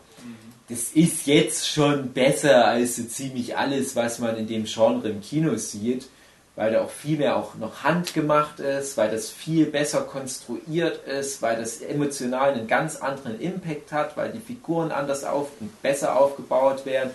[0.69, 5.21] Das ist jetzt schon besser als so ziemlich alles, was man in dem Genre im
[5.21, 6.07] Kino sieht,
[6.55, 11.41] weil da auch viel mehr auch noch handgemacht ist, weil das viel besser konstruiert ist,
[11.41, 16.15] weil das emotional einen ganz anderen Impact hat, weil die Figuren anders auf und besser
[16.15, 17.11] aufgebaut werden.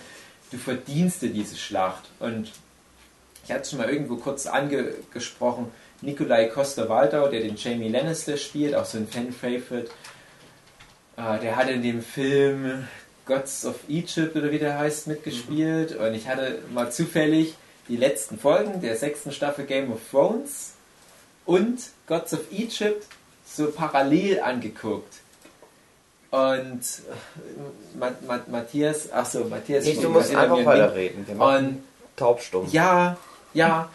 [0.51, 2.09] Du verdienst dir diese Schlacht.
[2.19, 2.51] Und
[3.49, 5.71] ich hatte es schon mal irgendwo kurz angesprochen,
[6.01, 9.89] Nikolai Coster-Waldau, der den Jamie Lannister spielt, auch so ein Fan-Favorite,
[11.17, 12.87] äh, der hat in dem Film
[13.25, 17.55] Gods of Egypt oder wie der heißt mitgespielt und ich hatte mal zufällig
[17.87, 20.73] die letzten Folgen der sechsten Staffel Game of Thrones
[21.47, 23.07] und Gods of Egypt
[23.47, 25.15] so parallel angeguckt.
[26.29, 26.81] Und
[27.99, 28.11] äh,
[28.47, 31.25] Matthias, achso, Matthias, Nee, du musst einfach weiterreden.
[31.39, 31.83] Und
[32.15, 32.67] taubstumm.
[32.71, 33.17] ja,
[33.53, 33.89] ja.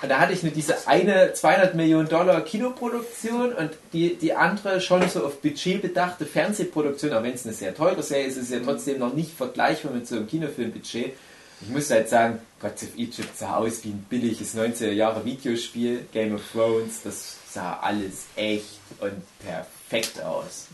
[0.00, 4.80] Und da hatte ich nur diese eine 200 Millionen Dollar Kinoproduktion und die, die andere
[4.80, 8.44] schon so auf Budget bedachte Fernsehproduktion, auch wenn es eine sehr teure Serie ist, ist
[8.44, 11.14] es ja trotzdem noch nicht vergleichbar mit so einem Kinofilmbudget.
[11.60, 16.06] Ich muss halt sagen, Gods of Egypt sah aus wie ein billiges 90er Jahre Videospiel.
[16.12, 20.68] Game of Thrones, das sah alles echt und perfekt aus.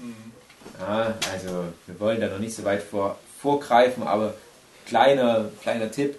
[0.79, 4.35] Ja, also wir wollen da noch nicht so weit vor, vorgreifen, aber
[4.87, 6.17] kleiner, kleiner Tipp,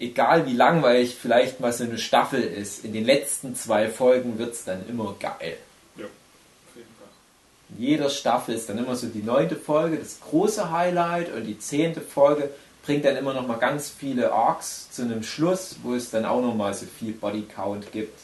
[0.00, 4.54] egal wie langweilig vielleicht mal so eine Staffel ist, in den letzten zwei Folgen wird
[4.54, 5.58] es dann immer geil.
[5.96, 7.76] Ja, auf jeden Fall.
[7.76, 11.58] In jeder Staffel ist dann immer so die neunte Folge, das große Highlight und die
[11.58, 12.50] zehnte Folge
[12.82, 16.40] bringt dann immer noch mal ganz viele Arcs zu einem Schluss, wo es dann auch
[16.40, 18.18] noch mal so viel Bodycount gibt,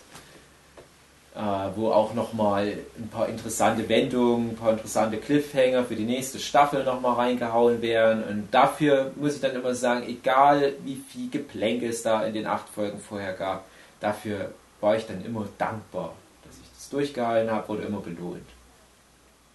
[1.74, 6.38] wo auch noch mal ein paar interessante Wendungen, ein paar interessante Cliffhanger für die nächste
[6.38, 11.28] Staffel noch mal reingehauen werden und dafür muss ich dann immer sagen, egal wie viel
[11.28, 13.66] Geplänke es da in den acht Folgen vorher gab,
[14.00, 18.46] dafür war ich dann immer dankbar, dass ich das durchgehalten habe oder immer belohnt.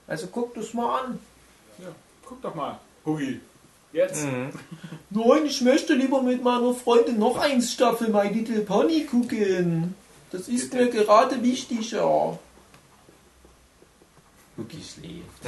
[0.08, 1.20] Also guckt es mal an.
[1.80, 1.88] Ja,
[2.24, 2.78] guck doch mal.
[3.06, 3.40] Hugi.
[3.92, 4.26] Jetzt.
[5.10, 9.96] Nein, ich möchte lieber mit meiner Freundin noch eins Staffel My Little Pony gucken.
[10.32, 12.40] Das ist mir gerade wichtiger.
[14.58, 15.44] Cookie schläft.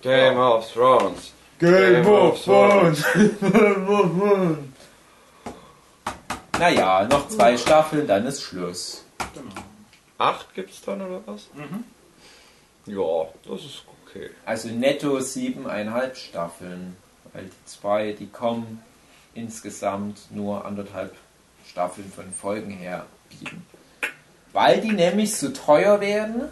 [0.00, 1.32] Game of Thrones.
[1.58, 3.04] Game of Thrones.
[6.58, 9.04] naja, noch zwei Staffeln, dann ist Schluss.
[9.34, 9.54] Genau.
[10.18, 11.48] Acht gibt's dann oder was?
[12.86, 14.30] Ja, das ist okay.
[14.46, 16.96] Also netto siebeneinhalb Staffeln.
[17.32, 18.82] Weil die zwei, die kommen,
[19.34, 21.14] insgesamt nur anderthalb
[21.70, 23.64] Staffeln von Folgen her bieten.
[24.52, 26.42] Weil die nämlich so teuer werden,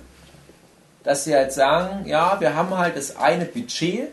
[1.03, 4.09] dass sie halt sagen, ja, wir haben halt das eine Budget.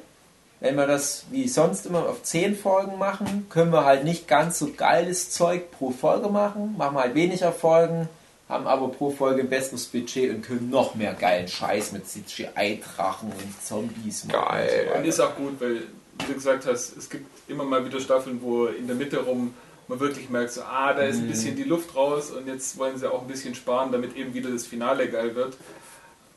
[0.59, 4.59] Wenn wir das wie sonst immer auf zehn Folgen machen, können wir halt nicht ganz
[4.59, 8.07] so geiles Zeug pro Folge machen, machen halt weniger Folgen,
[8.47, 13.29] haben aber pro Folge ein besseres Budget und können noch mehr geilen Scheiß mit CGI-Drachen
[13.29, 14.45] und Zombies machen.
[14.47, 14.91] Geil.
[14.95, 15.81] Und ist auch gut, weil,
[16.19, 19.53] wie du gesagt hast, es gibt immer mal wieder Staffeln, wo in der Mitte rum
[19.87, 22.97] man wirklich merkt, so, ah, da ist ein bisschen die Luft raus und jetzt wollen
[22.97, 25.57] sie auch ein bisschen sparen, damit eben wieder das Finale geil wird.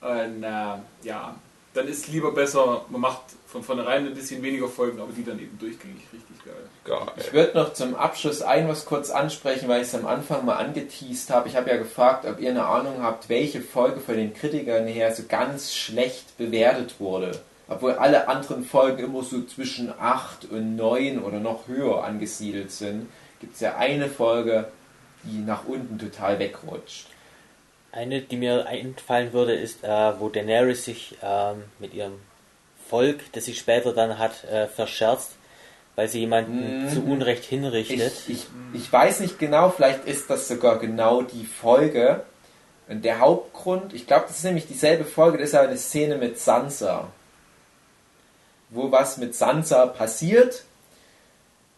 [0.00, 1.36] Und äh, ja,
[1.76, 5.38] dann ist lieber besser, man macht von vornherein ein bisschen weniger Folgen, aber die dann
[5.38, 6.54] eben durchgängig richtig geil.
[6.84, 7.12] Geil.
[7.16, 10.56] Ich würde noch zum Abschluss ein was kurz ansprechen, weil ich es am Anfang mal
[10.56, 11.48] angeteased habe.
[11.48, 15.14] Ich habe ja gefragt, ob ihr eine Ahnung habt, welche Folge von den Kritikern her
[15.14, 17.32] so ganz schlecht bewertet wurde.
[17.68, 23.08] Obwohl alle anderen Folgen immer so zwischen 8 und 9 oder noch höher angesiedelt sind,
[23.40, 24.68] gibt es ja eine Folge,
[25.24, 27.06] die nach unten total wegrutscht.
[27.92, 32.20] Eine, die mir einfallen würde, ist, äh, wo Daenerys sich ähm, mit ihrem
[32.88, 35.32] Volk, das sie später dann hat, äh, verscherzt,
[35.96, 36.90] weil sie jemanden Mhm.
[36.90, 38.12] zu Unrecht hinrichtet.
[38.28, 42.22] Ich, ich, ich weiß nicht genau, vielleicht ist das sogar genau die Folge.
[42.88, 46.16] Und der Hauptgrund, ich glaube, das ist nämlich dieselbe Folge, das ist aber eine Szene
[46.16, 47.08] mit Sansa.
[48.70, 50.64] Wo was mit Sansa passiert,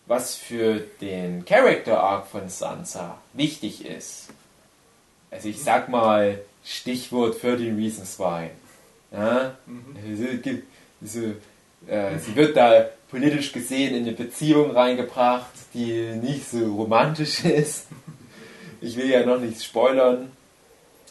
[0.09, 4.29] was für den Character Arc von Sansa wichtig ist.
[5.31, 8.49] Also ich sag mal, Stichwort 13 Reasons Why.
[9.13, 9.55] Ja?
[10.11, 10.67] Also, gibt-
[11.03, 11.21] so,
[11.87, 17.87] äh, sie wird da politisch gesehen in eine Beziehung reingebracht, die nicht so romantisch ist.
[18.81, 20.33] Ich will ja noch nichts spoilern.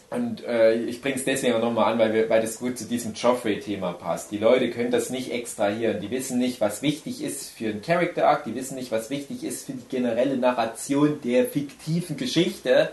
[0.09, 2.85] Und äh, ich bringe es deswegen auch nochmal an, weil, wir, weil das gut zu
[2.85, 4.31] diesem Joffrey-Thema passt.
[4.31, 5.99] Die Leute können das nicht extrahieren.
[5.99, 8.45] Die wissen nicht, was wichtig ist für einen Character-Arc.
[8.45, 12.91] Die wissen nicht, was wichtig ist für die generelle Narration der fiktiven Geschichte.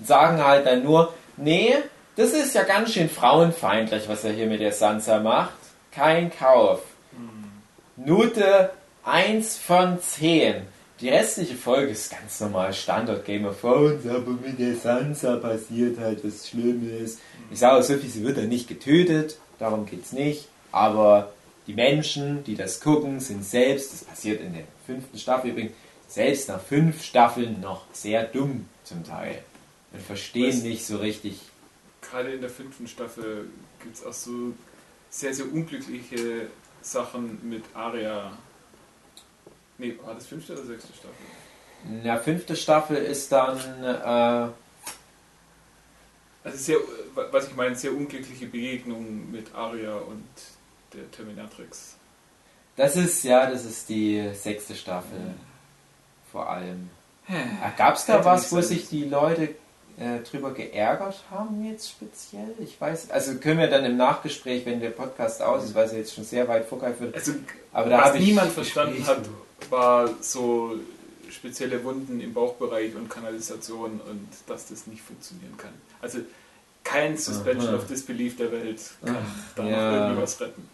[0.00, 1.72] Und sagen halt dann nur, nee,
[2.16, 5.54] das ist ja ganz schön frauenfeindlich, was er hier mit der Sansa macht.
[5.92, 6.82] Kein Kauf.
[7.96, 8.70] Note
[9.04, 10.75] 1 von 10.
[11.00, 15.98] die restliche Folge ist ganz normal Standard Game of Thrones, aber mit der Sansa passiert
[15.98, 17.18] halt was Schlimmes.
[17.50, 20.48] Ich sage auch so viel, sie wird dann nicht getötet, darum geht's nicht.
[20.72, 21.32] Aber
[21.66, 25.72] die Menschen, die das gucken, sind selbst, das passiert in der fünften Staffel übrigens,
[26.08, 29.42] selbst nach fünf Staffeln noch sehr dumm zum Teil.
[29.92, 31.40] Und verstehen nicht so richtig.
[32.00, 33.48] Gerade in der fünften Staffel
[33.82, 34.54] gibt es auch so
[35.10, 36.46] sehr, sehr unglückliche
[36.82, 38.32] Sachen mit Aria.
[39.78, 41.14] Nee, war das fünfte oder sechste Staffel?
[41.84, 44.48] In der fünften Staffel ist dann, äh,
[46.44, 46.76] Also sehr,
[47.30, 50.24] was ich meine, sehr unglückliche Begegnungen mit Aria und
[50.92, 51.96] der Terminatrix.
[52.76, 55.34] das ist, ja, das ist die sechste Staffel.
[56.30, 56.90] Vor allem.
[57.76, 59.54] Gab es da was, wo sich die Leute
[59.98, 62.54] äh, drüber geärgert haben jetzt speziell?
[62.60, 65.92] Ich weiß, also können wir dann im Nachgespräch, wenn der Podcast aus ist, weil es
[65.92, 67.14] jetzt schon sehr weit vorgreift wird.
[67.16, 67.32] Also,
[67.72, 69.28] Aber da was niemand verstanden hat,
[69.70, 70.76] war so
[71.30, 75.72] spezielle Wunden im Bauchbereich und Kanalisation und dass das nicht funktionieren kann.
[76.00, 76.18] Also
[76.84, 77.76] kein Suspension Aha.
[77.78, 80.02] of Disbelief der Welt kann Ach, da noch ja.
[80.06, 80.68] irgendwie was retten.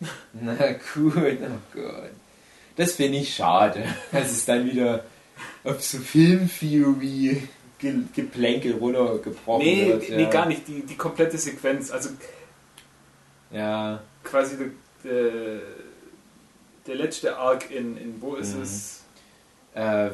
[0.34, 0.54] Na
[0.94, 2.10] gut, oh Gott.
[2.76, 5.04] Das finde ich schade, dass es dann wieder
[5.62, 7.48] auf so Filmtheorie
[7.78, 10.10] Ge Geplänkel runtergebrochen Nee, wird.
[10.10, 10.30] nee, ja.
[10.30, 10.68] gar nicht.
[10.68, 12.10] Die, die komplette Sequenz, also
[13.50, 14.68] Ja, quasi der,
[15.04, 15.60] der,
[16.86, 18.62] der letzte Arc in, in wo ist Mhm.
[18.62, 19.00] es?
[19.74, 20.10] äh,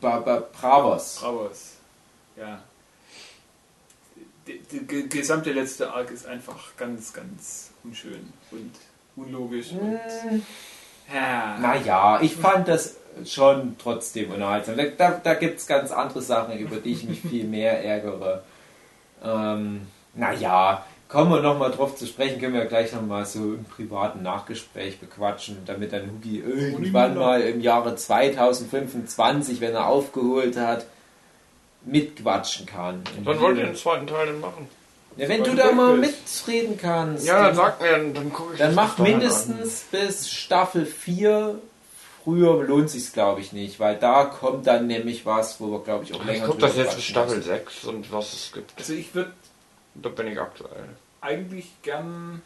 [0.00, 1.16] Bravos.
[1.20, 1.72] Bravos.
[2.36, 2.60] Ja.
[4.46, 8.72] Der, der ge- gesamte letzte Arc ist einfach ganz, ganz unschön und
[9.16, 9.70] unlogisch.
[9.72, 9.98] Und,
[10.30, 10.42] Hm,
[11.12, 11.58] ja.
[11.58, 14.76] Naja, ich fand das schon trotzdem unterhaltsam.
[14.76, 18.42] Da, da, da gibt es ganz andere Sachen, über die ich mich viel mehr ärgere.
[19.22, 24.22] Ähm, naja, kommen wir nochmal drauf zu sprechen, können wir gleich nochmal so im privaten
[24.22, 30.86] Nachgespräch bequatschen, damit dann Hugi irgendwann mal im Jahre 2025, wenn er aufgeholt hat,
[31.84, 33.04] mitquatschen kann.
[33.22, 34.68] Wann wollt ihr den zweiten Teil denn machen?
[35.16, 36.16] Ja, wenn du da mal wirklich?
[36.24, 37.24] mitreden kannst.
[37.24, 41.60] Ja, dann sag mir, dann, gucke ich dann das mach mindestens bis Staffel 4.
[42.24, 46.04] Früher lohnt sich's glaube ich nicht, weil da kommt dann nämlich was, wo wir glaube
[46.04, 46.26] ich auch an.
[46.26, 47.48] länger Ich gucke das jetzt bis Staffel müssen.
[47.48, 48.72] 6 und was es gibt.
[48.76, 49.30] Also ich würde
[49.94, 50.88] Da bin ich aktuell.
[51.24, 52.42] Eigentlich gern,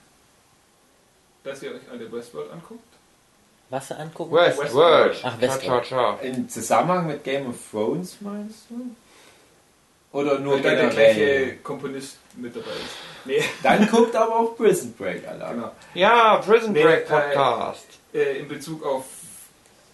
[1.44, 2.80] dass ihr euch alle Westworld anguckt.
[3.70, 4.34] Was angucken?
[4.34, 5.18] Westworld.
[5.22, 5.84] Ach, Westworld.
[5.84, 6.22] cha, cha.
[6.22, 8.94] Im Zusammenhang mit Game of Thrones meinst du?
[10.10, 13.26] Oder nur da der gleiche Komponist mit dabei ist.
[13.26, 15.52] Nee, Dann guckt aber auch Prison Break, Alter.
[15.52, 15.72] genau.
[15.92, 17.86] Ja, Prison Nee, Break äh, Podcast.
[18.14, 19.04] Äh, in Bezug auf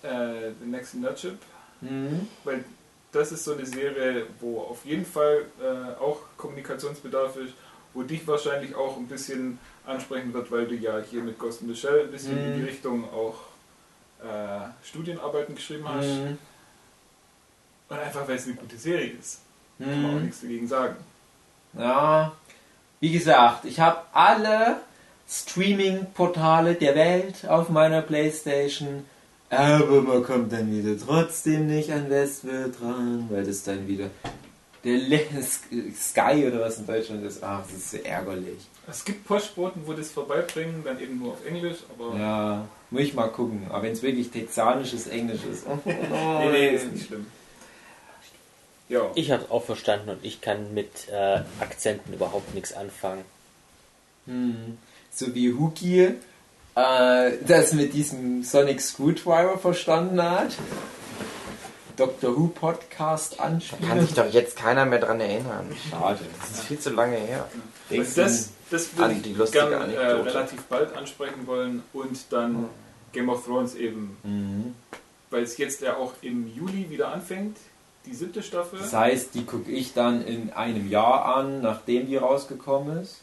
[0.02, 1.38] äh, The Next Nerdship,
[1.80, 2.28] Mhm.
[2.44, 2.64] weil
[3.10, 7.52] das ist so eine Serie, wo auf jeden Fall äh, auch Kommunikationsbedarf ist,
[7.94, 12.02] wo dich wahrscheinlich auch ein bisschen ansprechen wird, weil du ja hier mit Ghost Shell
[12.04, 12.66] ein bisschen in die Mhm.
[12.66, 13.34] Richtung auch
[14.22, 16.06] äh, Studienarbeiten geschrieben hast.
[16.06, 16.38] Mhm.
[17.90, 19.40] Und einfach, weil es eine gute Serie ist.
[19.78, 20.24] Kann man auch Mhm.
[20.24, 20.96] nichts dagegen sagen.
[21.76, 22.32] Ja,
[23.00, 24.76] wie gesagt, ich habe alle
[25.28, 29.04] Streaming-Portale der Welt auf meiner Playstation,
[29.50, 34.10] aber man kommt dann wieder trotzdem nicht an Westworld dran, weil das dann wieder
[34.84, 37.42] der Le Sky oder was in Deutschland ist.
[37.42, 38.58] Ach, das ist so ärgerlich.
[38.86, 43.14] Es gibt Postboten, wo das vorbeibringen, dann eben nur auf Englisch, aber Ja, muss ich
[43.14, 43.66] mal gucken.
[43.70, 45.66] Aber wenn es wirklich texanisches Englisch ist.
[45.84, 47.26] nee, nee, ist nicht schlimm.
[48.88, 53.24] Ja, Ich habe auch verstanden und ich kann mit äh, Akzenten überhaupt nichts anfangen.
[54.26, 54.76] Hm.
[55.10, 56.14] So wie Huki
[56.74, 60.56] äh, das mit diesem Sonic Screwdriver verstanden hat.
[61.96, 64.00] Doctor Who Podcast Kann anspielen.
[64.00, 65.66] sich doch jetzt keiner mehr dran erinnern.
[65.90, 66.18] Schade.
[66.40, 67.46] Das ist viel zu lange her.
[67.90, 72.68] Denkst das, das würde ich lustige gerne äh, relativ bald ansprechen wollen und dann
[73.12, 74.74] Game of Thrones eben, Mhm.
[75.30, 77.56] weil es jetzt ja auch im Juli wieder anfängt,
[78.06, 78.78] die siebte Staffel.
[78.80, 83.20] Das heißt, die gucke ich dann in einem Jahr an, nachdem die rausgekommen ist.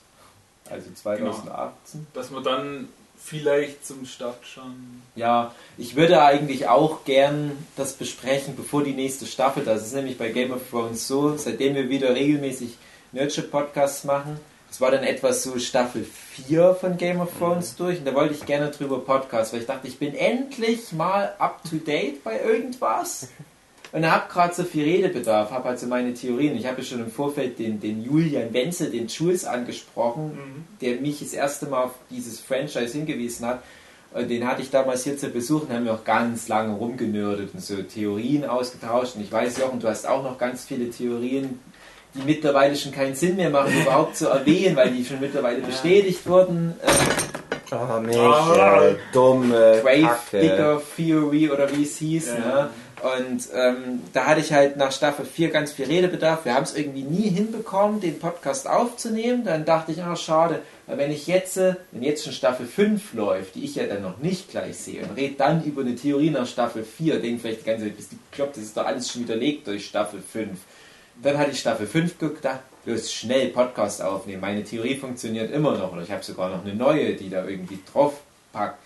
[0.69, 2.07] Also 2018.
[2.13, 2.87] dass wir dann
[3.23, 5.01] vielleicht zum Start schon.
[5.15, 9.81] Ja, ich würde eigentlich auch gern das besprechen, bevor die nächste Staffel da ist.
[9.81, 12.77] Es ist nämlich bei Game of Thrones so, seitdem wir wieder regelmäßig
[13.11, 14.39] Nerdship-Podcasts machen,
[14.71, 18.33] das war dann etwas so Staffel 4 von Game of Thrones durch und da wollte
[18.33, 22.39] ich gerne drüber Podcast, weil ich dachte, ich bin endlich mal up to date bei
[22.39, 23.27] irgendwas.
[23.93, 26.55] Und habe gerade so viel Redebedarf, habe also meine Theorien.
[26.55, 31.19] Ich habe ja schon im Vorfeld den, den Julian Wenzel, den Jules angesprochen, der mich
[31.19, 33.61] das erste Mal auf dieses Franchise hingewiesen hat.
[34.13, 37.53] Und den hatte ich damals hier zu Besuch und haben wir auch ganz lange rumgenördet
[37.53, 39.15] und so Theorien ausgetauscht.
[39.15, 41.59] Und ich weiß, Jochen, du hast auch noch ganz viele Theorien,
[42.13, 46.25] die mittlerweile schon keinen Sinn mehr machen, überhaupt zu erwähnen, weil die schon mittlerweile bestätigt
[46.27, 46.75] wurden.
[46.81, 46.91] Äh,
[47.73, 50.17] Ah, Michael, dumme Grave.
[50.33, 52.27] Digger Theory oder wie es hieß.
[52.27, 52.63] Ja.
[52.63, 52.69] Ne?
[53.01, 56.45] Und ähm, da hatte ich halt nach Staffel 4 ganz viel Redebedarf.
[56.45, 59.43] Wir haben es irgendwie nie hinbekommen, den Podcast aufzunehmen.
[59.43, 60.61] Dann dachte ich, ah, schade.
[60.85, 64.03] Aber wenn ich jetzt, äh, wenn jetzt schon Staffel 5 läuft, die ich ja dann
[64.03, 67.61] noch nicht gleich sehe, und rede dann über eine Theorie nach Staffel 4, denke vielleicht
[67.61, 70.59] die ganze Zeit, bist du bekloppt, das ist doch alles schon widerlegt durch Staffel 5.
[71.23, 74.41] Dann hatte ich Staffel 5 gedacht, bloß schnell Podcast aufnehmen.
[74.41, 75.91] Meine Theorie funktioniert immer noch.
[75.91, 78.21] Oder ich habe sogar noch eine neue, die da irgendwie drauf
[78.53, 78.80] packt.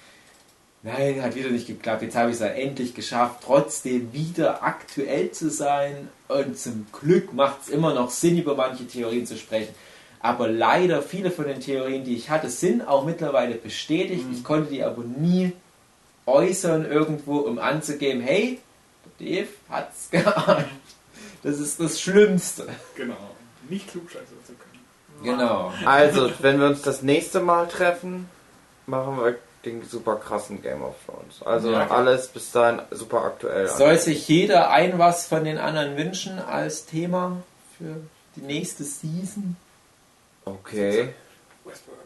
[0.86, 2.04] Nein, hat wieder nicht geklappt.
[2.04, 6.10] Jetzt habe ich es halt endlich geschafft, trotzdem wieder aktuell zu sein.
[6.28, 9.74] Und zum Glück macht es immer noch Sinn, über manche Theorien zu sprechen.
[10.20, 14.26] Aber leider, viele von den Theorien, die ich hatte, sind auch mittlerweile bestätigt.
[14.32, 15.54] Ich konnte die aber nie
[16.28, 18.60] äußern irgendwo, um anzugeben, hey,
[19.20, 20.68] der Dave hat's geahnt.
[21.42, 22.68] Das ist das Schlimmste.
[22.94, 23.32] Genau.
[23.70, 24.84] Nicht klugscheißer zu können.
[25.24, 25.74] Genau.
[25.84, 28.30] Also, wenn wir uns das nächste Mal treffen,
[28.86, 29.36] machen wir
[29.66, 31.42] den super krassen Game of Thrones.
[31.44, 33.68] Also Ja, alles bis dahin super aktuell.
[33.68, 37.38] Soll sich jeder ein was von den anderen wünschen als Thema
[37.78, 37.98] für
[38.36, 39.56] die nächste Season?
[40.46, 41.14] Okay.
[41.64, 42.00] Westworld.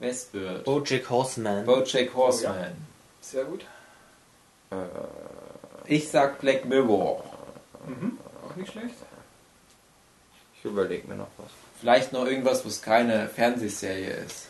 [0.00, 0.64] Westworld.
[0.64, 1.64] Bojack Horseman.
[1.66, 2.72] Bojack Horseman.
[3.20, 3.64] Sehr gut.
[4.70, 4.76] Äh,
[5.86, 7.22] Ich sag Black Mirror.
[7.86, 8.18] Mhm.
[8.48, 8.94] Auch nicht schlecht.
[10.58, 11.48] ich überlege mir noch was.
[11.80, 14.46] Vielleicht noch irgendwas, was keine Fernsehserie ist.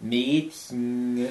[0.00, 1.28] Mädchen.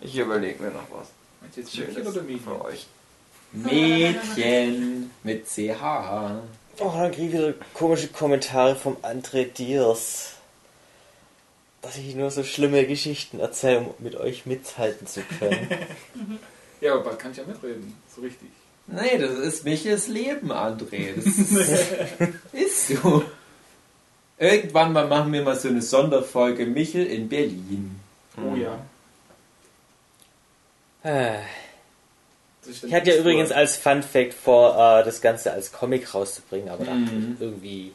[0.00, 1.08] Ich überlege mir noch was.
[1.40, 2.44] Meinst du jetzt Schönes Mädchen oder Mädchen?
[2.44, 2.86] für euch.
[3.52, 6.40] Mädchen mit CH.
[6.78, 10.32] Oh, dann krieg ich wieder komische Kommentare vom André Diers.
[11.80, 15.68] Dass ich nur so schlimme Geschichten erzähle, um mit euch mithalten zu können.
[16.78, 17.94] Ja, aber bald kann ich ja mitreden.
[18.14, 18.50] So richtig.
[18.86, 21.14] Nee, das ist Michels Leben, André.
[21.16, 21.24] Das
[22.52, 23.24] ist, ist so.
[24.38, 27.98] Irgendwann mal machen wir mal so eine Sonderfolge Michel in Berlin.
[28.36, 28.78] Oh ja.
[31.02, 31.38] Äh,
[32.68, 36.84] Ich hatte ja übrigens als Fun Fact vor, äh, das Ganze als Comic rauszubringen, aber
[36.84, 36.86] Mhm.
[37.04, 37.92] dachte ich irgendwie.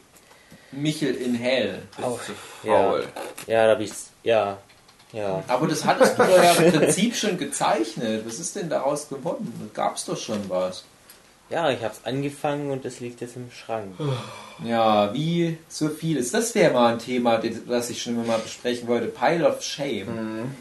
[0.71, 1.79] Michel in Hell.
[2.01, 2.17] Auch,
[2.63, 3.05] Faul.
[3.45, 4.09] ja, ja, da hab ich's.
[4.23, 4.57] Ja,
[5.11, 5.43] ja.
[5.49, 8.23] Aber das hattest du doch ja im Prinzip schon gezeichnet.
[8.25, 9.53] Was ist denn daraus geworden?
[9.75, 10.85] Da gab's doch schon was.
[11.51, 13.95] Ja, ich hab's angefangen und es liegt jetzt im Schrank.
[14.63, 16.31] Ja, wie so vieles.
[16.31, 19.07] Das wäre mal ein Thema, das ich schon immer mal besprechen wollte.
[19.07, 20.05] Pile of Shame.
[20.05, 20.55] Mhm.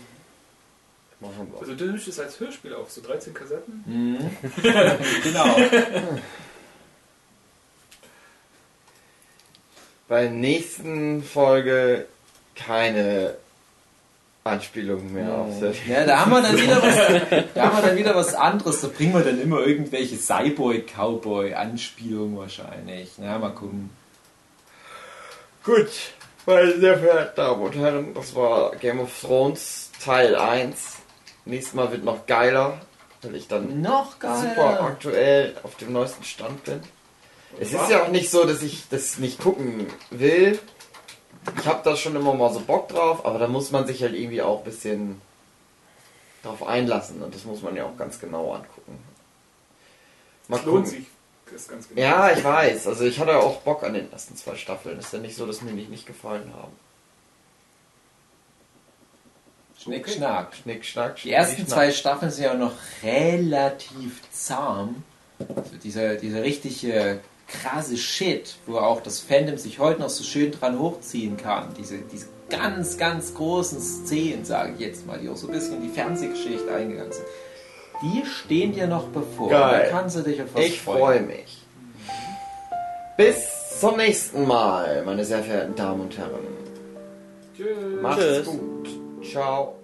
[1.20, 1.60] Machen wir.
[1.60, 3.84] Also du nimmst es als Hörspiel auf, so 13 Kassetten.
[3.86, 4.30] Mhm.
[5.22, 5.56] genau.
[10.08, 12.06] Bei der nächsten Folge
[12.56, 13.34] keine
[14.44, 15.76] Anspielungen mehr auf Surf.
[15.86, 16.96] Ja, da haben wir dann wieder was,
[17.54, 18.80] da haben wir dann wieder was anderes.
[18.80, 23.10] Da bringen wir dann immer irgendwelche Cyborg-Cowboy-Anspielungen wahrscheinlich.
[23.18, 23.90] Na, mal gucken.
[25.62, 25.90] Gut,
[26.46, 30.96] meine sehr verehrten Damen und Herren, das war Game of Thrones Teil 1.
[31.44, 32.80] Nächstes Mal wird noch geiler,
[33.22, 34.40] weil ich dann Noch geiler.
[34.40, 36.80] super aktuell auf dem neuesten Stand bin.
[37.58, 40.58] Es ist ja auch nicht so, dass ich das nicht gucken will.
[41.58, 44.14] Ich habe da schon immer mal so Bock drauf, aber da muss man sich halt
[44.14, 45.20] irgendwie auch ein bisschen
[46.42, 48.98] drauf einlassen und das muss man ja auch ganz genau angucken.
[50.48, 51.06] Mal Es lohnt sich.
[51.46, 52.00] Das ist ganz genau.
[52.00, 52.86] Ja, ich weiß.
[52.86, 54.98] Also ich hatte auch Bock an den ersten zwei Staffeln.
[54.98, 56.72] Ist ja nicht so, dass mir die nicht gefallen haben.
[59.82, 60.16] Schnick, Okay.
[60.16, 60.54] schnack.
[60.54, 62.72] Schnick, schnack, Die ersten zwei Staffeln sind ja noch
[63.02, 65.02] relativ zahm.
[65.38, 67.20] Also dieser, dieser richtige
[67.50, 71.74] krasse Shit, wo auch das Fandom sich heute noch so schön dran hochziehen kann.
[71.78, 75.76] Diese, diese ganz, ganz großen Szenen, sage ich jetzt mal, die auch so ein bisschen
[75.76, 77.26] in die Fernsehgeschichte eingegangen sind.
[78.02, 79.50] Die stehen dir noch bevor.
[79.50, 79.88] Geil.
[79.90, 81.58] Da kannst du dich auf was Ich freue mich.
[83.16, 86.46] Bis zum nächsten Mal, meine sehr verehrten Damen und Herren.
[87.56, 88.00] Tschüss.
[88.00, 88.46] Macht's Tschüss.
[88.46, 88.88] gut.
[89.22, 89.79] Ciao.